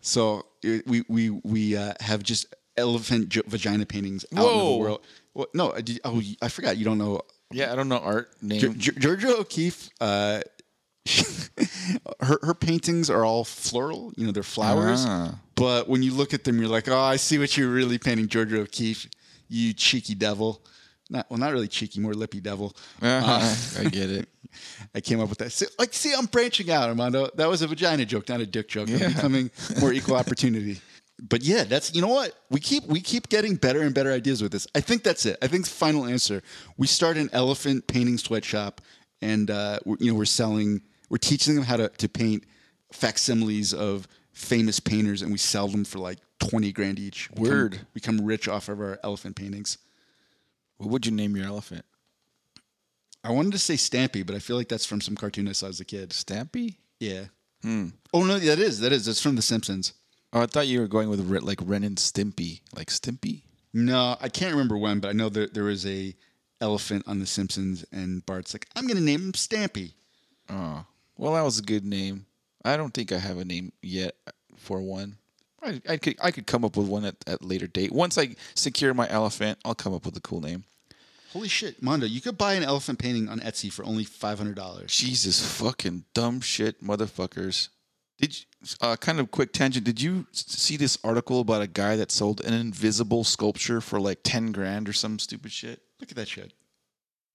So 0.00 0.46
it, 0.62 0.86
we 0.86 1.02
we 1.08 1.30
we 1.30 1.76
uh, 1.76 1.94
have 2.00 2.22
just 2.22 2.46
elephant 2.76 3.28
j- 3.28 3.42
vagina 3.46 3.86
paintings 3.86 4.24
out 4.36 4.44
in 4.52 4.58
the 4.58 4.76
world. 4.78 5.00
Well, 5.34 5.48
no, 5.52 5.72
I 5.72 5.80
did- 5.80 6.00
oh, 6.04 6.22
I 6.40 6.48
forgot. 6.48 6.76
You 6.76 6.84
don't 6.84 6.98
know 6.98 7.22
Yeah, 7.52 7.72
I 7.72 7.76
don't 7.76 7.88
know 7.88 7.98
art 7.98 8.30
name. 8.42 8.60
Ge- 8.60 8.78
Ge- 8.78 8.98
Georgia 8.98 9.36
O'Keeffe, 9.36 9.90
uh, 10.00 10.40
her 12.20 12.38
her 12.42 12.54
paintings 12.54 13.08
are 13.10 13.24
all 13.24 13.44
floral. 13.44 14.12
You 14.16 14.26
know, 14.26 14.32
they're 14.32 14.42
flowers. 14.42 15.04
Ah. 15.06 15.38
But 15.54 15.88
when 15.88 16.02
you 16.02 16.12
look 16.12 16.34
at 16.34 16.44
them, 16.44 16.58
you're 16.58 16.68
like, 16.68 16.88
oh, 16.88 16.98
I 16.98 17.16
see 17.16 17.38
what 17.38 17.56
you're 17.56 17.70
really 17.70 17.98
painting, 17.98 18.28
Georgia 18.28 18.60
O'Keeffe. 18.60 19.08
You 19.48 19.72
cheeky 19.72 20.14
devil. 20.14 20.62
Not 21.08 21.26
well, 21.30 21.38
not 21.38 21.52
really 21.52 21.68
cheeky, 21.68 22.00
more 22.00 22.14
lippy 22.14 22.40
devil. 22.40 22.74
Uh, 23.00 23.56
I 23.78 23.84
get 23.84 24.10
it. 24.10 24.28
I 24.94 25.00
came 25.00 25.20
up 25.20 25.28
with 25.28 25.38
that. 25.38 25.52
See, 25.52 25.66
like, 25.78 25.92
see, 25.92 26.12
I'm 26.16 26.26
branching 26.26 26.70
out, 26.70 26.88
Armando. 26.88 27.28
That 27.36 27.48
was 27.48 27.62
a 27.62 27.68
vagina 27.68 28.04
joke, 28.04 28.28
not 28.28 28.40
a 28.40 28.46
dick 28.46 28.68
joke. 28.68 28.88
I'm 28.90 29.12
becoming 29.12 29.50
more 29.80 29.92
equal 29.92 30.16
opportunity. 30.22 30.80
But 31.22 31.42
yeah, 31.42 31.64
that's 31.64 31.94
you 31.94 32.02
know 32.02 32.08
what 32.08 32.34
we 32.50 32.60
keep 32.60 32.84
we 32.84 33.00
keep 33.00 33.28
getting 33.28 33.54
better 33.54 33.80
and 33.80 33.94
better 33.94 34.12
ideas 34.12 34.42
with 34.42 34.52
this. 34.52 34.66
I 34.74 34.80
think 34.80 35.02
that's 35.02 35.24
it. 35.24 35.38
I 35.40 35.46
think 35.46 35.66
final 35.66 36.04
answer. 36.04 36.42
We 36.76 36.86
start 36.86 37.16
an 37.16 37.30
elephant 37.32 37.86
painting 37.86 38.18
sweatshop, 38.18 38.82
and 39.22 39.50
uh, 39.50 39.78
we're, 39.86 39.96
you 39.98 40.12
know 40.12 40.18
we're 40.18 40.26
selling, 40.26 40.82
we're 41.08 41.16
teaching 41.16 41.54
them 41.54 41.64
how 41.64 41.78
to 41.78 41.88
to 41.88 42.08
paint 42.08 42.44
facsimiles 42.92 43.72
of 43.72 44.06
famous 44.32 44.78
painters, 44.78 45.22
and 45.22 45.32
we 45.32 45.38
sell 45.38 45.68
them 45.68 45.84
for 45.86 45.98
like 45.98 46.18
twenty 46.38 46.70
grand 46.70 46.98
each. 46.98 47.30
Word. 47.30 47.80
become 47.94 48.20
rich 48.20 48.46
off 48.46 48.68
of 48.68 48.78
our 48.80 48.98
elephant 49.02 49.36
paintings. 49.36 49.78
What 50.76 50.90
would 50.90 51.06
you 51.06 51.12
name 51.12 51.34
your 51.34 51.46
elephant? 51.46 51.86
I 53.24 53.30
wanted 53.30 53.52
to 53.52 53.58
say 53.58 53.74
Stampy, 53.74 54.24
but 54.24 54.36
I 54.36 54.38
feel 54.38 54.56
like 54.56 54.68
that's 54.68 54.84
from 54.86 55.00
some 55.00 55.16
cartoon 55.16 55.48
I 55.48 55.52
saw 55.52 55.66
as 55.68 55.80
a 55.80 55.84
kid. 55.84 56.10
Stampy? 56.10 56.76
Yeah. 57.00 57.24
Hmm. 57.62 57.88
Oh 58.12 58.24
no, 58.24 58.38
that 58.38 58.58
is 58.58 58.80
that 58.80 58.92
is. 58.92 59.06
That's 59.06 59.22
from 59.22 59.36
The 59.36 59.42
Simpsons. 59.42 59.94
Oh, 60.36 60.42
I 60.42 60.46
thought 60.46 60.66
you 60.66 60.80
were 60.80 60.86
going 60.86 61.08
with 61.08 61.20
like 61.42 61.60
Ren 61.64 61.82
and 61.82 61.96
Stimpy, 61.96 62.60
like 62.76 62.88
Stimpy. 62.90 63.40
No, 63.72 64.18
I 64.20 64.28
can't 64.28 64.52
remember 64.52 64.76
when, 64.76 65.00
but 65.00 65.08
I 65.08 65.12
know 65.12 65.30
that 65.30 65.54
there 65.54 65.64
was 65.64 65.86
a 65.86 66.14
elephant 66.60 67.04
on 67.06 67.20
The 67.20 67.26
Simpsons, 67.26 67.86
and 67.90 68.24
Bart's 68.26 68.52
like, 68.52 68.66
"I'm 68.76 68.86
going 68.86 68.98
to 68.98 69.02
name 69.02 69.22
him 69.22 69.32
Stampy." 69.32 69.94
Oh, 70.50 70.84
well, 71.16 71.32
that 71.32 71.42
was 71.42 71.58
a 71.58 71.62
good 71.62 71.86
name. 71.86 72.26
I 72.66 72.76
don't 72.76 72.92
think 72.92 73.12
I 73.12 73.18
have 73.18 73.38
a 73.38 73.46
name 73.46 73.72
yet 73.80 74.14
for 74.58 74.82
one. 74.82 75.16
I, 75.62 75.80
I 75.88 75.96
could 75.96 76.16
I 76.22 76.30
could 76.32 76.46
come 76.46 76.66
up 76.66 76.76
with 76.76 76.86
one 76.86 77.06
at 77.06 77.16
at 77.26 77.40
a 77.40 77.46
later 77.46 77.66
date. 77.66 77.90
Once 77.90 78.18
I 78.18 78.36
secure 78.54 78.92
my 78.92 79.08
elephant, 79.08 79.58
I'll 79.64 79.74
come 79.74 79.94
up 79.94 80.04
with 80.04 80.18
a 80.18 80.20
cool 80.20 80.42
name. 80.42 80.64
Holy 81.32 81.48
shit, 81.48 81.82
Mondo! 81.82 82.04
You 82.04 82.20
could 82.20 82.36
buy 82.36 82.52
an 82.52 82.62
elephant 82.62 82.98
painting 82.98 83.30
on 83.30 83.40
Etsy 83.40 83.72
for 83.72 83.86
only 83.86 84.04
five 84.04 84.36
hundred 84.36 84.56
dollars. 84.56 84.94
Jesus 84.94 85.58
fucking 85.58 86.04
dumb 86.12 86.42
shit, 86.42 86.84
motherfuckers. 86.84 87.68
Did 88.18 88.34
you, 88.38 88.44
uh, 88.80 88.96
kind 88.96 89.20
of 89.20 89.30
quick 89.30 89.52
tangent? 89.52 89.84
Did 89.84 90.00
you 90.00 90.26
see 90.32 90.76
this 90.76 90.98
article 91.04 91.40
about 91.40 91.60
a 91.62 91.66
guy 91.66 91.96
that 91.96 92.10
sold 92.10 92.40
an 92.42 92.54
invisible 92.54 93.24
sculpture 93.24 93.80
for 93.80 94.00
like 94.00 94.20
ten 94.22 94.52
grand 94.52 94.88
or 94.88 94.92
some 94.94 95.18
stupid 95.18 95.52
shit? 95.52 95.80
Look 96.00 96.10
at 96.10 96.16
that 96.16 96.28
shit. 96.28 96.52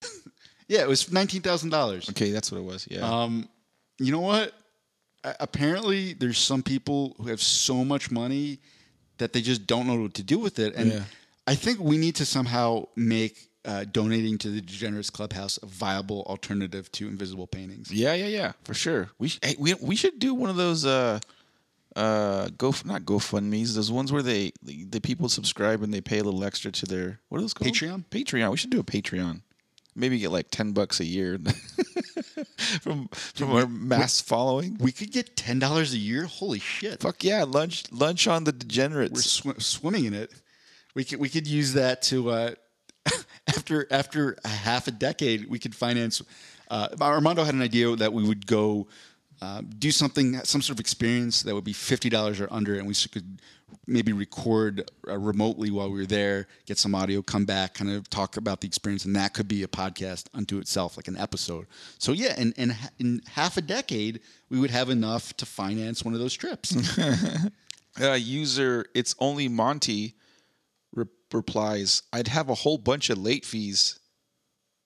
yeah, 0.67 0.81
it 0.81 0.87
was 0.87 1.11
nineteen 1.11 1.41
thousand 1.41 1.69
dollars. 1.69 2.09
Okay, 2.09 2.31
that's 2.31 2.51
what 2.51 2.57
it 2.59 2.63
was. 2.63 2.87
Yeah. 2.89 3.01
Um, 3.01 3.47
you 3.99 4.11
know 4.11 4.21
what? 4.21 4.53
A- 5.23 5.35
Apparently, 5.41 6.13
there's 6.13 6.39
some 6.39 6.63
people 6.63 7.15
who 7.19 7.27
have 7.27 7.41
so 7.41 7.85
much 7.85 8.09
money 8.09 8.59
that 9.19 9.33
they 9.33 9.41
just 9.41 9.67
don't 9.67 9.85
know 9.85 10.01
what 10.01 10.15
to 10.15 10.23
do 10.23 10.39
with 10.39 10.57
it, 10.57 10.73
and 10.75 10.91
Yeah. 10.93 11.03
I 11.45 11.53
think 11.55 11.79
we 11.79 11.97
need 11.97 12.15
to 12.15 12.25
somehow 12.25 12.87
make 12.95 13.50
uh, 13.65 13.85
donating 13.91 14.37
to 14.39 14.49
the 14.49 14.61
Degenerates 14.61 15.09
Clubhouse 15.09 15.59
a 15.61 15.65
viable 15.65 16.23
alternative 16.23 16.91
to 16.93 17.07
invisible 17.07 17.47
paintings. 17.47 17.91
Yeah, 17.91 18.13
yeah, 18.13 18.27
yeah, 18.27 18.51
for 18.63 18.73
sure. 18.73 19.09
We 19.19 19.29
sh- 19.29 19.39
hey, 19.41 19.55
we 19.59 19.73
we 19.75 19.95
should 19.95 20.19
do 20.19 20.33
one 20.33 20.49
of 20.49 20.55
those 20.55 20.85
uh 20.85 21.19
uh 21.95 22.49
go 22.57 22.73
not 22.85 23.03
GoFundMe's 23.03 23.75
those 23.75 23.91
ones 23.91 24.11
where 24.11 24.23
they 24.23 24.53
the, 24.63 24.85
the 24.85 25.01
people 25.01 25.29
subscribe 25.29 25.83
and 25.83 25.93
they 25.93 26.01
pay 26.01 26.19
a 26.19 26.23
little 26.23 26.43
extra 26.43 26.71
to 26.71 26.85
their 26.85 27.19
what 27.29 27.37
are 27.37 27.41
those 27.41 27.53
called 27.53 27.71
Patreon? 27.71 28.05
Patreon. 28.09 28.49
We 28.51 28.57
should 28.57 28.69
do 28.71 28.79
a 28.79 28.83
Patreon. 28.83 29.41
Maybe 29.93 30.17
get 30.19 30.31
like 30.31 30.47
ten 30.49 30.71
bucks 30.71 30.99
a 31.01 31.05
year 31.05 31.37
from 32.81 33.09
from 33.09 33.51
our 33.51 33.67
mass 33.67 34.21
following. 34.21 34.77
We 34.79 34.93
could 34.93 35.11
get 35.11 35.35
ten 35.35 35.59
dollars 35.59 35.93
a 35.93 35.97
year. 35.97 36.25
Holy 36.25 36.59
shit! 36.59 37.01
Fuck 37.01 37.23
yeah, 37.25 37.43
lunch 37.43 37.91
lunch 37.91 38.25
on 38.25 38.45
the 38.45 38.53
degenerates. 38.53 39.43
We're 39.43 39.53
sw- 39.59 39.63
swimming 39.63 40.05
in 40.05 40.13
it. 40.13 40.31
We 40.95 41.03
could 41.03 41.19
we 41.19 41.27
could 41.27 41.45
use 41.45 41.73
that 41.73 42.01
to 42.03 42.29
uh, 42.29 42.51
after 43.57 43.87
after 43.91 44.37
a 44.43 44.47
half 44.47 44.87
a 44.87 44.91
decade 44.91 45.49
we 45.49 45.59
could 45.59 45.75
finance. 45.75 46.21
Uh, 46.69 46.87
Armando 47.01 47.43
had 47.43 47.53
an 47.53 47.61
idea 47.61 47.95
that 47.95 48.13
we 48.13 48.23
would 48.23 48.47
go 48.47 48.87
uh, 49.41 49.61
do 49.79 49.91
something, 49.91 50.37
some 50.43 50.61
sort 50.61 50.75
of 50.75 50.79
experience 50.79 51.41
that 51.43 51.53
would 51.55 51.63
be 51.63 51.73
fifty 51.73 52.09
dollars 52.09 52.39
or 52.39 52.47
under, 52.51 52.75
and 52.75 52.87
we 52.87 52.93
could 52.93 53.41
maybe 53.87 54.13
record 54.13 54.89
uh, 55.07 55.17
remotely 55.17 55.71
while 55.71 55.89
we 55.89 55.99
were 55.99 56.05
there, 56.05 56.47
get 56.65 56.77
some 56.77 56.93
audio, 56.93 57.21
come 57.21 57.45
back, 57.45 57.73
kind 57.73 57.89
of 57.89 58.09
talk 58.09 58.37
about 58.37 58.61
the 58.61 58.67
experience, 58.67 59.05
and 59.05 59.15
that 59.15 59.33
could 59.33 59.47
be 59.47 59.63
a 59.63 59.67
podcast 59.67 60.25
unto 60.33 60.59
itself, 60.59 60.97
like 60.97 61.07
an 61.07 61.17
episode. 61.17 61.65
So 61.97 62.11
yeah, 62.11 62.39
in, 62.39 62.53
in 62.99 63.21
half 63.27 63.57
a 63.57 63.61
decade, 63.61 64.21
we 64.49 64.59
would 64.59 64.71
have 64.71 64.89
enough 64.89 65.35
to 65.37 65.45
finance 65.45 66.03
one 66.03 66.13
of 66.13 66.19
those 66.19 66.33
trips. 66.33 66.75
uh, 68.01 68.13
user, 68.13 68.85
it's 68.93 69.15
only 69.19 69.47
Monty 69.47 70.15
re- 70.93 71.05
replies, 71.33 72.03
I'd 72.13 72.27
have 72.27 72.49
a 72.49 72.55
whole 72.55 72.77
bunch 72.77 73.09
of 73.09 73.17
late 73.17 73.45
fees. 73.45 73.99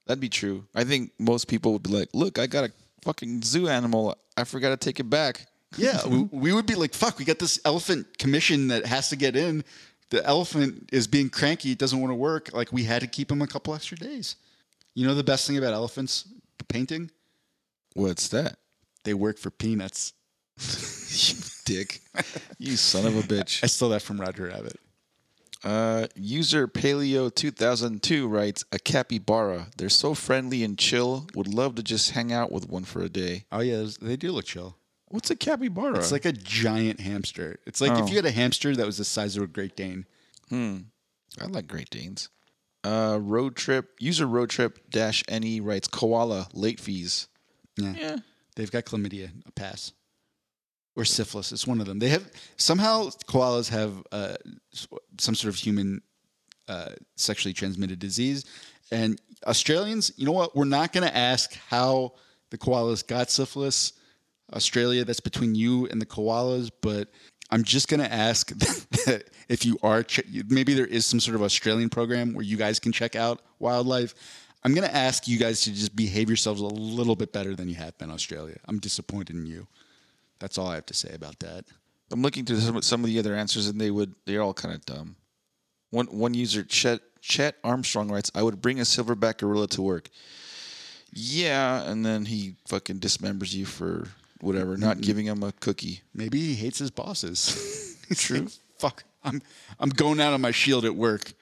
That'd 0.07 0.21
be 0.21 0.29
true. 0.29 0.65
I 0.75 0.83
think 0.83 1.11
most 1.19 1.47
people 1.47 1.73
would 1.73 1.83
be 1.83 1.89
like, 1.89 2.09
look, 2.13 2.37
I 2.37 2.47
got 2.47 2.65
a 2.65 2.71
fucking 3.03 3.41
zoo 3.41 3.67
animal. 3.67 4.15
I 4.37 4.43
forgot 4.43 4.69
to 4.69 4.77
take 4.77 4.99
it 4.99 5.09
back. 5.09 5.47
Yeah, 5.77 6.07
we, 6.07 6.19
we 6.31 6.53
would 6.53 6.67
be 6.67 6.75
like, 6.75 6.93
fuck, 6.93 7.19
we 7.19 7.25
got 7.25 7.37
this 7.37 7.59
elephant 7.65 8.17
commission 8.17 8.69
that 8.69 8.85
has 8.85 9.09
to 9.09 9.17
get 9.17 9.35
in. 9.35 9.65
The 10.09 10.25
elephant 10.25 10.87
is 10.93 11.05
being 11.05 11.29
cranky, 11.29 11.71
it 11.71 11.77
doesn't 11.77 11.99
want 11.99 12.11
to 12.11 12.15
work. 12.15 12.53
Like, 12.53 12.71
we 12.71 12.83
had 12.83 13.01
to 13.01 13.07
keep 13.07 13.29
him 13.29 13.41
a 13.41 13.47
couple 13.47 13.75
extra 13.75 13.97
days. 13.97 14.37
You 14.93 15.05
know 15.05 15.15
the 15.15 15.23
best 15.23 15.45
thing 15.45 15.57
about 15.57 15.73
elephants 15.73 16.29
painting? 16.69 17.11
What's 17.93 18.29
that? 18.29 18.57
They 19.03 19.13
work 19.13 19.37
for 19.37 19.51
peanuts. 19.51 20.13
you 21.27 21.35
dick. 21.65 21.99
You 22.57 22.77
son 22.77 23.05
of 23.05 23.17
a 23.17 23.21
bitch. 23.21 23.61
I 23.63 23.67
stole 23.67 23.89
that 23.89 24.01
from 24.01 24.19
Roger 24.21 24.45
Rabbit. 24.45 24.79
Uh, 25.65 26.05
user 26.15 26.67
Paleo 26.67 27.33
2002 27.33 28.27
writes, 28.27 28.63
a 28.71 28.77
capybara. 28.79 29.67
They're 29.77 29.89
so 29.89 30.13
friendly 30.13 30.63
and 30.63 30.77
chill. 30.77 31.27
Would 31.33 31.47
love 31.53 31.73
to 31.75 31.83
just 31.83 32.11
hang 32.11 32.31
out 32.31 32.51
with 32.51 32.69
one 32.69 32.83
for 32.83 33.01
a 33.01 33.09
day. 33.09 33.45
Oh, 33.51 33.61
yeah, 33.61 33.77
those- 33.77 33.97
they 33.97 34.15
do 34.15 34.31
look 34.31 34.45
chill. 34.45 34.77
What's 35.07 35.31
a 35.31 35.35
capybara? 35.35 35.97
It's 35.97 36.11
like 36.11 36.25
a 36.25 36.31
giant 36.31 36.99
hamster. 36.99 37.59
It's 37.65 37.81
like 37.81 37.91
Oh. 37.91 38.03
if 38.03 38.09
you 38.09 38.15
had 38.15 38.25
a 38.25 38.31
hamster 38.31 38.75
that 38.75 38.85
was 38.85 38.97
the 38.97 39.05
size 39.05 39.37
of 39.37 39.43
a 39.43 39.47
Great 39.47 39.75
Dane. 39.75 40.05
I 40.51 41.45
like 41.47 41.67
Great 41.67 41.89
Danes. 41.89 42.29
Uh, 42.83 43.17
road 43.19 43.55
trip 43.55 43.89
user 43.99 44.27
road 44.27 44.49
trip 44.51 44.89
dash 44.91 45.23
ne 45.29 45.59
writes 45.59 45.87
koala 45.87 46.47
late 46.53 46.79
fees. 46.79 47.27
Yeah. 47.77 47.93
Yeah, 47.97 48.17
They've 48.55 48.69
got 48.71 48.85
chlamydia, 48.85 49.31
a 49.47 49.51
pass. 49.51 49.91
Or 50.97 51.03
syphilis. 51.03 51.51
It's 51.51 51.67
one 51.67 51.81
of 51.81 51.87
them. 51.87 51.99
They 51.99 52.07
have 52.09 52.31
somehow 52.55 53.09
koalas 53.27 53.69
have 53.69 54.01
uh, 54.13 54.35
some 55.17 55.35
sort 55.35 55.53
of 55.53 55.55
human 55.55 56.01
uh, 56.69 56.91
sexually 57.17 57.53
transmitted 57.53 57.99
disease. 57.99 58.45
And 58.91 59.19
Australians, 59.45 60.11
you 60.15 60.25
know 60.25 60.31
what? 60.31 60.55
We're 60.55 60.65
not 60.65 60.93
going 60.93 61.05
to 61.05 61.15
ask 61.15 61.53
how 61.69 62.13
the 62.49 62.57
koalas 62.57 63.05
got 63.05 63.29
syphilis. 63.29 63.93
Australia, 64.53 65.03
that's 65.03 65.19
between 65.19 65.55
you 65.55 65.87
and 65.87 66.01
the 66.01 66.05
koalas. 66.05 66.71
But 66.81 67.09
I'm 67.51 67.63
just 67.63 67.87
going 67.87 67.99
to 67.99 68.11
ask 68.11 68.49
that 69.05 69.25
if 69.49 69.65
you 69.65 69.77
are, 69.83 70.05
maybe 70.47 70.73
there 70.73 70.85
is 70.85 71.05
some 71.05 71.19
sort 71.19 71.35
of 71.35 71.43
Australian 71.43 71.89
program 71.89 72.33
where 72.33 72.43
you 72.43 72.57
guys 72.57 72.79
can 72.79 72.91
check 72.91 73.15
out 73.15 73.41
wildlife. 73.59 74.13
I'm 74.63 74.73
going 74.73 74.87
to 74.87 74.95
ask 74.95 75.27
you 75.27 75.37
guys 75.37 75.61
to 75.61 75.71
just 75.71 75.95
behave 75.95 76.27
yourselves 76.27 76.61
a 76.61 76.65
little 76.65 77.15
bit 77.15 77.31
better 77.31 77.55
than 77.55 77.69
you 77.69 77.75
have 77.75 77.97
been, 77.99 78.09
Australia. 78.09 78.57
I'm 78.65 78.79
disappointed 78.79 79.35
in 79.35 79.45
you. 79.45 79.67
That's 80.39 80.57
all 80.57 80.67
I 80.67 80.75
have 80.75 80.85
to 80.87 80.93
say 80.93 81.13
about 81.13 81.39
that. 81.39 81.65
I'm 82.11 82.21
looking 82.21 82.45
through 82.45 82.59
some, 82.59 82.81
some 82.81 83.03
of 83.03 83.09
the 83.09 83.19
other 83.19 83.35
answers, 83.35 83.67
and 83.67 83.79
they 83.79 83.91
would 83.91 84.13
they're 84.25 84.41
all 84.41 84.53
kind 84.53 84.73
of 84.73 84.85
dumb. 84.85 85.15
One 85.89 86.07
one 86.07 86.33
user 86.33 86.63
Chet 86.63 87.01
Chet 87.21 87.55
Armstrong 87.63 88.11
writes, 88.11 88.31
"I 88.35 88.43
would 88.43 88.61
bring 88.61 88.79
a 88.79 88.83
silverback 88.83 89.39
gorilla 89.39 89.67
to 89.69 89.81
work." 89.81 90.09
Yeah, 91.11 91.83
and 91.89 92.05
then 92.05 92.25
he 92.25 92.55
fucking 92.67 92.99
dismembers 92.99 93.53
you 93.53 93.65
for 93.65 94.09
whatever, 94.41 94.77
not 94.77 95.01
giving 95.01 95.25
him 95.25 95.41
a 95.43 95.53
cookie. 95.53 96.01
Maybe 96.13 96.39
he 96.39 96.55
hates 96.55 96.79
his 96.79 96.91
bosses. 96.91 97.97
True. 98.15 98.47
Fuck. 98.77 99.03
I'm 99.23 99.41
I'm 99.79 99.89
going 99.89 100.19
out 100.19 100.33
on 100.33 100.41
my 100.41 100.51
shield 100.51 100.85
at 100.85 100.95
work, 100.95 101.33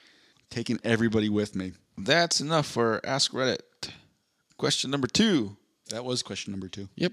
taking 0.48 0.78
everybody 0.84 1.28
with 1.28 1.54
me. 1.54 1.72
That's 1.98 2.40
enough 2.40 2.66
for 2.66 3.00
Ask 3.04 3.32
Reddit. 3.32 3.60
Question 4.56 4.90
number 4.90 5.06
two. 5.06 5.56
That 5.90 6.04
was 6.04 6.22
question 6.22 6.52
number 6.52 6.68
two. 6.68 6.88
Yep. 6.96 7.12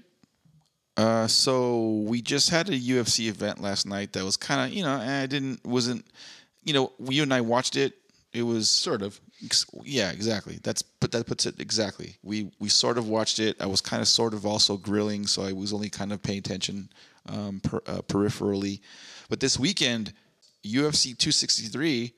Uh, 0.96 1.26
so 1.26 2.02
we 2.06 2.20
just 2.20 2.50
had 2.50 2.68
a 2.68 2.78
UFC 2.78 3.28
event 3.28 3.60
last 3.60 3.86
night 3.86 4.12
that 4.12 4.24
was 4.24 4.36
kind 4.36 4.70
of, 4.70 4.76
you 4.76 4.82
know, 4.84 4.94
I 4.94 5.26
didn't, 5.26 5.64
wasn't, 5.64 6.04
you 6.64 6.74
know, 6.74 6.92
you 7.08 7.22
and 7.22 7.32
I 7.32 7.40
watched 7.40 7.76
it. 7.76 7.94
It 8.32 8.42
was 8.42 8.70
Sort 8.70 9.02
of. 9.02 9.20
yeah, 9.84 10.10
exactly. 10.10 10.58
That's 10.62 10.80
but 10.82 11.12
that 11.12 11.26
puts 11.26 11.44
it 11.44 11.60
exactly. 11.60 12.16
We 12.22 12.50
we 12.58 12.68
sort 12.70 12.96
of 12.96 13.06
watched 13.08 13.38
it. 13.38 13.60
I 13.60 13.66
was 13.66 13.82
kind 13.82 14.00
of 14.00 14.08
sort 14.08 14.32
of 14.32 14.46
also 14.46 14.78
grilling, 14.78 15.26
so 15.26 15.42
I 15.42 15.52
was 15.52 15.72
only 15.74 15.90
kind 15.90 16.12
of 16.12 16.22
paying 16.22 16.38
attention 16.38 16.88
um, 17.26 17.60
per, 17.60 17.82
uh, 17.86 18.00
peripherally. 18.02 18.80
But 19.28 19.40
this 19.40 19.58
weekend, 19.58 20.14
UFC 20.64 21.16
263, 21.18 22.14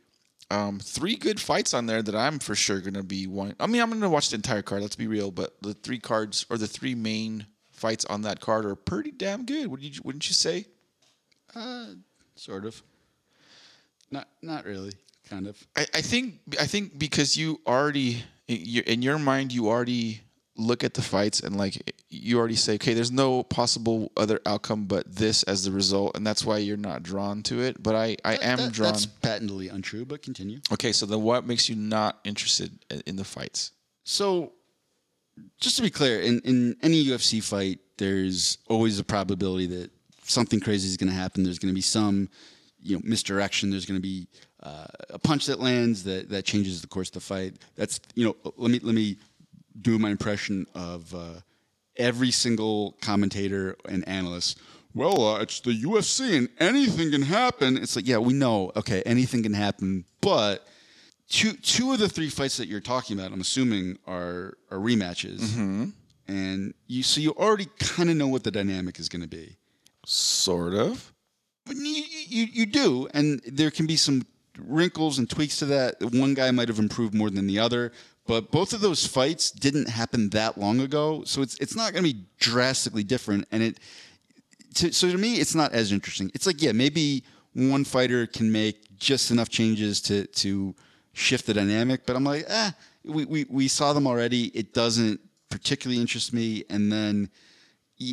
um, 0.50 0.78
three 0.78 1.16
good 1.16 1.40
fights 1.40 1.74
on 1.74 1.86
there 1.86 2.02
that 2.02 2.14
I'm 2.14 2.38
for 2.38 2.54
sure 2.54 2.80
gonna 2.80 3.02
be 3.02 3.26
wanting. 3.26 3.56
I 3.58 3.66
mean, 3.66 3.82
I'm 3.82 3.90
gonna 3.90 4.08
watch 4.08 4.28
the 4.30 4.36
entire 4.36 4.62
card. 4.62 4.82
Let's 4.82 4.94
be 4.96 5.08
real, 5.08 5.30
but 5.32 5.60
the 5.62 5.74
three 5.74 5.98
cards 5.98 6.46
or 6.48 6.58
the 6.58 6.68
three 6.68 6.94
main 6.94 7.46
fights 7.84 8.04
on 8.06 8.22
that 8.22 8.40
card 8.40 8.64
are 8.64 8.74
pretty 8.74 9.10
damn 9.10 9.44
good. 9.44 9.66
Wouldn't 9.66 9.94
you, 9.96 10.00
wouldn't 10.04 10.26
you 10.28 10.34
say? 10.34 10.64
Uh, 11.54 11.86
sort 12.34 12.64
of. 12.64 12.82
Not 14.10 14.26
not 14.42 14.64
really. 14.64 14.92
Kind 15.28 15.46
of. 15.46 15.56
I, 15.76 15.86
I 15.94 16.00
think 16.00 16.40
I 16.60 16.66
think 16.66 16.98
because 16.98 17.36
you 17.36 17.60
already 17.66 18.22
in 18.48 18.58
your, 18.64 18.84
in 18.84 19.02
your 19.02 19.18
mind 19.18 19.52
you 19.52 19.68
already 19.68 20.20
look 20.56 20.84
at 20.84 20.94
the 20.94 21.02
fights 21.02 21.40
and 21.40 21.56
like 21.56 21.74
you 22.10 22.38
already 22.38 22.54
say 22.54 22.74
okay 22.74 22.94
there's 22.94 23.10
no 23.10 23.42
possible 23.42 24.12
other 24.16 24.38
outcome 24.46 24.84
but 24.86 25.02
this 25.16 25.42
as 25.44 25.64
the 25.64 25.72
result 25.72 26.16
and 26.16 26.24
that's 26.26 26.44
why 26.44 26.58
you're 26.58 26.76
not 26.90 27.02
drawn 27.02 27.42
to 27.42 27.60
it 27.60 27.82
but 27.82 27.94
I 27.96 28.16
I 28.24 28.34
am 28.36 28.58
That- 28.58 28.72
drawn 28.72 28.92
That's 28.92 29.06
patently 29.06 29.68
untrue, 29.68 30.04
but 30.04 30.22
continue. 30.22 30.60
okay 30.72 30.92
so 30.92 31.06
then 31.06 31.22
what 31.22 31.44
makes 31.46 31.68
you 31.68 31.74
not 31.76 32.20
interested 32.24 32.70
in, 32.90 33.02
in 33.06 33.16
the 33.16 33.24
fights 33.24 33.72
So, 34.04 34.52
just 35.60 35.76
to 35.76 35.82
be 35.82 35.90
clear, 35.90 36.20
in, 36.20 36.40
in 36.40 36.76
any 36.82 37.04
UFC 37.04 37.42
fight, 37.42 37.80
there's 37.98 38.58
always 38.68 38.98
a 38.98 39.04
probability 39.04 39.66
that 39.66 39.90
something 40.22 40.60
crazy 40.60 40.88
is 40.88 40.96
going 40.96 41.10
to 41.10 41.16
happen. 41.16 41.42
There's 41.42 41.58
going 41.58 41.72
to 41.72 41.74
be 41.74 41.80
some, 41.80 42.28
you 42.82 42.96
know, 42.96 43.02
misdirection. 43.04 43.70
There's 43.70 43.86
going 43.86 43.98
to 43.98 44.02
be 44.02 44.26
uh, 44.62 44.86
a 45.10 45.18
punch 45.18 45.46
that 45.46 45.60
lands 45.60 46.02
that, 46.04 46.28
that 46.30 46.44
changes 46.44 46.80
the 46.80 46.86
course 46.86 47.08
of 47.08 47.14
the 47.14 47.20
fight. 47.20 47.54
That's 47.76 48.00
you 48.14 48.24
know, 48.24 48.52
let 48.56 48.70
me 48.70 48.80
let 48.80 48.94
me 48.94 49.18
do 49.80 49.98
my 49.98 50.10
impression 50.10 50.66
of 50.74 51.14
uh, 51.14 51.40
every 51.96 52.30
single 52.30 52.96
commentator 53.00 53.76
and 53.88 54.06
analyst. 54.08 54.58
Well, 54.94 55.26
uh, 55.26 55.40
it's 55.40 55.60
the 55.60 55.72
UFC 55.72 56.38
and 56.38 56.48
anything 56.60 57.10
can 57.10 57.22
happen. 57.22 57.76
It's 57.76 57.96
like, 57.96 58.06
yeah, 58.06 58.18
we 58.18 58.32
know. 58.32 58.70
Okay, 58.76 59.02
anything 59.02 59.42
can 59.42 59.54
happen, 59.54 60.04
but 60.20 60.66
two 61.28 61.52
two 61.54 61.92
of 61.92 61.98
the 61.98 62.08
three 62.08 62.28
fights 62.28 62.56
that 62.56 62.68
you're 62.68 62.80
talking 62.80 63.18
about, 63.18 63.32
I'm 63.32 63.40
assuming, 63.40 63.98
are 64.06 64.56
are 64.70 64.78
rematches, 64.78 65.40
mm-hmm. 65.40 65.86
and 66.28 66.74
you 66.86 67.02
so 67.02 67.20
you 67.20 67.32
already 67.32 67.66
kind 67.78 68.10
of 68.10 68.16
know 68.16 68.28
what 68.28 68.44
the 68.44 68.50
dynamic 68.50 68.98
is 68.98 69.08
going 69.08 69.22
to 69.22 69.28
be. 69.28 69.56
sort 70.06 70.74
of 70.74 71.12
But 71.66 71.76
you, 71.76 72.04
you 72.28 72.46
you 72.52 72.66
do, 72.66 73.08
and 73.14 73.40
there 73.46 73.70
can 73.70 73.86
be 73.86 73.96
some 73.96 74.26
wrinkles 74.58 75.18
and 75.18 75.28
tweaks 75.28 75.58
to 75.58 75.66
that. 75.66 75.96
One 76.00 76.34
guy 76.34 76.50
might 76.50 76.68
have 76.68 76.78
improved 76.78 77.14
more 77.14 77.30
than 77.30 77.46
the 77.46 77.58
other, 77.58 77.92
but 78.26 78.50
both 78.50 78.72
of 78.72 78.80
those 78.80 79.06
fights 79.06 79.50
didn't 79.50 79.88
happen 79.88 80.30
that 80.30 80.58
long 80.58 80.80
ago, 80.80 81.24
so 81.24 81.42
it's 81.42 81.56
it's 81.58 81.76
not 81.76 81.92
going 81.92 82.04
to 82.04 82.12
be 82.14 82.24
drastically 82.38 83.04
different. 83.04 83.46
And 83.50 83.62
it 83.62 83.80
to, 84.76 84.92
so 84.92 85.10
to 85.10 85.18
me, 85.18 85.36
it's 85.36 85.54
not 85.54 85.72
as 85.72 85.92
interesting. 85.92 86.30
It's 86.34 86.46
like 86.46 86.62
yeah, 86.62 86.72
maybe 86.72 87.24
one 87.54 87.84
fighter 87.84 88.26
can 88.26 88.50
make 88.50 88.96
just 88.98 89.30
enough 89.30 89.48
changes 89.48 90.00
to 90.02 90.26
to 90.26 90.74
shift 91.14 91.46
the 91.46 91.54
dynamic, 91.54 92.04
but 92.04 92.16
I'm 92.16 92.24
like 92.24 92.44
ah, 92.50 92.74
we 93.04 93.24
we, 93.24 93.46
we 93.48 93.68
saw 93.68 93.92
them 93.92 94.06
already. 94.06 94.46
It 94.48 94.74
doesn't 94.74 95.20
particularly 95.48 96.00
interest 96.00 96.32
me, 96.34 96.64
and 96.68 96.92
then 96.92 97.30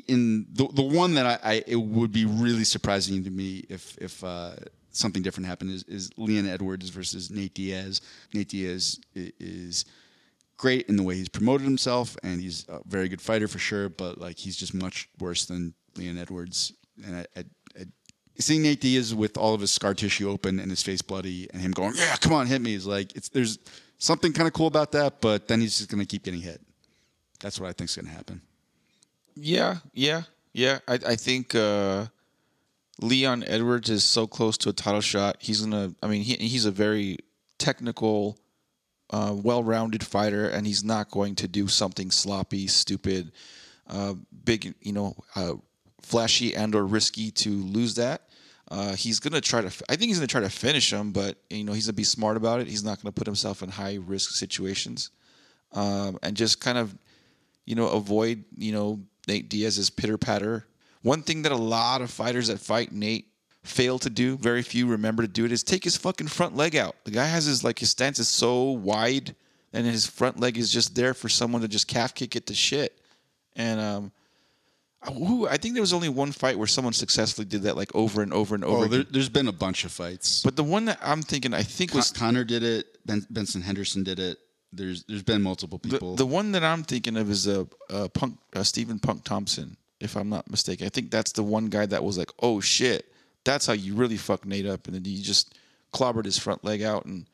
in 0.07 0.45
the 0.51 0.67
the 0.67 0.81
one 0.81 1.15
that 1.15 1.25
I, 1.25 1.39
I 1.43 1.63
it 1.67 1.75
would 1.75 2.11
be 2.11 2.25
really 2.25 2.63
surprising 2.63 3.23
to 3.23 3.29
me 3.29 3.65
if 3.69 3.97
if 3.97 4.23
uh, 4.23 4.51
something 4.91 5.23
different 5.23 5.47
happened 5.47 5.71
is, 5.71 5.83
is 5.83 6.11
Leon 6.17 6.47
Edwards 6.47 6.89
versus 6.89 7.31
Nate 7.31 7.53
Diaz. 7.53 8.01
Nate 8.33 8.49
Diaz 8.49 8.99
is 9.15 9.85
great 10.57 10.87
in 10.87 10.95
the 10.95 11.03
way 11.03 11.15
he's 11.15 11.29
promoted 11.29 11.65
himself, 11.65 12.15
and 12.23 12.39
he's 12.39 12.65
a 12.69 12.81
very 12.85 13.09
good 13.09 13.21
fighter 13.21 13.47
for 13.47 13.59
sure. 13.59 13.89
But 13.89 14.19
like 14.19 14.37
he's 14.37 14.55
just 14.55 14.73
much 14.73 15.09
worse 15.19 15.45
than 15.45 15.73
Leon 15.97 16.17
Edwards, 16.17 16.73
and 17.03 17.15
I, 17.17 17.25
I, 17.35 17.43
Seeing 18.41 18.63
Nate 18.63 18.81
Diaz 18.81 19.13
with 19.15 19.37
all 19.37 19.53
of 19.53 19.61
his 19.61 19.71
scar 19.71 19.93
tissue 19.93 20.29
open 20.29 20.59
and 20.59 20.69
his 20.69 20.83
face 20.83 21.01
bloody, 21.01 21.47
and 21.51 21.61
him 21.61 21.71
going, 21.71 21.93
"Yeah, 21.95 22.15
come 22.17 22.33
on, 22.33 22.47
hit 22.47 22.61
me," 22.61 22.73
is 22.73 22.85
like 22.85 23.15
it's 23.15 23.29
there's 23.29 23.59
something 23.97 24.33
kind 24.33 24.47
of 24.47 24.53
cool 24.53 24.67
about 24.67 24.91
that. 24.93 25.21
But 25.21 25.47
then 25.47 25.61
he's 25.61 25.77
just 25.77 25.89
gonna 25.89 26.05
keep 26.05 26.23
getting 26.23 26.41
hit. 26.41 26.61
That's 27.39 27.59
what 27.59 27.69
I 27.69 27.73
think's 27.73 27.95
gonna 27.95 28.09
happen. 28.09 28.41
Yeah, 29.35 29.77
yeah, 29.93 30.23
yeah. 30.53 30.79
I 30.87 30.93
I 30.93 31.15
think 31.15 31.55
uh, 31.55 32.07
Leon 32.99 33.43
Edwards 33.47 33.89
is 33.89 34.03
so 34.03 34.27
close 34.27 34.57
to 34.59 34.69
a 34.69 34.73
title 34.73 35.01
shot. 35.01 35.37
He's 35.39 35.61
gonna. 35.61 35.93
I 36.01 36.07
mean, 36.07 36.23
he, 36.23 36.35
he's 36.35 36.65
a 36.65 36.71
very 36.71 37.19
technical, 37.57 38.37
uh, 39.11 39.35
well-rounded 39.35 40.03
fighter, 40.05 40.47
and 40.49 40.65
he's 40.65 40.83
not 40.83 41.11
going 41.11 41.35
to 41.35 41.47
do 41.47 41.67
something 41.67 42.09
sloppy, 42.11 42.67
stupid, 42.67 43.31
uh, 43.87 44.15
big, 44.43 44.73
you 44.81 44.91
know, 44.91 45.15
uh, 45.35 45.53
flashy 46.01 46.55
and 46.55 46.73
or 46.73 46.85
risky 46.85 47.29
to 47.31 47.49
lose 47.49 47.95
that. 47.95 48.23
Uh, 48.71 48.95
he's 48.95 49.19
gonna 49.19 49.41
try 49.41 49.59
to. 49.59 49.67
I 49.89 49.97
think 49.97 50.07
he's 50.07 50.17
gonna 50.17 50.27
try 50.27 50.39
to 50.39 50.49
finish 50.49 50.93
him, 50.93 51.11
but 51.11 51.35
you 51.49 51.65
know 51.65 51.73
he's 51.73 51.87
gonna 51.87 51.93
be 51.93 52.05
smart 52.05 52.37
about 52.37 52.61
it. 52.61 52.67
He's 52.67 52.85
not 52.85 53.03
gonna 53.03 53.11
put 53.11 53.27
himself 53.27 53.61
in 53.61 53.69
high 53.69 53.99
risk 54.05 54.31
situations, 54.31 55.11
um, 55.73 56.17
and 56.23 56.37
just 56.37 56.61
kind 56.61 56.77
of, 56.77 56.95
you 57.65 57.75
know, 57.75 57.89
avoid 57.89 58.45
you 58.55 58.71
know 58.71 59.01
Nate 59.27 59.49
Diaz's 59.49 59.89
pitter 59.89 60.17
patter. 60.17 60.65
One 61.01 61.21
thing 61.21 61.41
that 61.41 61.51
a 61.51 61.57
lot 61.57 62.01
of 62.01 62.11
fighters 62.11 62.47
that 62.47 62.59
fight 62.59 62.93
Nate 62.93 63.27
fail 63.63 63.99
to 63.99 64.09
do, 64.09 64.37
very 64.37 64.61
few 64.61 64.87
remember 64.87 65.21
to 65.21 65.27
do 65.27 65.43
it, 65.43 65.51
is 65.51 65.63
take 65.63 65.83
his 65.83 65.97
fucking 65.97 66.27
front 66.27 66.55
leg 66.55 66.77
out. 66.77 66.95
The 67.03 67.11
guy 67.11 67.25
has 67.25 67.43
his 67.43 67.65
like 67.65 67.77
his 67.77 67.89
stance 67.89 68.19
is 68.19 68.29
so 68.29 68.71
wide, 68.71 69.35
and 69.73 69.85
his 69.85 70.07
front 70.07 70.39
leg 70.39 70.57
is 70.57 70.71
just 70.71 70.95
there 70.95 71.13
for 71.13 71.27
someone 71.27 71.61
to 71.61 71.67
just 71.67 71.89
calf 71.89 72.15
kick 72.15 72.37
it 72.37 72.47
to 72.47 72.53
shit. 72.53 72.97
And 73.57 73.81
um, 73.81 74.11
who 75.05 75.47
I 75.47 75.57
think 75.57 75.73
there 75.73 75.81
was 75.81 75.93
only 75.93 76.09
one 76.09 76.31
fight 76.31 76.57
where 76.57 76.67
someone 76.67 76.93
successfully 76.93 77.45
did 77.45 77.63
that 77.63 77.75
like 77.75 77.93
over 77.95 78.21
and 78.21 78.31
over 78.31 78.53
and 78.53 78.63
over. 78.63 78.85
Oh, 78.85 78.87
there, 78.87 79.03
there's 79.03 79.29
been 79.29 79.47
a 79.47 79.51
bunch 79.51 79.83
of 79.83 79.91
fights. 79.91 80.43
But 80.43 80.55
the 80.55 80.63
one 80.63 80.85
that 80.85 80.99
I'm 81.01 81.21
thinking, 81.21 81.53
I 81.53 81.63
think 81.63 81.91
Con- 81.91 81.99
was 81.99 82.11
Conor 82.11 82.43
did 82.43 82.63
it. 82.63 82.97
Ben, 83.05 83.25
Benson 83.29 83.61
Henderson 83.61 84.03
did 84.03 84.19
it. 84.19 84.37
There's 84.71 85.03
there's 85.05 85.23
been 85.23 85.41
multiple 85.41 85.79
people. 85.79 86.15
the 86.15 86.25
one 86.25 86.51
that 86.53 86.63
I'm 86.63 86.83
thinking 86.83 87.17
of 87.17 87.29
is 87.29 87.47
a 87.47 87.61
uh, 87.61 87.65
uh, 87.89 88.07
Punk 88.09 88.37
uh, 88.55 88.63
Stephen 88.63 88.99
Punk 88.99 89.23
Thompson, 89.23 89.75
if 89.99 90.15
I'm 90.15 90.29
not 90.29 90.49
mistaken. 90.49 90.85
I 90.85 90.89
think 90.89 91.09
that's 91.11 91.31
the 91.31 91.43
one 91.43 91.65
guy 91.65 91.85
that 91.87 92.03
was 92.03 92.17
like, 92.17 92.29
oh 92.39 92.61
shit, 92.61 93.11
that's 93.43 93.65
how 93.65 93.73
you 93.73 93.95
really 93.95 94.17
fuck 94.17 94.45
Nate 94.45 94.67
up, 94.67 94.85
and 94.85 94.95
then 94.95 95.03
he 95.03 95.21
just 95.21 95.57
clobbered 95.93 96.25
his 96.25 96.37
front 96.37 96.63
leg 96.63 96.83
out. 96.83 97.05
And 97.05 97.25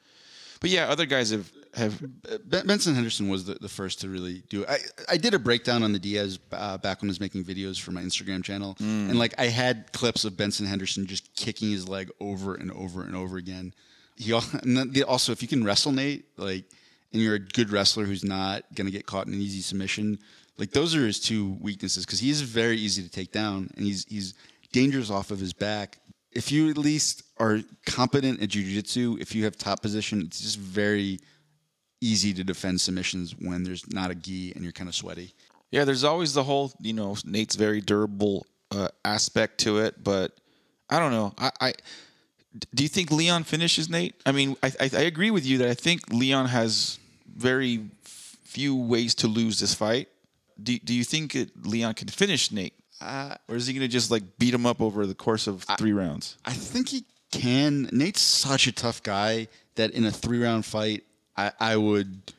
but 0.62 0.70
yeah, 0.70 0.88
other 0.88 1.06
guys 1.06 1.32
have 1.32 1.52
have 1.78 2.02
Ben- 2.50 2.66
Benson 2.66 2.96
Henderson 2.96 3.30
was 3.30 3.46
the, 3.46 3.54
the 3.56 3.70
first 3.70 4.02
to 4.02 4.10
really 4.10 4.44
do 4.50 4.64
it. 4.64 4.70
I, 4.70 4.78
I 5.14 5.18
did 5.18 5.34
a 5.34 5.40
breakdown 5.40 5.84
on 5.84 5.94
the 5.94 6.00
Diaz 6.00 6.40
uh, 6.52 6.78
back 6.78 7.02
when 7.02 7.10
I 7.10 7.12
was 7.12 7.20
making 7.20 7.44
videos 7.46 7.80
for 7.80 7.92
my 7.92 8.02
Instagram 8.02 8.44
channel. 8.44 8.76
Mm. 8.76 9.10
And 9.10 9.20
like 9.20 9.36
I 9.38 9.46
had 9.46 9.92
clips 9.94 10.26
of 10.26 10.36
Benson 10.36 10.66
Henderson 10.66 11.06
just 11.06 11.34
kicking 11.36 11.70
his 11.70 11.88
leg 11.88 12.10
over 12.20 12.56
and 12.56 12.72
over 12.72 13.04
and 13.04 13.16
over 13.16 13.38
again. 13.38 13.74
He 14.16 14.34
al- 14.34 14.44
and 14.64 14.78
then 14.78 15.04
also, 15.04 15.32
if 15.32 15.42
you 15.42 15.48
can 15.48 15.64
wrestle 15.64 15.92
Nate, 15.92 16.26
like, 16.38 16.66
and 17.14 17.22
you're 17.22 17.36
a 17.36 17.40
good 17.40 17.72
wrestler 17.72 18.06
who's 18.06 18.24
not 18.24 18.64
going 18.76 18.88
to 18.88 18.92
get 18.92 19.06
caught 19.06 19.28
in 19.28 19.34
an 19.34 19.40
easy 19.40 19.62
submission, 19.62 20.20
like 20.58 20.72
those 20.72 20.96
are 20.96 21.06
his 21.06 21.20
two 21.20 21.58
weaknesses 21.62 22.06
because 22.06 22.20
he's 22.20 22.42
very 22.42 22.78
easy 22.78 23.04
to 23.04 23.10
take 23.10 23.32
down 23.32 23.70
and 23.78 23.86
he's, 23.86 24.06
he's 24.06 24.34
dangerous 24.72 25.10
off 25.10 25.32
of 25.32 25.40
his 25.40 25.54
back. 25.54 26.00
If 26.32 26.52
you 26.52 26.70
at 26.70 26.78
least 26.78 27.24
are 27.38 27.62
competent 27.86 28.42
at 28.42 28.50
jujitsu, 28.50 29.22
if 29.22 29.34
you 29.34 29.44
have 29.46 29.58
top 29.58 29.82
position, 29.82 30.22
it's 30.22 30.42
just 30.42 30.58
very 30.60 31.20
easy 32.02 32.34
to 32.34 32.44
defend 32.44 32.80
submissions 32.82 33.36
when 33.40 33.64
there's 33.64 33.92
not 33.92 34.12
a 34.12 34.16
gi 34.16 34.54
and 34.54 34.64
you're 34.64 34.74
kind 34.74 34.90
of 34.90 34.96
sweaty. 34.96 35.34
Yeah, 35.72 35.84
there's 35.84 36.04
always 36.04 36.34
the 36.34 36.44
whole, 36.44 36.72
you 36.80 36.94
know, 36.94 37.16
Nate's 37.26 37.56
very 37.56 37.82
durable 37.82 38.46
uh, 38.72 38.90
aspect 39.04 39.60
to 39.60 39.80
it, 39.80 40.04
but 40.04 40.38
I 40.90 41.00
don't 41.00 41.12
know. 41.12 41.34
I, 41.38 41.52
I 41.60 41.74
do 42.74 42.84
you 42.84 42.90
think 42.90 43.12
Leon 43.12 43.44
finishes 43.44 43.90
Nate? 43.90 44.16
I 44.26 44.32
mean, 44.32 44.56
I, 44.64 44.72
I, 44.80 44.90
I 44.94 45.02
agree 45.02 45.32
with 45.32 45.46
you 45.46 45.58
that 45.60 45.68
I 45.70 45.74
think 45.74 46.02
Leon 46.12 46.48
has 46.48 46.98
very 47.36 47.90
few 48.04 48.76
ways 48.76 49.14
to 49.16 49.28
lose 49.28 49.60
this 49.60 49.74
fight. 49.74 50.08
Do, 50.62 50.78
do 50.80 50.94
you 50.94 51.04
think 51.04 51.36
it, 51.36 51.50
Leon 51.66 51.94
can 51.94 52.08
finish 52.08 52.52
Nate, 52.52 52.74
Uh, 53.00 53.36
or 53.48 53.56
is 53.56 53.68
he 53.68 53.74
going 53.74 53.82
to 53.82 53.88
just 53.88 54.10
like 54.10 54.24
beat 54.40 54.54
him 54.54 54.66
up 54.66 54.82
over 54.82 55.06
the 55.06 55.14
course 55.14 55.46
of 55.48 55.64
three 55.78 55.94
rounds? 55.94 56.38
I 56.46 56.54
think 56.54 56.90
he 56.90 57.04
can. 57.32 57.90
Nate's 57.92 58.22
such 58.22 58.66
a 58.68 58.72
tough 58.72 59.04
guy 59.04 59.50
that 59.76 59.92
in 59.92 60.06
a 60.06 60.12
three 60.12 60.42
round 60.42 60.66
fight, 60.66 61.04
I, 61.38 61.52
I 61.60 61.78
would. 61.78 62.34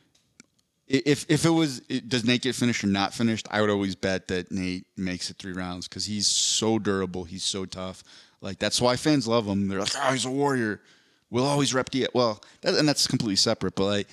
If 0.87 1.25
if 1.29 1.45
it 1.45 1.51
was 1.51 1.81
does 1.81 2.25
Nate 2.25 2.41
get 2.41 2.55
finished 2.55 2.83
or 2.83 2.87
not 2.87 3.13
finished, 3.13 3.47
I 3.51 3.61
would 3.61 3.69
always 3.69 3.95
bet 3.95 4.27
that 4.29 4.51
Nate 4.51 4.85
makes 4.97 5.29
it 5.29 5.37
three 5.37 5.53
rounds 5.53 5.87
because 5.87 6.05
he's 6.05 6.27
so 6.27 6.79
durable, 6.79 7.23
he's 7.23 7.43
so 7.43 7.65
tough. 7.65 8.03
Like 8.41 8.57
that's 8.57 8.81
why 8.81 8.95
fans 8.95 9.27
love 9.27 9.45
him. 9.45 9.67
They're 9.67 9.79
like, 9.79 9.91
oh, 9.95 10.11
he's 10.11 10.25
a 10.25 10.31
warrior. 10.31 10.81
We'll 11.29 11.45
always 11.45 11.73
rep 11.75 11.89
the 11.91 12.07
well, 12.13 12.41
that, 12.61 12.73
and 12.73 12.87
that's 12.87 13.05
completely 13.05 13.35
separate. 13.35 13.75
But 13.75 13.85
like, 13.85 14.07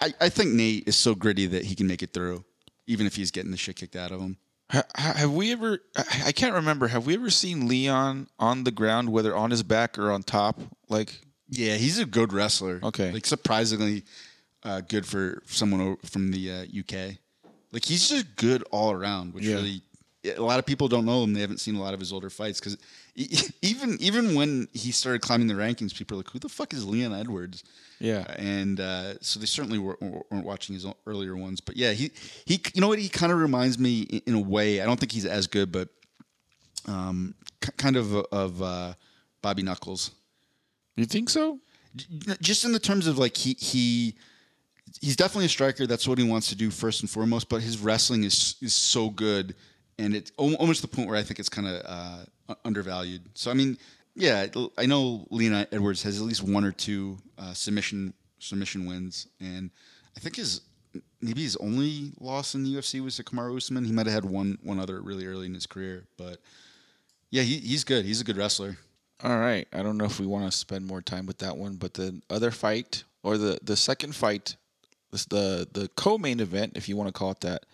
I, 0.00 0.14
I 0.20 0.28
think 0.30 0.52
Nate 0.54 0.88
is 0.88 0.96
so 0.96 1.14
gritty 1.14 1.46
that 1.46 1.64
he 1.64 1.74
can 1.74 1.86
make 1.86 2.02
it 2.02 2.14
through, 2.14 2.44
even 2.86 3.06
if 3.06 3.14
he's 3.14 3.30
getting 3.30 3.50
the 3.50 3.58
shit 3.58 3.76
kicked 3.76 3.96
out 3.96 4.10
of 4.10 4.20
him. 4.20 4.38
Ha- 4.70 4.84
ha- 4.96 5.14
Have 5.14 5.32
we 5.32 5.52
ever? 5.52 5.80
I 6.24 6.32
can't 6.32 6.54
remember. 6.54 6.88
Have 6.88 7.06
we 7.06 7.14
ever 7.14 7.28
seen 7.30 7.68
Leon 7.68 8.28
on 8.38 8.64
the 8.64 8.70
ground, 8.70 9.10
whether 9.10 9.36
on 9.36 9.50
his 9.50 9.62
back 9.62 9.98
or 9.98 10.10
on 10.10 10.22
top? 10.22 10.60
Like, 10.88 11.20
Yeah, 11.50 11.76
he's 11.76 11.98
a 11.98 12.04
good 12.06 12.32
wrestler. 12.32 12.80
Okay. 12.82 13.10
like 13.12 13.26
surprisingly 13.26 14.04
uh, 14.64 14.80
good 14.82 15.06
for 15.06 15.42
someone 15.46 15.96
from 16.04 16.30
the 16.30 16.50
uh, 16.50 16.62
UK. 16.80 17.16
Like 17.72 17.84
he's 17.84 18.08
just 18.08 18.36
good 18.36 18.62
all 18.70 18.92
around, 18.92 19.34
which 19.34 19.44
Yeah. 19.44 19.54
really 19.56 19.82
a 20.36 20.42
lot 20.42 20.58
of 20.58 20.66
people 20.66 20.88
don't 20.88 21.04
know 21.06 21.22
him. 21.22 21.32
They 21.32 21.40
haven't 21.40 21.60
seen 21.60 21.76
a 21.76 21.80
lot 21.80 21.94
of 21.94 22.00
his 22.00 22.12
older 22.12 22.28
fights 22.28 22.58
because 22.60 22.76
even 23.62 23.96
even 24.00 24.34
when 24.34 24.68
he 24.72 24.90
started 24.92 25.22
climbing 25.22 25.46
the 25.48 25.54
rankings, 25.54 25.94
people 25.96 26.16
are 26.16 26.20
like, 26.20 26.30
"Who 26.30 26.38
the 26.38 26.48
fuck 26.48 26.72
is 26.74 26.84
Leon 26.86 27.12
Edwards?" 27.14 27.62
Yeah. 28.00 28.24
and 28.36 28.78
uh, 28.80 29.14
so 29.20 29.40
they 29.40 29.46
certainly 29.46 29.78
weren't, 29.78 30.00
weren't 30.02 30.44
watching 30.44 30.74
his 30.74 30.86
earlier 31.06 31.36
ones. 31.36 31.60
But 31.60 31.76
yeah, 31.76 31.92
he 31.92 32.10
he, 32.44 32.60
you 32.74 32.80
know 32.80 32.88
what? 32.88 32.98
He 32.98 33.08
kind 33.08 33.32
of 33.32 33.38
reminds 33.38 33.78
me 33.78 34.02
in, 34.02 34.22
in 34.26 34.34
a 34.34 34.40
way. 34.40 34.80
I 34.80 34.86
don't 34.86 34.98
think 35.00 35.12
he's 35.12 35.24
as 35.26 35.46
good, 35.46 35.70
but 35.72 35.88
um, 36.86 37.34
k- 37.60 37.72
kind 37.76 37.96
of 37.96 38.14
of 38.14 38.60
uh, 38.62 38.94
Bobby 39.42 39.62
Knuckles 39.62 40.10
you 41.00 41.06
think 41.06 41.30
so? 41.30 41.58
just 42.40 42.64
in 42.64 42.72
the 42.72 42.78
terms 42.78 43.06
of 43.06 43.18
like 43.18 43.36
he 43.36 43.56
he 43.58 44.14
he's 45.00 45.16
definitely 45.16 45.46
a 45.46 45.50
striker. 45.50 45.86
That's 45.86 46.06
what 46.06 46.18
he 46.18 46.24
wants 46.24 46.48
to 46.48 46.54
do 46.54 46.70
first 46.70 47.00
and 47.00 47.10
foremost. 47.10 47.48
But 47.48 47.62
his 47.62 47.78
wrestling 47.78 48.24
is 48.24 48.56
is 48.60 48.74
so 48.74 49.10
good, 49.10 49.54
and 49.98 50.14
it's 50.14 50.32
almost 50.36 50.82
the 50.82 50.88
point 50.88 51.08
where 51.08 51.16
I 51.16 51.22
think 51.22 51.38
it's 51.38 51.48
kind 51.48 51.68
of 51.68 51.82
uh, 51.84 52.54
undervalued. 52.64 53.22
So 53.34 53.50
I 53.50 53.54
mean, 53.54 53.78
yeah, 54.14 54.46
I 54.76 54.86
know 54.86 55.26
Leon 55.30 55.66
Edwards 55.72 56.02
has 56.02 56.20
at 56.20 56.26
least 56.26 56.42
one 56.42 56.64
or 56.64 56.72
two 56.72 57.18
uh, 57.38 57.52
submission 57.52 58.14
submission 58.38 58.86
wins, 58.86 59.26
and 59.40 59.70
I 60.16 60.20
think 60.20 60.36
his 60.36 60.62
maybe 61.20 61.42
his 61.42 61.56
only 61.56 62.12
loss 62.20 62.54
in 62.54 62.64
the 62.64 62.74
UFC 62.74 63.02
was 63.02 63.16
to 63.16 63.24
Kamaru 63.24 63.56
Usman. 63.56 63.84
He 63.84 63.92
might 63.92 64.06
have 64.06 64.14
had 64.14 64.24
one 64.24 64.58
one 64.62 64.78
other 64.78 65.00
really 65.00 65.26
early 65.26 65.46
in 65.46 65.54
his 65.54 65.66
career, 65.66 66.04
but 66.16 66.38
yeah, 67.30 67.42
he, 67.42 67.58
he's 67.58 67.84
good. 67.84 68.04
He's 68.04 68.20
a 68.20 68.24
good 68.24 68.36
wrestler. 68.36 68.78
All 69.22 69.38
right. 69.38 69.66
I 69.72 69.82
don't 69.82 69.98
know 69.98 70.04
if 70.04 70.20
we 70.20 70.26
want 70.26 70.50
to 70.50 70.56
spend 70.56 70.86
more 70.86 71.02
time 71.02 71.26
with 71.26 71.38
that 71.38 71.56
one, 71.56 71.76
but 71.76 71.94
the 71.94 72.20
other 72.30 72.50
fight 72.50 73.04
or 73.22 73.36
the 73.36 73.58
the 73.62 73.76
second 73.76 74.14
fight, 74.14 74.56
the 75.10 75.66
the 75.72 75.88
co-main 75.96 76.40
event, 76.40 76.76
if 76.76 76.88
you 76.88 76.96
want 76.96 77.08
to 77.08 77.12
call 77.12 77.32
it 77.32 77.40
that, 77.40 77.66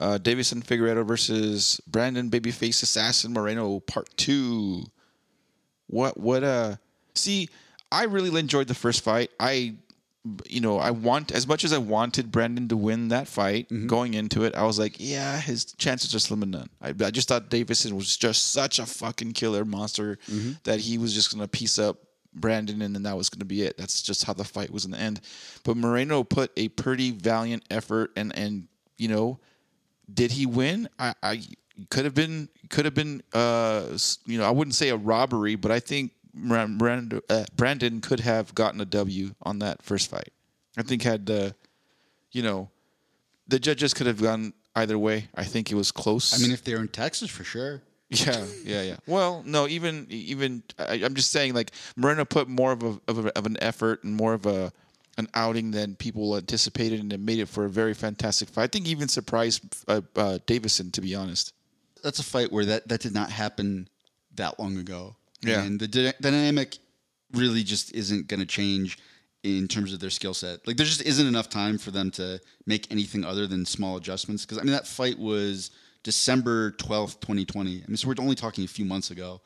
uh, 0.00 0.18
Davison 0.18 0.62
Figueiredo 0.62 1.04
versus 1.04 1.80
Brandon 1.86 2.30
Babyface 2.30 2.82
Assassin 2.82 3.32
Moreno 3.32 3.80
Part 3.80 4.08
Two. 4.16 4.84
What 5.88 6.18
what 6.18 6.44
uh? 6.44 6.76
See, 7.14 7.48
I 7.90 8.04
really 8.04 8.38
enjoyed 8.38 8.68
the 8.68 8.74
first 8.74 9.02
fight. 9.02 9.30
I 9.40 9.74
you 10.48 10.60
know, 10.60 10.78
I 10.78 10.90
want 10.90 11.32
as 11.32 11.46
much 11.46 11.64
as 11.64 11.72
I 11.72 11.78
wanted 11.78 12.32
Brandon 12.32 12.66
to 12.68 12.76
win 12.76 13.08
that 13.08 13.28
fight 13.28 13.66
going 13.86 14.14
into 14.14 14.44
it. 14.44 14.54
I 14.54 14.64
was 14.64 14.78
like, 14.78 14.96
yeah, 14.98 15.38
his 15.38 15.66
chances 15.74 16.14
are 16.14 16.18
slim 16.18 16.42
and 16.42 16.52
none. 16.52 16.70
I, 16.80 16.88
I 16.88 17.10
just 17.10 17.28
thought 17.28 17.50
Davison 17.50 17.94
was 17.94 18.16
just 18.16 18.52
such 18.52 18.78
a 18.78 18.86
fucking 18.86 19.32
killer 19.32 19.64
monster 19.66 20.18
that 20.64 20.80
he 20.80 20.96
was 20.96 21.12
just 21.12 21.30
gonna 21.34 21.46
piece 21.48 21.78
up 21.78 21.98
Brandon 22.34 22.80
and 22.82 22.94
then 22.94 23.02
that 23.02 23.16
was 23.16 23.28
gonna 23.28 23.44
be 23.44 23.62
it. 23.62 23.76
That's 23.76 24.00
just 24.00 24.24
how 24.24 24.32
the 24.32 24.44
fight 24.44 24.70
was 24.70 24.84
in 24.86 24.92
the 24.92 24.98
end. 24.98 25.20
But 25.62 25.76
Moreno 25.76 26.24
put 26.24 26.50
a 26.56 26.68
pretty 26.68 27.10
valiant 27.10 27.64
effort 27.70 28.10
and 28.16 28.34
and 28.34 28.66
you 28.96 29.08
know, 29.08 29.40
did 30.12 30.30
he 30.32 30.46
win? 30.46 30.88
I, 30.98 31.14
I 31.22 31.42
could 31.90 32.04
have 32.06 32.14
been 32.14 32.48
could 32.70 32.86
have 32.86 32.94
been 32.94 33.22
uh 33.34 33.98
you 34.24 34.38
know 34.38 34.44
I 34.46 34.50
wouldn't 34.50 34.74
say 34.74 34.88
a 34.88 34.96
robbery, 34.96 35.56
but 35.56 35.70
I 35.70 35.80
think 35.80 36.12
Brandon, 36.34 37.20
uh, 37.28 37.44
Brandon 37.54 38.00
could 38.00 38.20
have 38.20 38.54
gotten 38.54 38.80
a 38.80 38.84
W 38.84 39.34
on 39.42 39.60
that 39.60 39.82
first 39.82 40.10
fight. 40.10 40.32
I 40.76 40.82
think 40.82 41.02
had 41.02 41.30
uh, 41.30 41.50
you 42.32 42.42
know 42.42 42.70
the 43.46 43.58
judges 43.58 43.94
could 43.94 44.06
have 44.06 44.20
gone 44.20 44.52
either 44.74 44.98
way. 44.98 45.28
I 45.34 45.44
think 45.44 45.70
it 45.70 45.74
was 45.74 45.92
close. 45.92 46.34
I 46.34 46.42
mean, 46.42 46.52
if 46.52 46.64
they're 46.64 46.80
in 46.80 46.88
Texas, 46.88 47.30
for 47.30 47.44
sure. 47.44 47.82
yeah, 48.10 48.44
yeah, 48.64 48.82
yeah. 48.82 48.96
Well, 49.06 49.42
no, 49.46 49.66
even 49.66 50.06
even 50.10 50.62
I, 50.78 51.00
I'm 51.04 51.14
just 51.14 51.30
saying 51.30 51.54
like 51.54 51.70
Moreno 51.96 52.24
put 52.24 52.48
more 52.48 52.72
of 52.72 52.82
a, 52.82 53.00
of 53.08 53.26
a 53.26 53.38
of 53.38 53.46
an 53.46 53.56
effort 53.60 54.04
and 54.04 54.14
more 54.14 54.34
of 54.34 54.46
a 54.46 54.72
an 55.16 55.28
outing 55.34 55.70
than 55.70 55.94
people 55.94 56.36
anticipated, 56.36 57.00
and 57.00 57.12
it 57.12 57.20
made 57.20 57.38
it 57.38 57.46
for 57.46 57.64
a 57.64 57.70
very 57.70 57.94
fantastic 57.94 58.48
fight. 58.48 58.64
I 58.64 58.66
think 58.66 58.86
even 58.86 59.08
surprised 59.08 59.62
uh, 59.88 60.00
uh, 60.16 60.38
Davison, 60.46 60.90
to 60.92 61.00
be 61.00 61.14
honest. 61.14 61.52
that's 62.02 62.18
a 62.18 62.24
fight 62.24 62.52
where 62.52 62.64
that, 62.64 62.88
that 62.88 63.00
did 63.00 63.14
not 63.14 63.30
happen 63.30 63.88
that 64.34 64.58
long 64.58 64.76
ago. 64.76 65.16
Yeah. 65.48 65.62
and 65.62 65.78
the 65.80 65.88
dy- 65.88 66.12
dynamic 66.20 66.78
really 67.32 67.62
just 67.62 67.94
isn't 67.94 68.28
going 68.28 68.40
to 68.40 68.46
change 68.46 68.98
in 69.42 69.68
terms 69.68 69.92
of 69.92 70.00
their 70.00 70.10
skill 70.10 70.34
set. 70.34 70.66
Like 70.66 70.76
there 70.76 70.86
just 70.86 71.02
isn't 71.02 71.26
enough 71.26 71.48
time 71.48 71.78
for 71.78 71.90
them 71.90 72.10
to 72.12 72.40
make 72.66 72.90
anything 72.90 73.24
other 73.24 73.46
than 73.46 73.66
small 73.66 73.96
adjustments. 73.96 74.44
Because 74.44 74.58
I 74.58 74.62
mean 74.62 74.72
that 74.72 74.86
fight 74.86 75.18
was 75.18 75.70
December 76.02 76.72
twelfth, 76.72 77.20
twenty 77.20 77.44
twenty. 77.44 77.82
I 77.82 77.86
mean, 77.88 77.96
so 77.96 78.08
we're 78.08 78.14
only 78.18 78.34
talking 78.34 78.64
a 78.64 78.68
few 78.68 78.84
months 78.84 79.10
ago. 79.10 79.40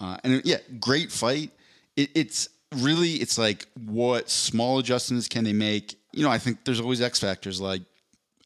Uh, 0.00 0.16
and 0.24 0.42
yeah, 0.44 0.58
great 0.80 1.10
fight. 1.10 1.50
It, 1.96 2.10
it's 2.14 2.48
really 2.76 3.14
it's 3.14 3.38
like 3.38 3.66
what 3.86 4.28
small 4.28 4.78
adjustments 4.78 5.28
can 5.28 5.44
they 5.44 5.52
make? 5.52 5.94
You 6.12 6.22
know, 6.24 6.30
I 6.30 6.38
think 6.38 6.64
there's 6.64 6.80
always 6.80 7.00
X 7.00 7.20
factors 7.20 7.60
like 7.60 7.82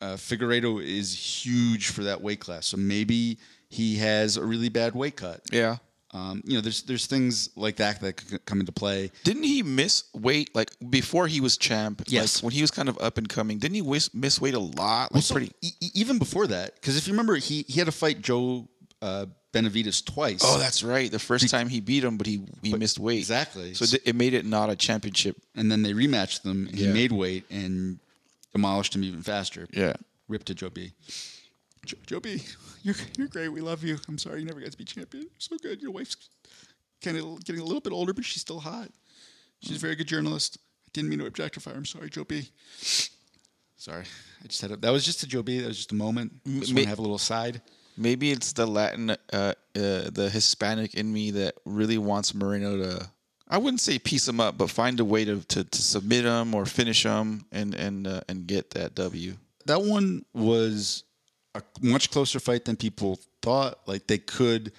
uh, 0.00 0.14
Figueiredo 0.14 0.82
is 0.82 1.14
huge 1.44 1.88
for 1.88 2.04
that 2.04 2.20
weight 2.20 2.40
class, 2.40 2.66
so 2.66 2.76
maybe 2.76 3.38
he 3.68 3.96
has 3.96 4.36
a 4.36 4.44
really 4.44 4.68
bad 4.68 4.94
weight 4.94 5.16
cut. 5.16 5.42
Yeah. 5.52 5.76
Um, 6.12 6.42
you 6.44 6.54
know, 6.54 6.60
there's 6.60 6.82
there's 6.82 7.06
things 7.06 7.50
like 7.54 7.76
that 7.76 8.00
that 8.00 8.14
could 8.16 8.44
come 8.44 8.58
into 8.60 8.72
play. 8.72 9.12
Didn't 9.22 9.44
he 9.44 9.62
miss 9.62 10.04
weight 10.12 10.52
like 10.56 10.70
before 10.90 11.28
he 11.28 11.40
was 11.40 11.56
champ? 11.56 12.02
Yes. 12.08 12.36
Like 12.38 12.44
when 12.44 12.52
he 12.52 12.60
was 12.62 12.72
kind 12.72 12.88
of 12.88 12.98
up 13.00 13.16
and 13.16 13.28
coming, 13.28 13.58
didn't 13.58 13.76
he 13.76 13.82
miss, 13.82 14.12
miss 14.12 14.40
weight 14.40 14.54
a 14.54 14.58
lot? 14.58 15.12
Like 15.12 15.16
Also, 15.16 15.34
pretty. 15.34 15.52
e- 15.62 15.72
even 15.94 16.18
before 16.18 16.48
that, 16.48 16.74
because 16.74 16.96
if 16.96 17.06
you 17.06 17.12
remember, 17.12 17.36
he 17.36 17.64
he 17.68 17.78
had 17.78 17.86
to 17.86 17.92
fight 17.92 18.20
Joe 18.22 18.66
uh, 19.00 19.26
Benavidez 19.52 20.04
twice. 20.04 20.40
Oh, 20.44 20.58
that's 20.58 20.82
right. 20.82 21.10
The 21.10 21.18
first 21.20 21.48
time 21.48 21.68
he 21.68 21.80
beat 21.80 22.02
him, 22.02 22.16
but 22.18 22.26
he 22.26 22.42
he 22.62 22.74
missed 22.74 22.98
weight. 22.98 23.18
exactly. 23.18 23.74
So 23.74 23.84
it- 23.84 24.02
it 24.04 24.16
made 24.16 24.34
it 24.34 24.44
not 24.44 24.68
a 24.68 24.74
championship. 24.76 25.36
and 25.54 25.70
then 25.70 25.82
they 25.82 25.92
rematched 25.92 26.42
them. 26.42 26.66
And 26.66 26.74
He 26.76 26.86
made 26.88 27.12
weight 27.12 27.44
and 27.50 28.00
demolished 28.52 28.96
him 28.96 29.04
even 29.04 29.22
faster. 29.22 29.68
Yeah. 29.72 29.94
ripped 30.28 30.46
to 30.46 30.54
Joe 30.54 30.70
B. 30.70 30.92
Joe, 32.06 32.20
Joe 32.20 32.30
you're 32.82 32.94
you're 33.16 33.28
great. 33.28 33.48
We 33.48 33.60
love 33.60 33.82
you. 33.82 33.98
I'm 34.08 34.18
sorry 34.18 34.40
you 34.40 34.46
never 34.46 34.60
got 34.60 34.70
to 34.70 34.78
be 34.78 34.84
champion. 34.84 35.24
You're 35.24 35.30
so 35.38 35.56
good. 35.58 35.82
Your 35.82 35.90
wife's 35.90 36.16
kind 37.02 37.16
of 37.16 37.44
getting 37.44 37.60
a 37.60 37.64
little 37.64 37.80
bit 37.80 37.92
older, 37.92 38.12
but 38.12 38.24
she's 38.24 38.42
still 38.42 38.60
hot. 38.60 38.90
She's 39.62 39.76
a 39.76 39.80
very 39.80 39.96
good 39.96 40.06
journalist. 40.06 40.58
I 40.86 40.90
didn't 40.92 41.10
mean 41.10 41.18
to 41.18 41.26
objectify 41.26 41.70
her. 41.72 41.76
I'm 41.76 41.84
sorry, 41.84 42.10
Joe 42.10 42.24
B. 42.24 42.48
Sorry, 43.76 44.04
I 44.44 44.46
just 44.46 44.60
had 44.60 44.72
a, 44.72 44.76
that 44.76 44.90
was 44.90 45.06
just 45.06 45.22
a 45.22 45.26
Joe 45.26 45.42
B. 45.42 45.58
That 45.60 45.68
was 45.68 45.78
just 45.78 45.92
a 45.92 45.94
moment. 45.94 46.32
Just 46.44 46.74
want 46.74 46.82
to 46.82 46.88
have 46.90 46.98
a 46.98 47.02
little 47.02 47.16
side. 47.16 47.62
Maybe 47.96 48.30
it's 48.30 48.52
the 48.52 48.66
Latin, 48.66 49.08
uh, 49.08 49.16
uh, 49.32 49.54
the 49.74 50.28
Hispanic 50.30 50.92
in 50.92 51.10
me 51.10 51.30
that 51.30 51.54
really 51.64 51.96
wants 51.96 52.34
Moreno 52.34 52.76
to. 52.76 53.10
I 53.48 53.56
wouldn't 53.56 53.80
say 53.80 53.98
piece 53.98 54.28
him 54.28 54.38
up, 54.38 54.58
but 54.58 54.68
find 54.68 55.00
a 55.00 55.04
way 55.04 55.24
to, 55.24 55.40
to, 55.40 55.64
to 55.64 55.82
submit 55.82 56.26
him 56.26 56.54
or 56.54 56.66
finish 56.66 57.04
him 57.04 57.46
and 57.52 57.74
and 57.74 58.06
uh, 58.06 58.20
and 58.28 58.46
get 58.46 58.68
that 58.72 58.94
W. 58.96 59.36
that 59.64 59.80
one 59.80 60.26
was 60.34 61.04
a 61.54 61.62
much 61.80 62.10
closer 62.10 62.40
fight 62.40 62.64
than 62.64 62.76
people 62.76 63.18
thought. 63.42 63.80
Like 63.86 64.06
they 64.06 64.18
could 64.18 64.72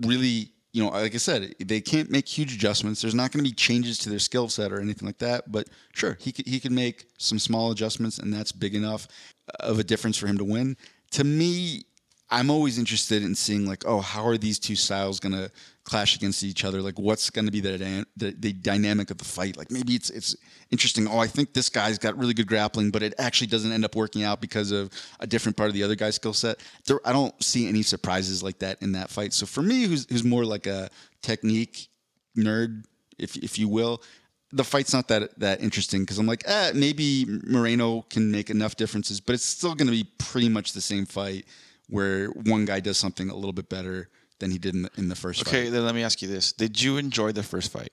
really, 0.00 0.50
you 0.72 0.82
know, 0.82 0.90
like 0.90 1.14
I 1.14 1.18
said, 1.18 1.54
they 1.58 1.80
can't 1.80 2.10
make 2.10 2.28
huge 2.28 2.54
adjustments. 2.54 3.00
There's 3.00 3.14
not 3.14 3.32
going 3.32 3.44
to 3.44 3.50
be 3.50 3.54
changes 3.54 3.98
to 3.98 4.10
their 4.10 4.18
skill 4.18 4.48
set 4.48 4.72
or 4.72 4.80
anything 4.80 5.06
like 5.06 5.18
that. 5.18 5.50
But 5.50 5.68
sure, 5.94 6.16
he 6.20 6.32
could 6.32 6.46
he 6.46 6.60
could 6.60 6.72
make 6.72 7.06
some 7.18 7.38
small 7.38 7.70
adjustments, 7.70 8.18
and 8.18 8.32
that's 8.32 8.52
big 8.52 8.74
enough 8.74 9.08
uh, 9.48 9.66
of 9.66 9.78
a 9.78 9.84
difference 9.84 10.16
for 10.16 10.26
him 10.26 10.38
to 10.38 10.44
win. 10.44 10.76
To 11.12 11.24
me, 11.24 11.84
I'm 12.30 12.50
always 12.50 12.78
interested 12.78 13.22
in 13.22 13.34
seeing 13.34 13.66
like, 13.66 13.86
oh, 13.86 14.00
how 14.00 14.26
are 14.26 14.36
these 14.36 14.58
two 14.58 14.76
styles 14.76 15.18
going 15.20 15.32
to 15.32 15.50
clash 15.88 16.14
against 16.14 16.44
each 16.44 16.64
other? 16.64 16.82
Like, 16.82 16.98
what's 16.98 17.30
going 17.30 17.46
to 17.46 17.50
be 17.50 17.60
the, 17.60 18.04
the 18.16 18.34
the 18.38 18.52
dynamic 18.52 19.10
of 19.10 19.16
the 19.16 19.24
fight? 19.24 19.56
Like, 19.56 19.70
maybe 19.70 19.94
it's 19.94 20.10
it's 20.10 20.36
interesting. 20.70 21.08
Oh, 21.08 21.18
I 21.18 21.26
think 21.26 21.54
this 21.54 21.70
guy's 21.70 21.98
got 21.98 22.16
really 22.18 22.34
good 22.34 22.46
grappling, 22.46 22.90
but 22.90 23.02
it 23.02 23.14
actually 23.18 23.46
doesn't 23.46 23.72
end 23.72 23.84
up 23.84 23.96
working 23.96 24.22
out 24.22 24.40
because 24.40 24.70
of 24.70 24.90
a 25.18 25.26
different 25.26 25.56
part 25.56 25.68
of 25.68 25.74
the 25.74 25.82
other 25.82 25.96
guy's 25.96 26.16
skill 26.16 26.34
set. 26.34 26.58
There, 26.86 27.00
I 27.04 27.12
don't 27.12 27.34
see 27.42 27.66
any 27.66 27.82
surprises 27.82 28.42
like 28.42 28.58
that 28.58 28.82
in 28.82 28.92
that 28.92 29.08
fight. 29.08 29.32
So 29.32 29.46
for 29.46 29.62
me, 29.62 29.84
who's 29.84 30.06
who's 30.10 30.24
more 30.24 30.44
like 30.44 30.66
a 30.66 30.90
technique 31.22 31.88
nerd, 32.36 32.84
if 33.18 33.36
if 33.36 33.58
you 33.58 33.68
will. 33.68 34.02
The 34.50 34.64
fight's 34.64 34.94
not 34.94 35.08
that 35.08 35.38
that 35.40 35.62
interesting 35.62 36.02
because 36.02 36.18
I'm 36.18 36.26
like, 36.26 36.42
eh, 36.46 36.72
maybe 36.74 37.26
Moreno 37.46 38.02
can 38.08 38.30
make 38.30 38.48
enough 38.48 38.76
differences, 38.76 39.20
but 39.20 39.34
it's 39.34 39.44
still 39.44 39.74
going 39.74 39.88
to 39.88 39.92
be 39.92 40.04
pretty 40.18 40.48
much 40.48 40.72
the 40.72 40.80
same 40.80 41.04
fight 41.04 41.44
where 41.88 42.28
one 42.28 42.64
guy 42.64 42.80
does 42.80 42.96
something 42.96 43.28
a 43.30 43.34
little 43.34 43.52
bit 43.52 43.68
better 43.68 44.08
than 44.38 44.50
he 44.50 44.58
did 44.58 44.74
in 44.74 44.82
the, 44.82 44.90
in 44.96 45.08
the 45.08 45.14
first 45.16 45.42
Okay, 45.46 45.64
fight. 45.64 45.72
then 45.72 45.84
let 45.84 45.94
me 45.94 46.02
ask 46.02 46.22
you 46.22 46.28
this: 46.28 46.52
Did 46.52 46.80
you 46.82 46.96
enjoy 46.96 47.32
the 47.32 47.42
first 47.42 47.72
fight? 47.72 47.92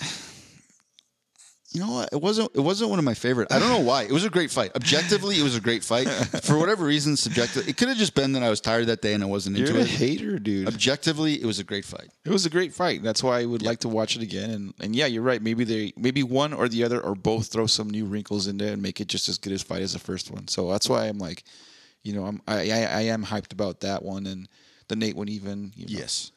You 1.72 1.82
know 1.84 1.92
what? 1.92 2.08
It 2.10 2.22
wasn't. 2.22 2.50
It 2.54 2.60
wasn't 2.60 2.88
one 2.88 2.98
of 2.98 3.04
my 3.04 3.12
favorite. 3.12 3.52
I 3.52 3.58
don't 3.58 3.68
know 3.68 3.80
why. 3.80 4.04
It 4.04 4.12
was 4.12 4.24
a 4.24 4.30
great 4.30 4.50
fight. 4.50 4.70
Objectively, 4.74 5.38
it 5.38 5.42
was 5.42 5.56
a 5.56 5.60
great 5.60 5.84
fight. 5.84 6.08
For 6.42 6.56
whatever 6.56 6.86
reason, 6.86 7.18
subjective, 7.18 7.68
it 7.68 7.76
could 7.76 7.88
have 7.88 7.98
just 7.98 8.14
been 8.14 8.32
that 8.32 8.42
I 8.42 8.48
was 8.48 8.62
tired 8.62 8.86
that 8.86 9.02
day 9.02 9.12
and 9.12 9.22
I 9.22 9.26
wasn't 9.26 9.58
You're 9.58 9.66
into 9.68 9.80
a 9.80 9.82
it. 9.82 9.88
hater, 9.88 10.38
dude. 10.38 10.68
Objectively, 10.68 11.34
it 11.38 11.44
was 11.44 11.58
a 11.58 11.64
great 11.64 11.84
fight. 11.84 12.08
It 12.24 12.30
was 12.30 12.46
a 12.46 12.50
great 12.50 12.72
fight. 12.72 13.02
That's 13.02 13.22
why 13.22 13.40
I 13.40 13.44
would 13.44 13.60
like 13.60 13.80
to 13.80 13.90
watch 13.90 14.16
it 14.16 14.22
again. 14.22 14.48
And 14.50 14.74
and 14.80 14.96
yeah, 14.96 15.04
you're 15.04 15.22
right. 15.22 15.42
Maybe 15.42 15.64
they 15.64 15.92
maybe 15.98 16.22
one 16.22 16.54
or 16.54 16.66
the 16.66 16.82
other 16.82 16.98
or 16.98 17.14
both 17.14 17.48
throw 17.48 17.66
some 17.66 17.90
new 17.90 18.06
wrinkles 18.06 18.46
in 18.46 18.56
there 18.56 18.72
and 18.72 18.80
make 18.80 18.98
it 19.02 19.08
just 19.08 19.28
as 19.28 19.36
good 19.36 19.52
as 19.52 19.62
fight 19.62 19.82
as 19.82 19.92
the 19.92 19.98
first 19.98 20.30
one. 20.30 20.48
So 20.48 20.70
that's 20.70 20.88
why 20.88 21.04
I'm 21.04 21.18
like, 21.18 21.44
you 22.06 22.12
know, 22.12 22.24
I'm 22.24 22.40
I 22.46 22.70
I, 22.70 22.82
I 22.82 23.00
am 23.02 23.24
hyped 23.24 23.52
about 23.52 23.80
that 23.80 24.04
one 24.04 24.26
and 24.26 24.48
the 24.86 24.94
Nate 24.94 25.16
one 25.16 25.28
even. 25.28 25.72
You 25.74 25.86
know. 25.86 25.98
Yes. 26.00 26.30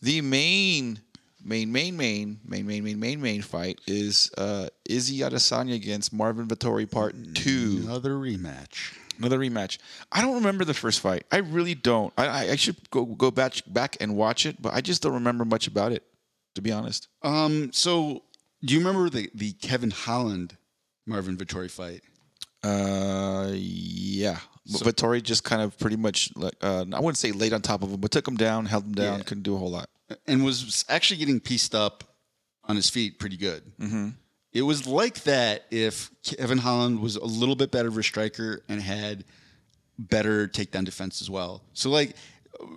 The 0.00 0.20
main 0.20 1.00
main 1.44 1.72
main 1.72 1.96
main 1.96 2.38
main 2.46 2.66
main 2.66 2.84
main 2.84 3.00
main 3.00 3.20
main 3.20 3.42
fight 3.42 3.80
is 3.88 4.30
uh 4.38 4.68
Izzy 4.88 5.18
Adesanya 5.18 5.74
against 5.74 6.12
Marvin 6.12 6.46
Vettori 6.46 6.88
Part 6.88 7.16
Two. 7.34 7.80
Another 7.82 8.14
rematch. 8.14 8.96
Another 9.18 9.38
rematch. 9.38 9.78
I 10.12 10.22
don't 10.22 10.34
remember 10.34 10.64
the 10.64 10.74
first 10.74 11.00
fight. 11.00 11.24
I 11.32 11.38
really 11.38 11.74
don't. 11.74 12.12
I, 12.18 12.50
I, 12.50 12.56
should 12.56 12.76
go 12.90 13.06
go 13.06 13.30
back 13.30 13.54
back 13.66 13.96
and 13.98 14.14
watch 14.14 14.44
it, 14.46 14.60
but 14.60 14.74
I 14.74 14.80
just 14.80 15.02
don't 15.02 15.14
remember 15.14 15.44
much 15.44 15.66
about 15.66 15.90
it, 15.90 16.04
to 16.54 16.62
be 16.62 16.70
honest. 16.70 17.08
Um. 17.22 17.72
So, 17.72 18.22
do 18.62 18.74
you 18.74 18.78
remember 18.78 19.10
the 19.10 19.28
the 19.34 19.52
Kevin 19.54 19.90
Holland 19.90 20.56
Marvin 21.04 21.36
Vettori 21.36 21.70
fight? 21.70 22.02
Uh, 22.62 23.52
yeah. 23.54 24.38
But 24.72 24.82
Vettori 24.82 25.22
just 25.22 25.44
kind 25.44 25.62
of 25.62 25.78
pretty 25.78 25.96
much 25.96 26.30
uh, 26.60 26.84
I 26.92 26.98
wouldn't 27.00 27.18
say 27.18 27.32
laid 27.32 27.52
on 27.52 27.62
top 27.62 27.82
of 27.82 27.90
him, 27.90 28.00
but 28.00 28.10
took 28.10 28.26
him 28.26 28.36
down, 28.36 28.66
held 28.66 28.84
him 28.84 28.92
down, 28.94 29.18
Yeah. 29.18 29.24
couldn't 29.24 29.44
do 29.44 29.54
a 29.54 29.58
whole 29.58 29.70
lot. 29.70 29.88
and 30.26 30.44
was 30.44 30.84
actually 30.88 31.18
getting 31.18 31.40
pieced 31.40 31.74
up 31.74 32.04
on 32.64 32.76
his 32.76 32.88
feet 32.90 33.18
pretty 33.18 33.36
good. 33.36 33.62
It 34.52 34.62
was 34.62 34.86
like 34.86 35.22
that 35.24 35.66
if 35.70 36.10
Kevin 36.24 36.58
Holland 36.58 37.00
was 37.00 37.16
a 37.16 37.24
little 37.24 37.54
bit 37.56 37.70
better 37.70 37.88
of 37.88 37.98
a 37.98 38.02
striker 38.02 38.62
and 38.68 38.80
had 38.80 39.24
better 39.98 40.48
takedown 40.48 40.84
defense 40.84 41.20
as 41.20 41.28
well. 41.30 41.62
So 41.74 41.90
like 41.90 42.16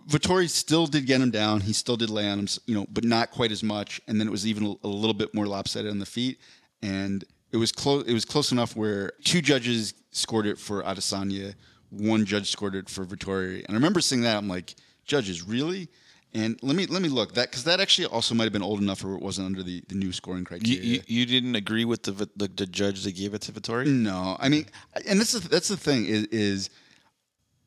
Vettori 0.10 0.50
still 0.50 0.88
did 0.88 1.06
get 1.06 1.22
him 1.22 1.32
down. 1.32 1.62
He 1.62 1.74
still 1.74 1.96
did 1.98 2.10
lay 2.10 2.30
on 2.30 2.40
him, 2.40 2.48
you 2.66 2.76
know, 2.76 2.86
but 2.92 3.04
not 3.06 3.32
quite 3.32 3.52
as 3.52 3.64
much. 3.64 4.02
And 4.08 4.20
then 4.20 4.28
it 4.28 4.32
was 4.32 4.46
even 4.46 4.66
a, 4.66 4.88
a 4.88 4.90
little 4.90 5.14
bit 5.14 5.34
more 5.34 5.48
lopsided 5.48 5.90
on 5.90 6.00
the 6.00 6.06
feet. 6.06 6.40
And 6.82 7.24
it 7.52 7.58
was 7.58 7.72
close. 7.72 8.06
It 8.06 8.14
was 8.14 8.26
close 8.26 8.52
enough 8.52 8.76
where 8.76 9.14
two 9.24 9.42
judges 9.42 9.94
scored 10.12 10.48
it 10.48 10.58
for 10.58 10.84
Adesanya, 10.84 11.56
one 11.90 12.26
judge 12.26 12.50
scored 12.50 12.76
it 12.76 12.90
for 12.90 13.06
Vettori. 13.06 13.66
And 13.66 13.72
I 13.72 13.74
remember 13.74 14.02
seeing 14.02 14.22
that. 14.22 14.38
I'm 14.38 14.48
like, 14.48 14.76
judges, 15.06 15.44
really? 15.44 15.90
And 16.34 16.60
let 16.62 16.76
me 16.76 16.86
let 16.86 17.02
me 17.02 17.10
look 17.10 17.34
that 17.34 17.50
because 17.50 17.64
that 17.64 17.80
actually 17.80 18.06
also 18.06 18.36
might 18.36 18.44
have 18.44 18.54
been 18.54 18.62
old 18.62 18.80
enough 18.80 19.04
where 19.04 19.16
it 19.16 19.22
wasn't 19.22 19.48
under 19.48 19.64
the, 19.64 19.82
the 19.88 19.96
new 19.96 20.12
scoring 20.12 20.44
criteria. 20.46 20.80
you, 20.80 21.02
you 21.08 21.26
didn't 21.26 21.56
agree 21.56 21.86
with 21.86 22.04
the, 22.04 22.12
the 22.12 22.48
the 22.48 22.68
judge 22.68 23.04
that 23.04 23.14
gave 23.14 23.34
it 23.34 23.42
to 23.42 23.52
Vettori? 23.52 23.88
No, 23.88 24.38
I 24.40 24.48
mean, 24.48 24.68
and 25.08 25.20
that's 25.20 25.32
the, 25.32 25.48
that's 25.48 25.70
the 25.70 25.78
thing 25.78 26.06
is, 26.06 26.26
is 26.26 26.70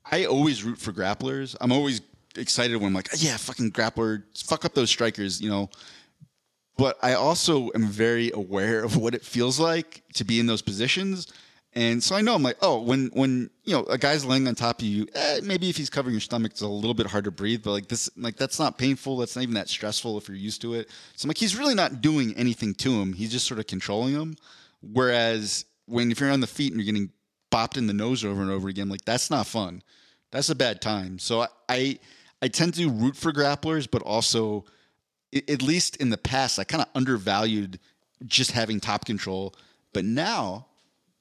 I 0.08 0.26
always 0.26 0.62
root 0.62 0.78
for 0.78 0.92
grapplers. 0.92 1.56
I'm 1.60 1.72
always 1.72 2.02
excited 2.36 2.76
when 2.76 2.88
I'm 2.88 2.94
like, 2.94 3.08
yeah, 3.16 3.36
fucking 3.36 3.72
grappler, 3.72 4.22
fuck 4.36 4.64
up 4.64 4.74
those 4.74 4.90
strikers, 4.90 5.40
you 5.40 5.50
know. 5.50 5.68
But 6.76 6.98
I 7.02 7.14
also 7.14 7.70
am 7.74 7.88
very 7.88 8.30
aware 8.32 8.84
of 8.84 8.96
what 8.96 9.14
it 9.14 9.22
feels 9.22 9.58
like 9.58 10.02
to 10.14 10.24
be 10.24 10.38
in 10.38 10.46
those 10.46 10.62
positions. 10.62 11.32
And 11.74 12.02
so 12.02 12.14
I 12.14 12.20
know 12.20 12.34
I'm 12.34 12.42
like, 12.42 12.58
oh, 12.60 12.82
when 12.82 13.10
when 13.14 13.50
you 13.64 13.74
know 13.74 13.84
a 13.84 13.96
guy's 13.96 14.26
laying 14.26 14.46
on 14.46 14.54
top 14.54 14.80
of 14.80 14.86
you, 14.86 15.06
eh, 15.14 15.40
maybe 15.42 15.70
if 15.70 15.76
he's 15.76 15.88
covering 15.88 16.12
your 16.12 16.20
stomach, 16.20 16.52
it's 16.52 16.60
a 16.60 16.68
little 16.68 16.92
bit 16.92 17.06
hard 17.06 17.24
to 17.24 17.30
breathe. 17.30 17.62
But 17.64 17.70
like 17.70 17.88
this, 17.88 18.10
like 18.16 18.36
that's 18.36 18.58
not 18.58 18.76
painful. 18.76 19.16
That's 19.16 19.36
not 19.36 19.42
even 19.42 19.54
that 19.54 19.70
stressful 19.70 20.18
if 20.18 20.28
you're 20.28 20.36
used 20.36 20.60
to 20.62 20.74
it. 20.74 20.90
So 21.16 21.24
I'm 21.24 21.28
like, 21.28 21.38
he's 21.38 21.56
really 21.56 21.74
not 21.74 22.02
doing 22.02 22.34
anything 22.36 22.74
to 22.74 23.00
him. 23.00 23.14
He's 23.14 23.32
just 23.32 23.46
sort 23.46 23.58
of 23.58 23.66
controlling 23.66 24.12
him. 24.12 24.36
Whereas 24.82 25.64
when 25.86 26.10
if 26.10 26.20
you're 26.20 26.30
on 26.30 26.40
the 26.40 26.46
feet 26.46 26.72
and 26.72 26.80
you're 26.80 26.92
getting 26.92 27.10
bopped 27.50 27.78
in 27.78 27.86
the 27.86 27.94
nose 27.94 28.22
over 28.22 28.42
and 28.42 28.50
over 28.50 28.68
again, 28.68 28.90
like 28.90 29.04
that's 29.06 29.30
not 29.30 29.46
fun. 29.46 29.82
That's 30.30 30.50
a 30.50 30.54
bad 30.54 30.82
time. 30.82 31.18
So 31.18 31.40
I 31.40 31.48
I, 31.70 31.98
I 32.42 32.48
tend 32.48 32.74
to 32.74 32.90
root 32.90 33.16
for 33.16 33.32
grapplers, 33.32 33.88
but 33.90 34.02
also 34.02 34.66
at 35.48 35.62
least 35.62 35.96
in 35.96 36.10
the 36.10 36.18
past, 36.18 36.58
I 36.58 36.64
kind 36.64 36.82
of 36.82 36.88
undervalued 36.94 37.78
just 38.26 38.52
having 38.52 38.80
top 38.80 39.06
control. 39.06 39.54
But 39.92 40.04
now, 40.04 40.66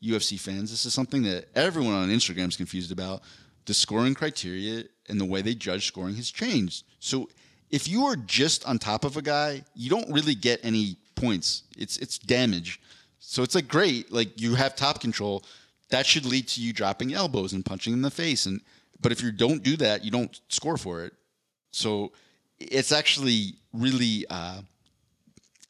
UFC 0.03 0.39
fans, 0.39 0.71
this 0.71 0.85
is 0.85 0.93
something 0.93 1.23
that 1.23 1.47
everyone 1.55 1.93
on 1.93 2.09
Instagram 2.09 2.49
is 2.49 2.57
confused 2.57 2.91
about. 2.91 3.21
The 3.65 3.73
scoring 3.73 4.15
criteria 4.15 4.85
and 5.07 5.21
the 5.21 5.25
way 5.25 5.41
they 5.41 5.53
judge 5.53 5.85
scoring 5.85 6.15
has 6.15 6.31
changed. 6.31 6.85
So 6.99 7.29
if 7.69 7.87
you 7.87 8.05
are 8.05 8.15
just 8.15 8.65
on 8.65 8.79
top 8.79 9.05
of 9.05 9.17
a 9.17 9.21
guy, 9.21 9.63
you 9.75 9.89
don't 9.89 10.11
really 10.11 10.35
get 10.35 10.59
any 10.63 10.97
points. 11.15 11.63
It's 11.77 11.97
it's 11.97 12.17
damage. 12.17 12.81
So 13.19 13.43
it's 13.43 13.55
like 13.55 13.67
great, 13.67 14.11
like 14.11 14.41
you 14.41 14.55
have 14.55 14.75
top 14.75 14.99
control. 14.99 15.43
That 15.89 16.05
should 16.05 16.25
lead 16.25 16.47
to 16.49 16.61
you 16.61 16.73
dropping 16.73 17.13
elbows 17.13 17.53
and 17.53 17.63
punching 17.63 17.93
in 17.93 18.01
the 18.01 18.11
face. 18.11 18.45
And 18.45 18.61
but 18.99 19.11
if 19.11 19.21
you 19.21 19.31
don't 19.31 19.63
do 19.63 19.77
that, 19.77 20.03
you 20.03 20.11
don't 20.11 20.39
score 20.49 20.77
for 20.77 21.03
it. 21.05 21.13
So 21.71 22.11
it's 22.59 22.91
actually 22.91 23.55
really 23.73 24.25
uh, 24.29 24.61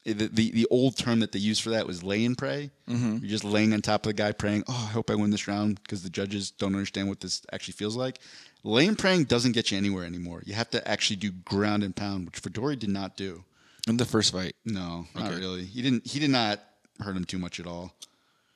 the, 0.04 0.28
the 0.28 0.50
the 0.50 0.66
old 0.70 0.96
term 0.96 1.20
that 1.20 1.32
they 1.32 1.38
used 1.38 1.62
for 1.62 1.70
that 1.70 1.86
was 1.86 2.02
lay 2.02 2.24
and 2.24 2.36
pray. 2.36 2.70
Mm-hmm. 2.88 3.18
You're 3.18 3.30
just 3.30 3.44
laying 3.44 3.72
on 3.72 3.80
top 3.82 4.04
of 4.04 4.10
the 4.10 4.14
guy 4.14 4.32
praying. 4.32 4.64
Oh, 4.68 4.86
I 4.88 4.92
hope 4.92 5.10
I 5.10 5.14
win 5.14 5.30
this 5.30 5.46
round 5.46 5.80
because 5.82 6.02
the 6.02 6.10
judges 6.10 6.50
don't 6.50 6.74
understand 6.74 7.08
what 7.08 7.20
this 7.20 7.42
actually 7.52 7.74
feels 7.74 7.96
like. 7.96 8.18
Lay 8.64 8.86
and 8.86 8.98
praying 8.98 9.24
doesn't 9.24 9.52
get 9.52 9.70
you 9.70 9.78
anywhere 9.78 10.04
anymore. 10.04 10.42
You 10.44 10.54
have 10.54 10.70
to 10.70 10.86
actually 10.88 11.16
do 11.16 11.30
ground 11.30 11.82
and 11.82 11.94
pound, 11.94 12.26
which 12.26 12.42
Vettori 12.42 12.78
did 12.78 12.90
not 12.90 13.16
do. 13.16 13.44
In 13.88 13.96
the 13.96 14.04
first 14.04 14.32
fight. 14.32 14.54
No, 14.64 15.06
not 15.14 15.32
really. 15.32 15.64
He 15.64 15.82
didn't. 15.82 16.06
He 16.06 16.20
did 16.20 16.30
not 16.30 16.60
hurt 17.00 17.16
him 17.16 17.24
too 17.24 17.38
much 17.38 17.58
at 17.58 17.66
all. 17.66 17.92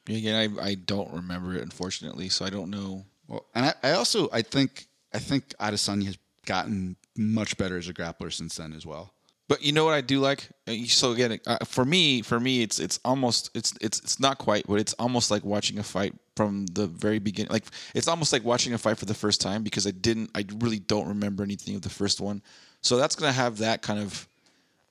Yeah, 0.06 0.18
Again, 0.18 0.58
I, 0.58 0.62
I 0.62 0.74
don't 0.74 1.12
remember 1.12 1.54
it 1.56 1.62
unfortunately, 1.62 2.28
so 2.28 2.44
I 2.44 2.50
don't 2.50 2.70
know. 2.70 3.04
Well, 3.26 3.46
and 3.54 3.66
I, 3.66 3.74
I 3.82 3.92
also 3.92 4.28
I 4.32 4.42
think 4.42 4.86
I 5.12 5.18
think 5.18 5.48
Adesanya 5.60 6.06
has 6.06 6.18
gotten 6.44 6.96
much 7.16 7.56
better 7.56 7.76
as 7.76 7.88
a 7.88 7.94
grappler 7.94 8.32
since 8.32 8.56
then 8.56 8.72
as 8.72 8.86
well. 8.86 9.12
But 9.48 9.62
you 9.62 9.72
know 9.72 9.84
what 9.84 9.94
I 9.94 10.00
do 10.00 10.20
like? 10.20 10.48
Uh, 10.66 10.74
So 10.88 11.12
again, 11.12 11.38
uh, 11.46 11.64
for 11.64 11.84
me, 11.84 12.22
for 12.22 12.40
me, 12.40 12.62
it's 12.62 12.80
it's 12.80 12.98
almost 13.04 13.50
it's 13.54 13.74
it's 13.80 14.00
it's 14.00 14.18
not 14.18 14.38
quite, 14.38 14.66
but 14.66 14.80
it's 14.80 14.92
almost 14.94 15.30
like 15.30 15.44
watching 15.44 15.78
a 15.78 15.82
fight 15.82 16.14
from 16.36 16.66
the 16.66 16.86
very 16.86 17.18
beginning. 17.18 17.52
Like 17.52 17.64
it's 17.94 18.08
almost 18.08 18.32
like 18.32 18.44
watching 18.44 18.74
a 18.74 18.78
fight 18.78 18.98
for 18.98 19.04
the 19.04 19.14
first 19.14 19.40
time 19.40 19.62
because 19.62 19.86
I 19.86 19.92
didn't, 19.92 20.30
I 20.34 20.44
really 20.58 20.80
don't 20.80 21.08
remember 21.08 21.42
anything 21.44 21.76
of 21.76 21.82
the 21.82 21.90
first 21.90 22.20
one. 22.20 22.42
So 22.82 22.96
that's 22.96 23.14
gonna 23.14 23.32
have 23.32 23.58
that 23.58 23.82
kind 23.82 24.00
of 24.00 24.28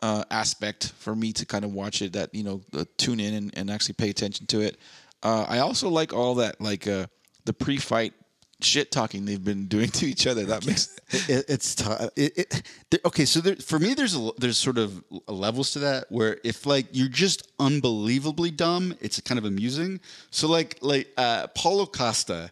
uh, 0.01 0.24
aspect 0.32 0.93
for 0.97 1.16
me 1.16 1.34
to 1.34 1.45
kind 1.45 1.66
of 1.66 1.74
watch 1.74 2.01
it. 2.01 2.14
That 2.14 2.34
you 2.34 2.43
know, 2.43 2.62
uh, 2.74 2.86
tune 2.97 3.20
in 3.20 3.34
and, 3.34 3.58
and 3.58 3.70
actually 3.70 3.95
pay 3.95 4.10
attention 4.10 4.45
to 4.47 4.62
it. 4.62 4.78
Uh, 5.22 5.45
I 5.49 5.60
also 5.60 5.89
like 5.89 6.14
all 6.14 6.36
that 6.36 6.62
like 6.62 6.88
uh, 6.88 7.08
the 7.45 7.53
pre-fight 7.53 8.14
shit 8.62 8.91
talking 8.91 9.26
they've 9.26 9.43
been 9.43 9.68
doing 9.68 9.89
to 9.89 10.06
each 10.06 10.28
other. 10.28 10.45
That 10.45 10.66
makes 10.66 10.95
It, 11.30 11.45
it's 11.47 11.76
tough. 11.76 12.10
It, 12.16 12.64
it, 12.91 13.06
okay, 13.06 13.26
so 13.26 13.39
there, 13.39 13.56
for 13.56 13.78
me, 13.78 13.93
there's 13.93 14.16
a, 14.16 14.32
there's 14.38 14.58
sort 14.58 14.78
of 14.78 15.03
levels 15.28 15.72
to 15.74 15.80
that 15.80 16.06
where 16.10 16.39
if 16.43 16.66
like 16.66 16.88
you're 16.91 17.08
just 17.08 17.51
unbelievably 17.60 18.51
dumb, 18.51 18.95
it's 19.01 19.20
kind 19.22 19.38
of 19.38 19.45
amusing. 19.45 19.99
So 20.32 20.47
like 20.47 20.78
like 20.82 21.12
uh, 21.18 21.47
Paulo 21.47 21.86
Costa 21.86 22.51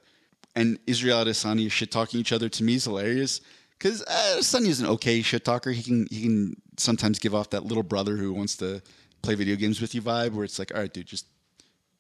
and 0.56 0.78
Israel 0.86 1.26
Adesanya 1.26 1.72
shit 1.72 1.92
talking 1.92 2.20
each 2.20 2.32
other 2.32 2.48
to 2.50 2.64
me 2.64 2.76
is 2.76 2.86
hilarious 2.86 3.42
because 3.78 4.04
uh, 4.04 4.36
is 4.38 4.80
an 4.80 4.88
okay 4.88 5.22
shit 5.22 5.44
talker. 5.44 5.72
He 5.72 5.82
can 5.82 6.08
he 6.12 6.22
can 6.22 6.56
sometimes 6.78 7.20
give 7.20 7.34
off 7.34 7.50
that 7.52 7.66
little 7.66 7.84
brother 7.84 8.16
who 8.16 8.34
wants 8.34 8.56
to 8.58 8.82
play 9.22 9.36
video 9.36 9.56
games 9.56 9.82
with 9.82 9.96
you 9.96 10.02
vibe 10.02 10.34
where 10.34 10.44
it's 10.44 10.60
like, 10.60 10.74
all 10.74 10.82
right, 10.82 10.94
dude, 10.94 11.08
just 11.08 11.26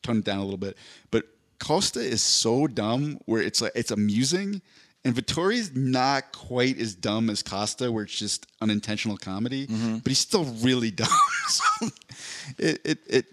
tone 0.04 0.18
it 0.18 0.26
down 0.26 0.38
a 0.38 0.43
little 0.43 0.58
bit. 0.58 0.78
But 1.10 1.26
Costa 1.64 2.01
is 2.01 2.22
so 2.22 2.68
dumb 2.68 3.20
where 3.26 3.41
it's 3.41 3.61
like 3.61 3.72
it's 3.74 3.91
amusing, 3.91 4.61
and 5.05 5.16
Vettori's 5.16 5.74
not 5.74 6.34
quite 6.34 6.78
as 6.78 6.93
dumb 6.93 7.30
as 7.30 7.41
Costa, 7.41 7.89
where 7.89 8.03
it's 8.03 8.18
just 8.18 8.45
unintentional 8.61 9.18
comedy. 9.18 9.68
Mm-hmm. 9.68 9.97
But 9.99 10.09
he's 10.09 10.20
still 10.20 10.43
really 10.61 10.91
dumb. 11.01 11.07
so 11.47 11.88
it, 12.57 12.82
it 12.84 12.99
it 13.07 13.26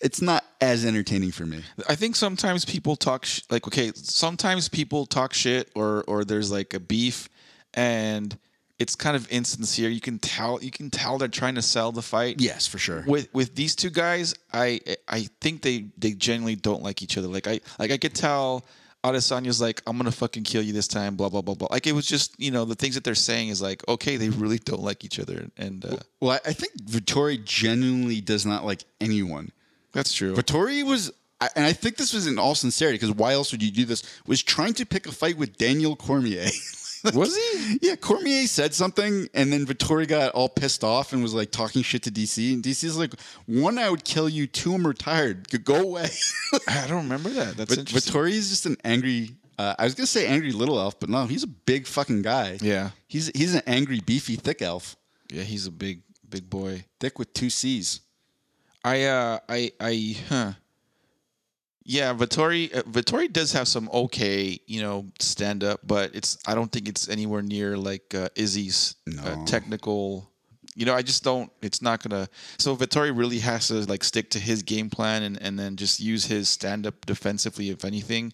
it's 0.00 0.20
not 0.20 0.44
as 0.60 0.84
entertaining 0.84 1.30
for 1.30 1.46
me. 1.46 1.62
I 1.88 1.94
think 1.94 2.14
sometimes 2.14 2.66
people 2.66 2.94
talk 2.94 3.24
sh- 3.24 3.40
like 3.48 3.66
okay, 3.66 3.90
sometimes 3.94 4.68
people 4.68 5.06
talk 5.06 5.32
shit 5.32 5.70
or 5.74 6.04
or 6.06 6.24
there's 6.24 6.52
like 6.52 6.74
a 6.74 6.80
beef 6.80 7.30
and 7.72 8.38
it's 8.78 8.96
kind 8.96 9.16
of 9.16 9.30
insincere. 9.30 9.88
You 9.88 10.00
can 10.00 10.18
tell 10.18 10.62
you 10.62 10.70
can 10.70 10.90
tell 10.90 11.18
they're 11.18 11.28
trying 11.28 11.54
to 11.54 11.62
sell 11.62 11.92
the 11.92 12.02
fight. 12.02 12.40
Yes, 12.40 12.66
for 12.66 12.78
sure. 12.78 13.04
With 13.06 13.28
with 13.32 13.54
these 13.54 13.74
two 13.76 13.90
guys, 13.90 14.34
I 14.52 14.80
I 15.08 15.28
think 15.40 15.62
they 15.62 15.86
they 15.96 16.12
genuinely 16.12 16.56
don't 16.56 16.82
like 16.82 17.02
each 17.02 17.16
other. 17.16 17.28
Like 17.28 17.46
I 17.46 17.60
like 17.78 17.90
I 17.90 17.98
could 17.98 18.14
tell 18.14 18.64
Adesanya's 19.04 19.60
like 19.60 19.82
I'm 19.86 19.96
gonna 19.96 20.10
fucking 20.10 20.42
kill 20.44 20.62
you 20.62 20.72
this 20.72 20.88
time. 20.88 21.14
Blah 21.14 21.28
blah 21.28 21.42
blah 21.42 21.54
blah. 21.54 21.68
Like 21.70 21.86
it 21.86 21.92
was 21.92 22.06
just 22.06 22.34
you 22.40 22.50
know 22.50 22.64
the 22.64 22.74
things 22.74 22.94
that 22.96 23.04
they're 23.04 23.14
saying 23.14 23.48
is 23.48 23.62
like 23.62 23.86
okay 23.86 24.16
they 24.16 24.30
really 24.30 24.58
don't 24.58 24.82
like 24.82 25.04
each 25.04 25.20
other 25.20 25.46
and 25.56 25.84
uh, 25.84 25.96
Well, 26.20 26.32
I, 26.32 26.50
I 26.50 26.52
think 26.52 26.72
Vettori 26.84 27.44
genuinely 27.44 28.20
does 28.20 28.44
not 28.44 28.64
like 28.64 28.82
anyone. 29.00 29.52
that's 29.92 30.12
true. 30.12 30.34
Vettori 30.34 30.82
was, 30.82 31.12
and 31.54 31.64
I 31.64 31.72
think 31.72 31.96
this 31.96 32.12
was 32.12 32.26
in 32.26 32.38
all 32.38 32.54
sincerity, 32.54 32.96
because 32.98 33.14
why 33.14 33.34
else 33.34 33.52
would 33.52 33.62
you 33.62 33.70
do 33.70 33.84
this? 33.84 34.02
Was 34.26 34.42
trying 34.42 34.72
to 34.74 34.86
pick 34.86 35.06
a 35.06 35.12
fight 35.12 35.36
with 35.36 35.56
Daniel 35.58 35.94
Cormier. 35.94 36.46
Was 37.14 37.36
he? 37.36 37.78
Yeah, 37.82 37.96
Cormier 37.96 38.46
said 38.46 38.72
something, 38.74 39.28
and 39.34 39.52
then 39.52 39.66
Vettori 39.66 40.08
got 40.08 40.32
all 40.32 40.48
pissed 40.48 40.82
off 40.82 41.12
and 41.12 41.22
was 41.22 41.34
like 41.34 41.50
talking 41.50 41.82
shit 41.82 42.02
to 42.04 42.10
DC. 42.10 42.54
And 42.54 42.62
DC's 42.62 42.96
like, 42.96 43.12
one, 43.46 43.78
I 43.78 43.90
would 43.90 44.04
kill 44.04 44.28
you. 44.28 44.46
Two, 44.46 44.74
I'm 44.74 44.86
retired. 44.86 45.48
Go- 45.64 45.74
away. 45.82 46.08
I 46.68 46.86
don't 46.86 47.02
remember 47.04 47.28
that. 47.30 47.56
That's 47.56 47.68
but 47.70 47.78
interesting. 47.80 48.12
Vettori 48.14 48.30
is 48.30 48.48
just 48.48 48.64
an 48.66 48.76
angry. 48.84 49.30
Uh, 49.58 49.74
I 49.78 49.84
was 49.84 49.94
gonna 49.94 50.06
say 50.06 50.26
angry 50.26 50.52
little 50.52 50.78
elf, 50.78 50.98
but 50.98 51.08
no, 51.10 51.26
he's 51.26 51.42
a 51.42 51.48
big 51.48 51.86
fucking 51.86 52.22
guy. 52.22 52.58
Yeah. 52.60 52.90
he's 53.06 53.28
he's 53.34 53.54
an 53.54 53.62
angry, 53.66 54.00
beefy, 54.00 54.36
thick 54.36 54.62
elf, 54.62 54.96
yeah, 55.30 55.42
he's 55.42 55.66
a 55.66 55.70
big 55.70 56.02
big 56.28 56.48
boy. 56.50 56.84
thick 56.98 57.18
with 57.18 57.32
two 57.34 57.50
C's. 57.50 58.00
I 58.82 59.04
uh 59.04 59.38
I 59.48 59.72
I 59.80 60.16
huh. 60.28 60.52
Yeah, 61.84 62.14
Vettori 62.14 62.74
uh, 62.74 62.82
Vettori 62.82 63.30
does 63.30 63.52
have 63.52 63.68
some 63.68 63.90
okay, 63.92 64.58
you 64.66 64.80
know, 64.80 65.06
stand 65.18 65.62
up, 65.62 65.80
but 65.86 66.14
it's 66.14 66.38
I 66.46 66.54
don't 66.54 66.72
think 66.72 66.88
it's 66.88 67.08
anywhere 67.08 67.42
near 67.42 67.76
like 67.76 68.14
uh, 68.14 68.28
Izzy's 68.34 68.96
uh, 69.22 69.44
technical. 69.44 70.30
You 70.74 70.86
know, 70.86 70.94
I 70.94 71.02
just 71.02 71.22
don't. 71.22 71.52
It's 71.60 71.82
not 71.82 72.02
gonna. 72.02 72.28
So 72.58 72.74
Vettori 72.74 73.16
really 73.16 73.38
has 73.40 73.68
to 73.68 73.84
like 73.84 74.02
stick 74.02 74.30
to 74.30 74.38
his 74.38 74.62
game 74.62 74.88
plan 74.88 75.22
and 75.22 75.40
and 75.42 75.58
then 75.58 75.76
just 75.76 76.00
use 76.00 76.24
his 76.24 76.48
stand 76.48 76.86
up 76.86 77.04
defensively, 77.04 77.68
if 77.68 77.84
anything, 77.84 78.32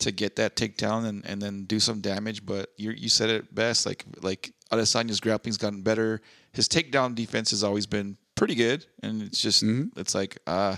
to 0.00 0.10
get 0.10 0.34
that 0.36 0.56
takedown 0.56 1.06
and 1.06 1.24
and 1.24 1.40
then 1.40 1.64
do 1.64 1.78
some 1.78 2.00
damage. 2.00 2.44
But 2.44 2.70
you 2.76 2.90
you 2.90 3.08
said 3.08 3.30
it 3.30 3.54
best. 3.54 3.86
Like 3.86 4.04
like 4.20 4.52
Adesanya's 4.72 5.20
grappling's 5.20 5.58
gotten 5.58 5.82
better. 5.82 6.20
His 6.52 6.68
takedown 6.68 7.14
defense 7.14 7.50
has 7.50 7.62
always 7.62 7.86
been 7.86 8.16
pretty 8.34 8.56
good, 8.56 8.84
and 9.02 9.22
it's 9.22 9.40
just 9.40 9.62
it's 9.96 10.14
like 10.14 10.38
uh 10.48 10.76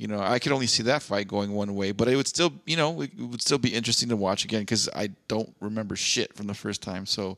you 0.00 0.06
know, 0.06 0.18
I 0.18 0.38
could 0.38 0.52
only 0.52 0.66
see 0.66 0.82
that 0.84 1.02
fight 1.02 1.28
going 1.28 1.52
one 1.52 1.74
way, 1.74 1.92
but 1.92 2.08
it 2.08 2.16
would 2.16 2.26
still, 2.26 2.54
you 2.64 2.74
know, 2.74 3.02
it 3.02 3.10
would 3.18 3.42
still 3.42 3.58
be 3.58 3.74
interesting 3.74 4.08
to 4.08 4.16
watch 4.16 4.46
again 4.46 4.62
because 4.62 4.88
I 4.96 5.10
don't 5.28 5.54
remember 5.60 5.94
shit 5.94 6.34
from 6.34 6.46
the 6.46 6.54
first 6.54 6.80
time. 6.82 7.04
So 7.04 7.36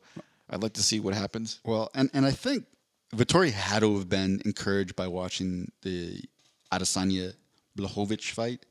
I'd 0.48 0.62
like 0.62 0.74
to 0.74 0.82
see 0.82 1.00
what 1.00 1.12
happens. 1.12 1.58
Well, 1.64 1.90
and, 1.92 2.08
and 2.14 2.24
I 2.24 2.30
think 2.30 2.66
Vettori 3.16 3.50
had 3.50 3.80
to 3.80 3.92
have 3.98 4.08
been 4.08 4.40
encouraged 4.44 4.94
by 4.94 5.08
watching 5.08 5.72
the 5.82 6.22
Adesanya 6.72 7.34
Blachowicz 7.76 8.30
fight 8.30 8.64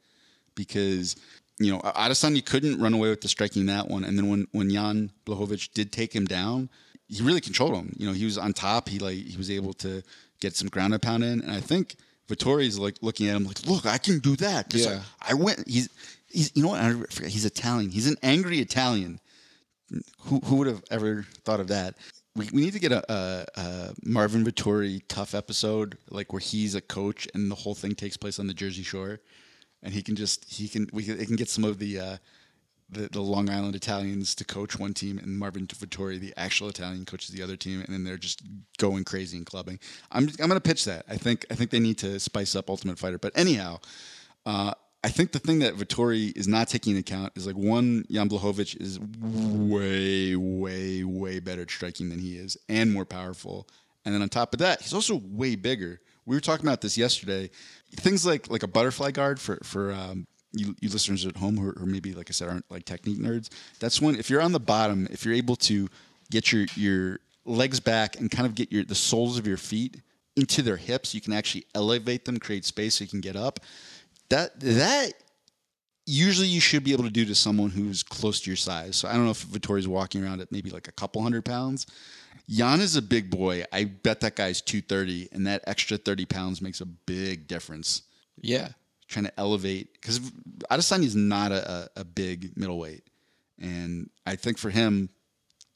because 0.56 1.18
you 1.60 1.74
know 1.74 1.80
Adesanya 1.82 2.46
couldn't 2.46 2.80
run 2.80 2.94
away 2.94 3.10
with 3.10 3.20
the 3.20 3.28
striking 3.28 3.66
that 3.66 3.90
one, 3.90 4.06
and 4.06 4.18
then 4.18 4.30
when 4.30 4.48
when 4.54 4.70
Jan 4.70 5.12
Blachowicz 5.26 5.70
did 5.74 5.92
take 5.92 6.16
him 6.16 6.26
down, 6.26 6.70
he 7.10 7.22
really 7.22 7.42
controlled 7.42 7.76
him. 7.76 7.94
You 7.98 8.08
know, 8.08 8.14
he 8.14 8.24
was 8.24 8.38
on 8.38 8.54
top. 8.54 8.88
He 8.88 9.00
like 9.00 9.18
he 9.18 9.36
was 9.36 9.52
able 9.52 9.74
to 9.74 10.02
get 10.40 10.56
some 10.56 10.70
ground 10.70 10.94
and 10.94 11.02
pound 11.02 11.26
in, 11.26 11.42
and 11.42 11.52
I 11.52 11.60
think 11.60 11.98
Vettori's 12.28 12.80
like 12.80 12.96
looking 13.02 13.28
at 13.28 13.36
him 13.36 13.46
like, 13.46 13.66
look, 13.68 13.86
I 13.86 13.98
can 13.98 14.20
do 14.20 14.36
that. 14.38 14.74
Yeah. 14.74 15.02
I, 15.22 15.32
I 15.32 15.34
went. 15.34 15.68
He's 15.68 15.90
he's 16.30 16.52
you 16.56 16.64
know 16.64 16.70
what? 16.70 16.82
I 16.82 16.94
forget. 16.94 17.32
He's 17.32 17.46
Italian. 17.46 17.92
He's 17.92 18.08
an 18.08 18.18
angry 18.24 18.60
Italian 18.60 19.20
who, 20.20 20.40
who 20.46 20.56
would 20.58 20.68
have 20.68 20.84
ever 20.90 21.26
thought 21.44 21.60
of 21.60 21.68
that? 21.68 21.96
We, 22.36 22.50
we 22.54 22.62
need 22.62 22.74
to 22.74 22.80
get 22.80 22.92
a, 22.92 23.12
a, 23.12 23.46
a 23.56 23.94
Marvin 24.04 24.46
Vettori 24.46 25.02
tough 25.08 25.36
episode, 25.36 25.98
like 26.10 26.32
where 26.32 26.40
he's 26.40 26.76
a 26.76 26.82
coach 26.82 27.28
and 27.34 27.52
the 27.52 27.56
whole 27.56 27.76
thing 27.76 27.94
takes 27.94 28.18
place 28.18 28.40
on 28.40 28.48
the 28.48 28.54
Jersey 28.54 28.84
Shore, 28.84 29.20
and 29.84 29.94
he 29.94 30.02
can 30.02 30.16
just 30.16 30.52
he 30.52 30.68
can 30.68 30.90
we 30.94 31.04
can, 31.04 31.20
it 31.20 31.28
can 31.28 31.36
get 31.36 31.50
some 31.50 31.66
of 31.66 31.78
the, 31.80 32.00
uh, 32.00 32.18
the 32.92 33.10
the 33.12 33.22
Long 33.22 33.50
Island 33.50 33.76
Italians 33.76 34.36
to 34.36 34.46
coach 34.46 34.78
one 34.78 34.94
team, 34.94 35.18
and 35.18 35.38
Marvin 35.38 35.68
Vettori, 35.68 36.20
the 36.20 36.34
actual 36.38 36.70
Italian, 36.70 37.06
coaches 37.06 37.30
the 37.30 37.44
other 37.44 37.56
team, 37.56 37.82
and 37.82 37.94
then 37.94 38.04
they're 38.04 38.18
just 38.18 38.42
going 38.78 39.04
crazy 39.04 39.38
and 39.38 39.46
clubbing. 39.46 39.80
I'm 40.12 40.30
I'm 40.40 40.48
gonna 40.48 40.60
pitch 40.60 40.86
that. 40.86 41.06
I 41.10 41.18
think 41.18 41.46
I 41.50 41.56
think 41.56 41.72
they 41.72 41.80
need 41.80 41.98
to 42.00 42.20
spice 42.20 42.56
up 42.56 42.70
Ultimate 42.70 43.00
Fighter, 43.00 43.18
but 43.18 43.38
anyhow. 43.38 43.80
Uh, 44.46 44.74
I 45.04 45.10
think 45.10 45.32
the 45.32 45.40
thing 45.40 45.60
that 45.60 45.76
Vettori 45.76 46.36
is 46.38 46.48
not 46.48 46.68
taking 46.68 46.96
into 46.96 47.00
account 47.00 47.34
is 47.36 47.48
like 47.48 47.56
one, 47.56 48.06
Jan 48.12 48.30
Blachowicz 48.30 48.80
is 48.80 49.00
way, 49.00 50.36
way, 50.36 51.04
way 51.04 51.40
better 51.40 51.64
at 51.64 51.72
striking 51.72 52.10
than 52.10 52.20
he 52.20 52.38
is 52.38 52.56
and 52.70 52.94
more 52.94 53.06
powerful. 53.06 53.68
And 54.06 54.14
then 54.14 54.22
on 54.22 54.30
top 54.30 54.54
of 54.54 54.60
that, 54.60 54.82
he's 54.82 54.94
also 54.94 55.20
way 55.26 55.56
bigger. 55.56 56.02
We 56.26 56.36
were 56.36 56.42
talking 56.42 56.68
about 56.68 56.82
this 56.82 56.98
yesterday. 56.98 57.50
Things 57.96 58.26
like 58.26 58.50
like 58.50 58.64
a 58.64 58.68
butterfly 58.68 59.12
guard 59.12 59.40
for 59.40 59.58
for 59.64 59.92
um, 59.92 60.28
you, 60.54 60.76
you 60.82 60.90
listeners 60.90 61.26
at 61.26 61.38
home 61.38 61.58
who 61.58 61.70
are, 61.70 61.86
maybe 61.86 62.14
like 62.14 62.30
I 62.30 62.34
said 62.34 62.50
aren't 62.50 62.70
like 62.70 62.86
technique 62.86 63.20
nerds. 63.20 63.50
That's 63.80 64.02
when 64.02 64.16
if 64.16 64.30
you're 64.30 64.42
on 64.42 64.52
the 64.52 64.60
bottom, 64.60 65.08
if 65.12 65.26
you're 65.26 65.34
able 65.34 65.56
to 65.58 65.90
get 66.30 66.52
your 66.52 66.66
your 66.76 67.20
legs 67.46 67.80
back 67.80 68.20
and 68.20 68.30
kind 68.30 68.46
of 68.46 68.56
get 68.56 68.72
your 68.72 68.84
the 68.84 68.96
soles 68.96 69.38
of 69.38 69.48
your 69.48 69.58
feet 69.58 70.02
into 70.36 70.62
their 70.62 70.78
hips, 70.78 71.14
you 71.14 71.22
can 71.22 71.34
actually 71.34 71.66
elevate 71.76 72.26
them, 72.26 72.38
create 72.38 72.66
space 72.66 72.96
so 72.96 73.04
you 73.04 73.10
can 73.10 73.22
get 73.22 73.36
up. 73.36 73.60
That 74.30 74.60
that 74.62 75.14
usually 76.06 76.48
you 76.48 76.60
should 76.60 76.84
be 76.84 76.94
able 76.94 77.04
to 77.04 77.10
do 77.10 77.26
to 77.26 77.36
someone 77.36 77.70
who's 77.70 78.04
close 78.04 78.42
to 78.42 78.50
your 78.50 78.58
size. 78.58 78.96
So 78.96 79.08
I 79.08 79.14
don't 79.14 79.26
know 79.26 79.32
if 79.32 79.46
Vettori's 79.46 79.88
walking 79.88 80.24
around 80.24 80.42
at 80.42 80.52
maybe 80.52 80.70
like 80.70 80.88
a 80.88 80.92
couple 80.92 81.22
hundred 81.22 81.46
pounds. 81.46 81.86
Jan 82.50 82.82
is 82.82 82.96
a 82.96 83.02
big 83.02 83.30
boy. 83.30 83.64
I 83.72 83.86
bet 83.86 84.20
that 84.22 84.36
guy's 84.36 84.62
230, 84.62 85.30
and 85.32 85.48
that 85.48 85.64
extra 85.68 85.98
30 85.98 86.26
pounds 86.26 86.62
makes 86.62 86.82
a 86.82 86.86
big 86.86 87.48
difference. 87.48 88.04
Yeah. 88.42 88.70
Trying 89.12 89.26
to 89.26 89.40
elevate 89.40 89.92
because 89.94 90.20
Adesanya 90.72 91.04
is 91.04 91.16
not 91.18 91.52
a, 91.52 91.90
a, 91.98 92.02
a 92.02 92.06
big 92.06 92.56
middleweight, 92.58 93.04
and 93.60 94.10
I 94.26 94.36
think 94.38 94.58
for 94.58 94.70
him, 94.70 95.10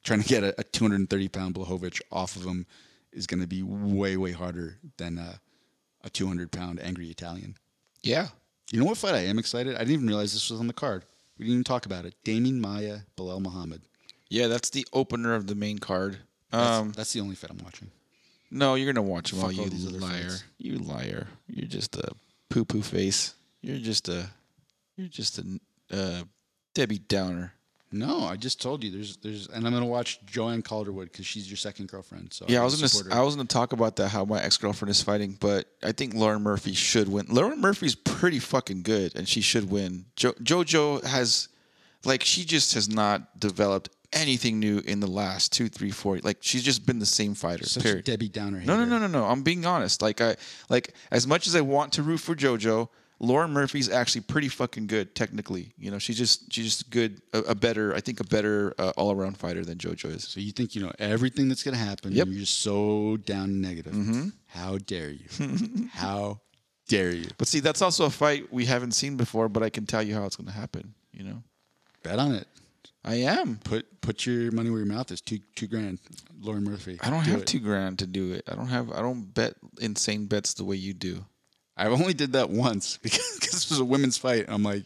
trying 0.04 0.22
to 0.24 0.28
get 0.28 0.42
a, 0.44 0.56
a 0.60 0.64
230 0.64 1.28
pound 1.28 1.54
Blachowicz 1.56 2.02
off 2.12 2.38
of 2.38 2.46
him 2.46 2.66
is 3.12 3.28
going 3.28 3.42
to 3.42 3.48
be 3.48 3.62
way 3.62 4.16
way 4.16 4.32
harder 4.32 4.78
than 4.98 5.18
uh, 5.20 5.36
a 6.06 6.10
200 6.10 6.50
pound 6.52 6.80
angry 6.82 7.10
Italian. 7.10 7.56
Yeah. 8.04 8.30
You 8.72 8.80
know 8.80 8.86
what 8.86 8.98
fight 8.98 9.16
I 9.16 9.26
am 9.26 9.38
excited? 9.38 9.76
I 9.76 9.80
didn't 9.80 9.94
even 9.96 10.08
realize 10.08 10.32
this 10.34 10.50
was 10.50 10.60
on 10.62 10.68
the 10.68 10.74
card. 10.74 11.04
We 11.38 11.44
didn't 11.46 11.54
even 11.56 11.64
talk 11.66 11.86
about 11.86 12.06
it. 12.06 12.16
Demian 12.24 12.60
Maia, 12.60 13.00
Belal 13.18 13.42
Muhammad. 13.42 13.82
Yeah, 14.30 14.48
that's 14.48 14.70
the 14.70 14.88
opener 14.94 15.36
of 15.36 15.48
the 15.48 15.56
main 15.56 15.80
card. 15.80 16.20
That's, 16.52 16.80
Um, 16.80 16.92
that's 16.94 17.12
the 17.14 17.20
only 17.20 17.36
fight 17.36 17.52
I'm 17.52 17.60
watching. 17.64 17.92
no, 18.50 18.76
you're 18.76 18.92
gonna 18.92 19.06
watch 19.06 19.32
them 19.32 19.44
all, 19.44 19.52
you 19.52 19.68
these 19.70 19.86
other 19.88 20.00
liar. 20.00 20.38
You 20.58 20.78
liar. 20.78 21.28
You're 21.48 21.68
just 21.68 21.98
a 21.98 22.10
poo 22.50 22.66
poo 22.66 22.82
face. 22.82 23.34
You're 23.62 23.78
just 23.78 24.10
a 24.10 24.30
you're 24.98 25.08
just 25.08 25.40
a 25.40 25.60
uh, 25.92 26.24
Debbie 26.74 27.00
Downer. 27.00 27.54
No, 27.92 28.26
I 28.26 28.36
just 28.36 28.62
told 28.62 28.84
you. 28.84 28.92
There's, 28.92 29.16
there's, 29.18 29.48
and 29.48 29.66
I'm 29.66 29.72
gonna 29.72 29.86
watch 29.86 30.20
Joanne 30.26 30.62
Calderwood 30.62 31.12
because 31.12 31.26
she's 31.26 31.50
your 31.50 31.56
second 31.56 31.88
girlfriend. 31.88 32.34
So 32.34 32.46
Yeah, 32.48 32.62
I 32.62 32.64
was 32.66 32.76
gonna 32.76 33.10
her. 33.14 33.20
I 33.20 33.24
was 33.24 33.36
gonna 33.36 33.48
talk 33.48 33.72
about 33.72 33.96
that 33.98 34.10
how 34.10 34.26
my 34.26 34.42
ex 34.42 34.58
girlfriend 34.58 34.90
is 34.90 35.02
fighting, 35.02 35.38
but 35.40 35.68
I 35.82 35.94
think 35.94 36.14
Lauren 36.14 36.42
Murphy 36.42 36.74
should 36.74 37.08
win. 37.08 37.28
Lauren 37.30 37.62
Murphy's 37.62 37.96
pretty 37.96 38.40
fucking 38.40 38.84
good, 38.84 39.16
and 39.16 39.28
she 39.30 39.40
should 39.40 39.70
win. 39.70 40.06
Jo- 40.18 40.34
JoJo 40.34 41.06
has, 41.06 41.48
like, 42.04 42.24
she 42.24 42.44
just 42.44 42.74
has 42.74 42.90
not 42.90 43.40
developed 43.40 43.90
anything 44.16 44.60
new 44.60 44.80
in 44.80 45.00
the 45.00 45.08
last 45.08 45.52
two, 45.54 45.68
three, 45.68 45.92
four. 45.92 46.20
Like, 46.24 46.38
she's 46.42 46.64
just 46.64 46.86
been 46.86 47.00
the 47.00 47.06
same 47.06 47.36
fighter. 47.36 47.66
Such 47.66 47.84
period. 47.84 48.06
Debbie 48.06 48.30
Downer. 48.30 48.62
No, 48.62 48.78
no, 48.78 48.86
no, 48.86 48.98
no, 48.98 49.08
no. 49.08 49.26
I'm 49.26 49.44
being 49.44 49.66
honest. 49.66 50.02
Like 50.02 50.22
I 50.22 50.36
like 50.70 50.94
as 51.12 51.28
much 51.28 51.46
as 51.48 51.56
I 51.56 51.62
want 51.62 51.94
to 51.94 52.04
root 52.04 52.20
for 52.20 52.36
JoJo, 52.36 52.90
Lauren 53.20 53.52
Murphy's 53.52 53.90
actually 53.90 54.22
pretty 54.22 54.50
fucking 54.50 54.88
good 54.88 55.16
technically. 55.16 55.72
You 55.78 55.92
know, 55.92 56.00
she's 56.00 56.18
just 56.18 56.52
she's 56.52 56.66
just 56.66 56.90
good, 56.90 57.22
a, 57.34 57.40
a 57.40 57.56
better, 57.56 57.94
I 57.94 58.02
think, 58.02 58.20
a 58.20 58.26
better 58.26 58.74
uh, 58.78 58.92
all 58.98 59.12
around 59.12 59.38
fighter 59.38 59.64
than 59.64 59.78
JoJo 59.78 60.16
is. 60.16 60.24
So 60.26 60.40
you 60.40 60.52
think 60.52 60.76
you 60.76 60.82
know 60.82 60.92
everything 61.00 61.48
that's 61.48 61.64
gonna 61.64 61.78
happen? 61.78 62.12
Yep. 62.12 62.28
You're 62.28 62.40
just 62.40 62.60
so 62.62 63.18
down 63.18 63.62
negative. 63.62 64.32
How 64.48 64.78
dare 64.80 65.12
you? 65.12 65.28
How 65.94 66.40
dare 66.88 67.14
you? 67.14 67.28
But 67.38 67.48
see, 67.48 67.60
that's 67.60 67.82
also 67.82 68.06
a 68.06 68.10
fight 68.10 68.52
we 68.52 68.66
haven't 68.66 68.92
seen 68.92 69.18
before. 69.18 69.50
But 69.50 69.64
I 69.64 69.70
can 69.70 69.86
tell 69.86 70.04
you 70.04 70.14
how 70.14 70.26
it's 70.26 70.36
going 70.36 70.48
to 70.48 70.54
happen. 70.54 70.94
You 71.12 71.24
know, 71.24 71.44
Bet 72.04 72.20
on 72.20 72.34
it. 72.36 72.48
I 73.06 73.16
am. 73.16 73.60
Put 73.64 74.02
put 74.02 74.26
your 74.26 74.52
money 74.52 74.70
where 74.72 74.80
your 74.80 74.88
mouth 74.88 75.12
is. 75.12 75.22
Two 75.22 75.40
two 75.56 75.68
grand. 75.68 76.00
Lauren 76.42 76.64
Murphy. 76.64 76.98
I 77.02 77.10
don't 77.12 77.24
Do 77.24 77.32
have 77.32 77.42
it. 77.42 77.48
two 77.48 77.60
grand 77.60 78.00
to 78.00 78.08
do 78.08 78.34
it. 78.34 78.44
I 78.52 78.56
don't 78.56 78.68
have. 78.68 78.92
I 78.92 79.02
don't 79.02 79.32
bet 79.34 79.54
insane 79.80 80.26
bets 80.26 80.56
the 80.56 80.64
way 80.66 80.76
you 80.76 80.94
do. 80.94 81.24
I 81.78 81.88
only 81.88 82.14
did 82.14 82.34
that 82.34 82.50
once 82.50 82.98
because, 83.04 83.38
this 83.40 83.70
was 83.70 83.80
a 83.80 83.86
women's 83.86 84.18
fight. 84.18 84.46
I'm 84.48 84.64
like, 84.64 84.86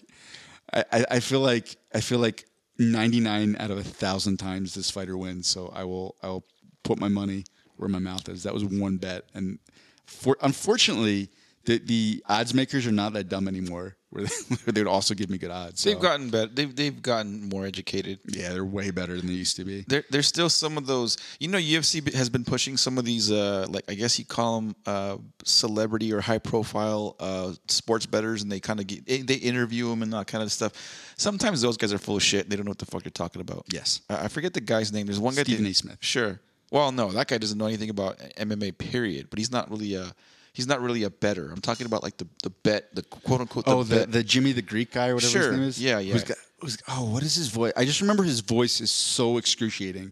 I, 0.73 0.83
I, 0.91 1.05
I 1.11 1.19
feel 1.21 1.39
like 1.39 1.77
I 1.93 2.01
feel 2.01 2.19
like 2.19 2.45
99 2.77 3.55
out 3.59 3.71
of 3.71 3.77
a 3.77 3.83
thousand 3.83 4.37
times 4.37 4.73
this 4.73 4.89
fighter 4.91 5.17
wins. 5.17 5.47
So 5.47 5.71
I 5.73 5.85
will 5.85 6.15
I 6.21 6.27
will 6.27 6.45
put 6.83 6.99
my 6.99 7.07
money 7.09 7.45
where 7.77 7.89
my 7.89 7.99
mouth 7.99 8.27
is. 8.27 8.43
That 8.43 8.53
was 8.53 8.65
one 8.65 8.97
bet, 8.97 9.23
and 9.33 9.59
for 10.05 10.37
unfortunately, 10.41 11.29
the 11.65 11.77
the 11.79 12.23
odds 12.27 12.53
makers 12.53 12.87
are 12.87 12.91
not 12.91 13.13
that 13.13 13.29
dumb 13.29 13.47
anymore. 13.47 13.95
Where 14.11 14.23
they, 14.25 14.71
they 14.71 14.81
would 14.81 14.87
also 14.89 15.13
give 15.13 15.29
me 15.29 15.37
good 15.37 15.51
odds. 15.51 15.83
They've 15.83 15.93
So, 15.93 15.99
gotten 16.01 16.31
better. 16.31 16.49
They've 16.51 16.75
they've 16.75 16.99
gotten 16.99 17.47
more 17.47 17.67
educated. 17.67 18.17
yeah, 18.27 18.49
they're 18.53 18.65
way 18.65 18.89
better 18.89 19.15
than 19.15 19.27
they 19.27 19.33
used 19.33 19.55
to 19.57 19.63
be. 19.65 19.85
there, 19.87 20.03
there's 20.09 20.25
still 20.25 20.49
some 20.49 20.79
of 20.79 20.87
those. 20.87 21.15
You 21.39 21.47
know, 21.47 21.59
UFC 21.59 22.11
has 22.15 22.27
been 22.27 22.43
pushing 22.43 22.75
some 22.75 22.97
of 22.97 23.05
these, 23.05 23.31
uh, 23.31 23.67
like 23.69 23.83
I 23.87 23.93
guess 23.93 24.17
you 24.17 24.25
call 24.25 24.61
them 24.61 24.75
uh, 24.87 25.17
celebrity 25.43 26.11
or 26.11 26.21
high 26.21 26.39
profile 26.39 27.15
uh, 27.19 27.53
sports 27.67 28.07
betters, 28.07 28.41
and 28.41 28.51
they 28.51 28.59
kind 28.59 28.79
of 28.79 28.87
get 28.87 29.05
they, 29.05 29.35
interview 29.35 29.89
them 29.89 30.01
and 30.01 30.11
that 30.13 30.25
kind 30.25 30.43
of 30.43 30.51
stuff. 30.51 30.73
Sometimes 31.17 31.61
those 31.61 31.77
guys 31.77 31.93
are 31.93 31.99
full 31.99 32.15
of 32.15 32.23
shit. 32.23 32.49
They 32.49 32.55
don't 32.55 32.65
know 32.65 32.71
what 32.71 32.79
the 32.79 32.85
fuck 32.87 33.05
you're 33.05 33.11
talking 33.11 33.41
about. 33.41 33.65
Yes. 33.71 34.01
I 34.09 34.25
I 34.25 34.27
forget 34.27 34.53
the 34.55 34.61
guy's 34.61 34.91
name. 34.91 35.05
There's 35.05 35.19
one 35.19 35.35
guy. 35.35 35.43
Stephen 35.43 35.65
that- 35.65 35.69
A. 35.69 35.73
Smith. 35.75 35.97
Sure. 36.01 36.39
Well, 36.71 36.91
no, 36.91 37.11
that 37.11 37.27
guy 37.27 37.37
doesn't 37.37 37.57
know 37.59 37.65
anything 37.67 37.89
about 37.91 38.17
MMA. 38.37 38.77
Period. 38.77 39.27
But 39.29 39.37
he's 39.39 39.51
not 39.51 39.69
really 39.69 39.93
a. 39.95 40.13
He's 40.53 40.67
not 40.67 40.81
really 40.81 41.03
a 41.03 41.09
better. 41.09 41.51
I'm 41.51 41.61
talking 41.61 41.85
about 41.85 42.03
like 42.03 42.17
the, 42.17 42.27
the 42.43 42.49
bet, 42.49 42.93
the 42.95 43.03
quote 43.03 43.41
unquote. 43.41 43.65
The 43.65 43.71
Oh, 43.71 43.83
the, 43.83 43.95
bet. 43.97 44.11
the 44.11 44.23
Jimmy 44.23 44.51
the 44.51 44.61
Greek 44.61 44.91
guy 44.91 45.09
or 45.09 45.15
whatever 45.15 45.31
Sure. 45.31 45.51
his 45.51 45.59
name 45.59 45.67
is. 45.67 45.81
Yeah, 45.81 45.99
yeah. 45.99 46.13
Who's 46.13 46.23
got- 46.23 46.37
who's- 46.59 46.77
oh, 46.87 47.09
what 47.11 47.23
is 47.23 47.35
his 47.35 47.47
voice? 47.49 47.73
I 47.77 47.85
just 47.85 48.01
remember 48.01 48.23
his 48.23 48.39
voice 48.41 48.81
is 48.81 48.91
so 48.91 49.37
excruciating. 49.37 50.11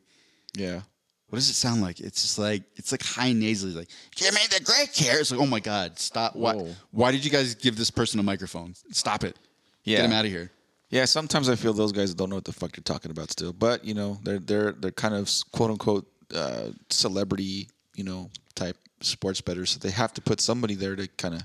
yeah. 0.55 0.81
What 1.29 1.39
does 1.39 1.49
it 1.49 1.55
sound 1.55 1.81
like? 1.81 1.99
It's 1.99 2.21
just 2.21 2.39
like 2.39 2.63
it's 2.77 2.93
like 2.93 3.03
high 3.03 3.33
nasally, 3.33 3.73
like 3.73 3.89
Jimmy 4.15 4.39
the 4.49 4.63
Greek 4.63 4.93
here. 4.93 5.19
It's 5.19 5.29
like, 5.29 5.41
oh 5.41 5.45
my 5.45 5.59
god, 5.59 5.99
stop! 5.99 6.37
Why? 6.37 6.55
Whoa. 6.55 6.73
Why 6.91 7.11
did 7.11 7.25
you 7.25 7.29
guys 7.29 7.53
give 7.53 7.75
this 7.75 7.91
person 7.91 8.17
a 8.21 8.23
microphone? 8.23 8.75
Stop 8.91 9.25
it! 9.25 9.35
Yeah. 9.83 9.97
Get 9.97 10.05
him 10.05 10.13
out 10.13 10.23
of 10.23 10.31
here. 10.31 10.51
Yeah, 10.89 11.03
sometimes 11.03 11.49
I 11.49 11.55
feel 11.55 11.73
those 11.73 11.91
guys 11.91 12.13
don't 12.13 12.29
know 12.29 12.37
what 12.37 12.45
the 12.45 12.53
fuck 12.53 12.77
you're 12.77 12.83
talking 12.85 13.11
about 13.11 13.29
still. 13.29 13.51
But 13.51 13.83
you 13.83 13.93
know, 13.93 14.17
they're 14.23 14.39
they're 14.39 14.71
they're 14.71 14.91
kind 14.93 15.15
of 15.15 15.29
quote 15.51 15.69
unquote 15.69 16.07
uh, 16.33 16.69
celebrity, 16.89 17.67
you 17.95 18.05
know, 18.05 18.29
type 18.55 18.77
sports 19.01 19.41
bettors. 19.41 19.71
So 19.71 19.79
they 19.79 19.91
have 19.91 20.13
to 20.13 20.21
put 20.21 20.39
somebody 20.41 20.75
there 20.75 20.95
to 20.95 21.07
kind 21.07 21.35
of 21.35 21.43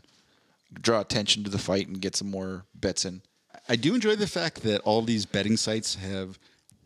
draw 0.80 1.00
attention 1.00 1.44
to 1.44 1.50
the 1.50 1.58
fight 1.58 1.86
and 1.88 2.00
get 2.00 2.16
some 2.16 2.30
more 2.30 2.64
bets 2.74 3.04
in. 3.04 3.22
I 3.68 3.76
do 3.76 3.94
enjoy 3.94 4.16
the 4.16 4.26
fact 4.26 4.62
that 4.62 4.80
all 4.82 5.02
these 5.02 5.26
betting 5.26 5.56
sites 5.56 5.94
have 5.96 6.38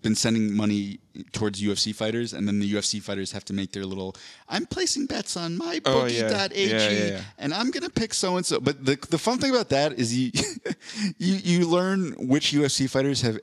been 0.03 0.15
sending 0.15 0.53
money 0.55 0.99
towards 1.33 1.61
UFC 1.63 1.95
fighters, 1.95 2.33
and 2.33 2.47
then 2.47 2.59
the 2.61 2.71
UFC 2.75 3.01
fighters 3.03 3.33
have 3.33 3.45
to 3.47 3.53
make 3.55 3.73
their 3.73 3.85
little. 3.87 4.15
I'm 4.49 4.67
placing 4.67 5.07
bets 5.07 5.37
on 5.37 5.57
my 5.57 5.81
Oh, 5.85 6.03
bookie.ag, 6.03 6.19
yeah. 6.19 6.47
Yeah, 6.79 6.91
yeah, 6.91 7.05
yeah. 7.13 7.21
and 7.39 7.55
I'm 7.55 7.71
gonna 7.71 7.89
pick 7.91 8.13
so 8.13 8.37
and 8.37 8.45
so. 8.45 8.61
But 8.61 8.85
the 8.85 8.97
the 9.09 9.19
fun 9.19 9.39
thing 9.39 9.51
about 9.51 9.71
that 9.71 9.95
is 9.95 10.15
you 10.17 10.31
you 11.19 11.35
you 11.37 11.67
learn 11.69 12.13
which 12.29 12.53
UFC 12.53 12.89
fighters 12.91 13.23
have 13.23 13.39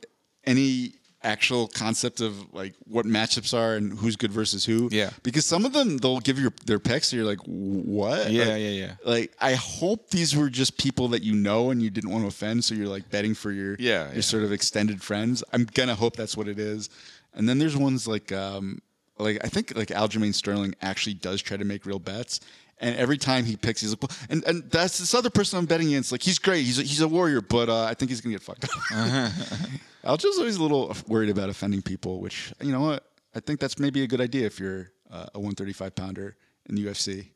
any 0.45 0.93
actual 1.24 1.67
concept 1.67 2.21
of 2.21 2.53
like 2.53 2.74
what 2.86 3.05
matchups 3.05 3.53
are 3.57 3.76
and 3.76 3.97
who's 3.97 4.15
good 4.15 4.32
versus 4.32 4.65
who. 4.65 4.89
Yeah. 4.91 5.11
Because 5.24 5.45
some 5.45 5.65
of 5.65 5.74
them 5.74 5.97
they'll 5.97 6.19
give 6.19 6.38
you 6.39 6.51
their 6.65 6.80
picks, 6.80 7.11
and 7.11 7.17
you're 7.21 7.28
like, 7.30 7.39
what? 7.45 8.30
Yeah, 8.32 8.45
Like- 8.45 8.49
yeah, 8.61 8.69
yeah. 8.69 8.91
Like 9.05 9.34
I 9.39 9.53
hope 9.53 10.09
these 10.09 10.36
were 10.36 10.49
just 10.49 10.78
people 10.78 11.07
that 11.09 11.24
you 11.24 11.34
know 11.34 11.71
and 11.71 11.82
you 11.82 11.89
didn't 11.89 12.09
want 12.11 12.24
to 12.24 12.28
offend, 12.28 12.63
so 12.65 12.76
you're 12.76 12.88
like 12.88 13.09
betting 13.09 13.34
for 13.34 13.51
your 13.51 13.76
Yeah, 13.80 14.05
your 14.07 14.15
yeah. 14.15 14.21
sort 14.21 14.43
of 14.43 14.51
extended 14.51 15.01
friends. 15.01 15.43
I'm 15.53 15.65
gonna 15.74 15.95
hope 15.95 16.15
that's 16.15 16.36
what 16.38 16.47
it 16.47 16.59
is. 16.59 16.89
And 17.34 17.47
then 17.49 17.57
there's 17.59 17.76
ones 17.78 18.07
like 18.07 18.32
um 18.32 18.80
like 19.17 19.39
I 19.43 19.47
think 19.47 19.76
like 19.76 19.88
Aljamain 19.89 20.34
Sterling 20.34 20.76
actually 20.82 21.13
does 21.15 21.41
try 21.41 21.57
to 21.57 21.65
make 21.65 21.86
real 21.86 21.99
bets. 21.99 22.39
And 22.80 22.97
every 22.97 23.17
time 23.17 23.45
he 23.45 23.55
picks, 23.55 23.80
he's 23.80 23.91
like, 23.91 24.01
well, 24.01 24.17
and, 24.30 24.43
and 24.45 24.69
that's 24.69 24.97
this 24.97 25.13
other 25.13 25.30
person 25.30 25.57
I'm 25.57 25.65
betting 25.67 25.88
against. 25.89 26.11
Like, 26.11 26.21
he's 26.24 26.38
great. 26.38 26.65
He's 26.65 26.80
a, 26.80 26.82
he's 26.82 26.99
a 26.99 27.07
warrior, 27.07 27.39
but 27.39 27.69
uh, 27.69 27.84
I 27.84 27.93
think 27.93 28.09
he's 28.09 28.19
going 28.19 28.36
to 28.36 28.39
get 28.39 28.43
fucked 28.43 28.65
up. 28.65 29.32
Aljo's 30.06 30.38
always 30.38 30.58
a 30.58 30.62
little 30.62 30.95
worried 31.08 31.30
about 31.30 31.49
offending 31.49 31.82
people, 31.82 32.20
which, 32.20 32.54
you 32.62 32.72
know 32.72 32.82
what? 32.82 33.06
I 33.36 33.39
think 33.39 33.60
that's 33.60 33.80
maybe 33.80 34.04
a 34.04 34.08
good 34.08 34.22
idea 34.22 34.45
if 34.45 34.60
you're 34.60 34.91
uh, 35.10 35.28
a 35.34 35.39
135 35.39 35.95
pounder 35.95 36.36
in 36.68 36.76
the 36.76 36.86
UFC. 36.86 37.28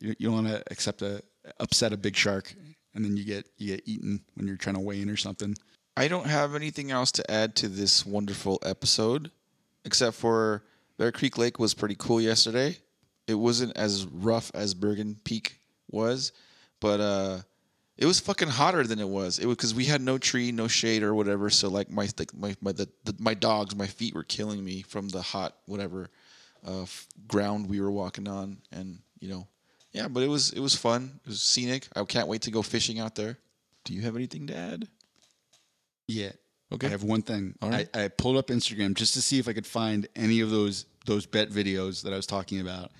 You, 0.00 0.14
you 0.18 0.28
don't 0.28 0.44
want 0.44 0.48
to 0.48 0.62
accept 0.70 1.02
a, 1.02 1.22
upset 1.58 1.92
a 1.92 1.96
big 1.96 2.16
shark, 2.16 2.54
and 2.94 3.04
then 3.04 3.16
you 3.16 3.24
get, 3.24 3.46
you 3.58 3.74
get 3.74 3.82
eaten 3.86 4.20
when 4.34 4.46
you're 4.46 4.56
trying 4.56 4.76
to 4.76 4.80
weigh 4.80 5.00
in 5.00 5.10
or 5.10 5.16
something. 5.16 5.56
I 5.96 6.08
don't 6.08 6.26
have 6.26 6.54
anything 6.54 6.90
else 6.90 7.12
to 7.12 7.30
add 7.30 7.54
to 7.56 7.68
this 7.68 8.06
wonderful 8.06 8.58
episode, 8.64 9.30
except 9.84 10.16
for 10.16 10.62
Bear 10.98 11.12
Creek 11.12 11.36
Lake 11.36 11.58
was 11.58 11.74
pretty 11.74 11.96
cool 11.98 12.20
yesterday. 12.20 12.76
It 13.26 13.34
wasn't 13.34 13.76
as 13.76 14.06
rough 14.06 14.50
as 14.54 14.74
Bergen 14.74 15.16
Peak 15.24 15.58
was, 15.90 16.32
but 16.80 17.00
uh, 17.00 17.38
it 17.96 18.06
was 18.06 18.20
fucking 18.20 18.48
hotter 18.48 18.84
than 18.84 18.98
it 18.98 19.08
was. 19.08 19.38
It 19.38 19.46
was 19.46 19.56
because 19.56 19.74
we 19.74 19.84
had 19.84 20.00
no 20.00 20.18
tree, 20.18 20.50
no 20.50 20.66
shade 20.66 21.02
or 21.02 21.14
whatever. 21.14 21.50
So 21.50 21.68
like 21.68 21.90
my 21.90 22.08
like 22.18 22.34
my 22.34 22.56
my 22.60 22.72
the, 22.72 22.88
the, 23.04 23.14
my 23.18 23.34
dogs, 23.34 23.76
my 23.76 23.86
feet 23.86 24.14
were 24.14 24.22
killing 24.22 24.64
me 24.64 24.82
from 24.82 25.08
the 25.08 25.22
hot 25.22 25.56
whatever 25.66 26.08
uh, 26.66 26.82
f- 26.82 27.06
ground 27.28 27.68
we 27.68 27.80
were 27.80 27.90
walking 27.90 28.28
on, 28.28 28.58
and 28.72 28.98
you 29.20 29.28
know, 29.28 29.46
yeah. 29.92 30.08
But 30.08 30.22
it 30.22 30.28
was 30.28 30.52
it 30.52 30.60
was 30.60 30.74
fun. 30.74 31.20
It 31.24 31.28
was 31.28 31.42
scenic. 31.42 31.88
I 31.94 32.04
can't 32.04 32.28
wait 32.28 32.42
to 32.42 32.50
go 32.50 32.62
fishing 32.62 32.98
out 32.98 33.14
there. 33.14 33.38
Do 33.84 33.94
you 33.94 34.02
have 34.02 34.16
anything 34.16 34.46
to 34.46 34.56
add? 34.56 34.88
Yeah. 36.06 36.32
Okay. 36.72 36.86
I 36.86 36.90
have 36.90 37.02
one 37.02 37.22
thing. 37.22 37.54
All 37.60 37.68
right. 37.68 37.88
I, 37.92 38.04
I 38.04 38.08
pulled 38.08 38.36
up 38.38 38.46
Instagram 38.46 38.94
just 38.94 39.12
to 39.14 39.22
see 39.22 39.38
if 39.38 39.48
I 39.48 39.52
could 39.52 39.66
find 39.66 40.08
any 40.16 40.40
of 40.40 40.50
those 40.50 40.86
those 41.04 41.26
bet 41.26 41.50
videos 41.50 42.02
that 42.04 42.12
I 42.12 42.16
was 42.16 42.26
talking 42.26 42.60
about, 42.60 42.90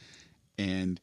and 0.58 1.00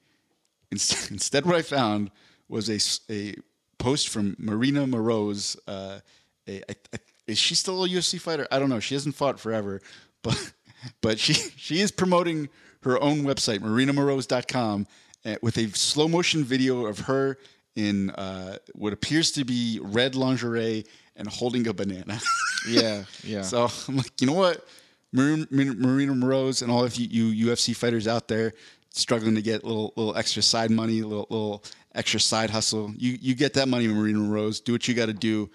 instead, 0.71 1.11
instead 1.11 1.45
what 1.45 1.55
I 1.55 1.63
found 1.63 2.11
was 2.47 2.69
a, 2.69 2.79
a 3.13 3.35
post 3.79 4.09
from 4.09 4.35
Marina 4.37 4.85
Moroz. 4.85 5.57
Uh, 5.67 5.99
a, 6.47 6.61
a, 6.69 6.75
a, 6.93 6.99
is 7.27 7.39
she 7.39 7.55
still 7.55 7.83
a 7.83 7.89
UFC 7.89 8.21
fighter? 8.21 8.47
I 8.51 8.59
don't 8.59 8.69
know. 8.69 8.79
She 8.79 8.93
hasn't 8.93 9.15
fought 9.15 9.39
forever, 9.39 9.81
but 10.23 10.53
but 11.01 11.17
she 11.19 11.33
she 11.33 11.81
is 11.81 11.91
promoting 11.91 12.49
her 12.83 13.01
own 13.01 13.23
website, 13.23 13.59
marinamoroz.com, 13.59 14.87
uh, 15.25 15.35
with 15.41 15.57
a 15.57 15.69
slow 15.69 16.07
motion 16.07 16.43
video 16.43 16.85
of 16.85 16.99
her 16.99 17.37
in 17.75 18.09
uh, 18.11 18.57
what 18.73 18.93
appears 18.93 19.31
to 19.31 19.43
be 19.43 19.79
red 19.81 20.15
lingerie 20.15 20.85
and 21.15 21.27
holding 21.27 21.67
a 21.67 21.73
banana. 21.73 22.19
Yeah, 22.67 23.05
yeah. 23.23 23.43
So 23.43 23.69
I'm 23.87 23.95
like, 23.95 24.19
you 24.19 24.27
know 24.27 24.33
what, 24.33 24.67
Marina, 25.13 25.47
Marina 25.49 26.13
Moroz 26.13 26.61
and 26.61 26.69
all 26.69 26.83
of 26.83 26.95
you, 26.95 27.07
you 27.31 27.47
UFC 27.47 27.73
fighters 27.73 28.05
out 28.05 28.27
there 28.27 28.53
struggling 28.99 29.35
to 29.35 29.41
get 29.41 29.63
a 29.63 29.65
little 29.67 29.93
little 29.95 30.15
extra 30.15 30.41
side 30.41 30.71
money, 30.71 30.99
a 30.99 31.07
little 31.07 31.27
little 31.29 31.63
extra 31.95 32.19
side 32.19 32.49
hustle. 32.49 32.91
You 32.97 33.17
you 33.19 33.35
get 33.35 33.53
that 33.55 33.67
money, 33.67 33.87
Marina 33.87 34.19
Moroz. 34.19 34.63
Do 34.63 34.71
what 34.73 34.87
you 34.87 34.93
got 34.93 35.07
to 35.07 35.13
do. 35.13 35.49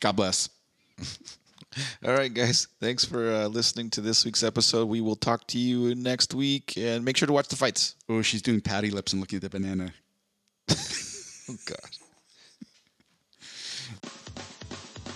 God 0.00 0.12
bless. 0.12 0.48
All 2.04 2.14
right, 2.14 2.32
guys. 2.32 2.68
Thanks 2.80 3.04
for 3.04 3.30
uh, 3.30 3.46
listening 3.48 3.90
to 3.90 4.00
this 4.00 4.24
week's 4.24 4.42
episode. 4.42 4.88
We 4.88 5.02
will 5.02 5.16
talk 5.16 5.46
to 5.48 5.58
you 5.58 5.94
next 5.94 6.34
week, 6.34 6.76
and 6.78 7.04
make 7.04 7.16
sure 7.16 7.26
to 7.26 7.32
watch 7.32 7.48
the 7.48 7.56
fights. 7.56 7.96
Oh, 8.08 8.22
she's 8.22 8.42
doing 8.42 8.60
patty 8.60 8.90
lips 8.90 9.12
and 9.12 9.20
looking 9.20 9.36
at 9.36 9.42
the 9.42 9.50
banana. 9.50 9.92
Oh 11.48 11.54
God. 11.64 11.78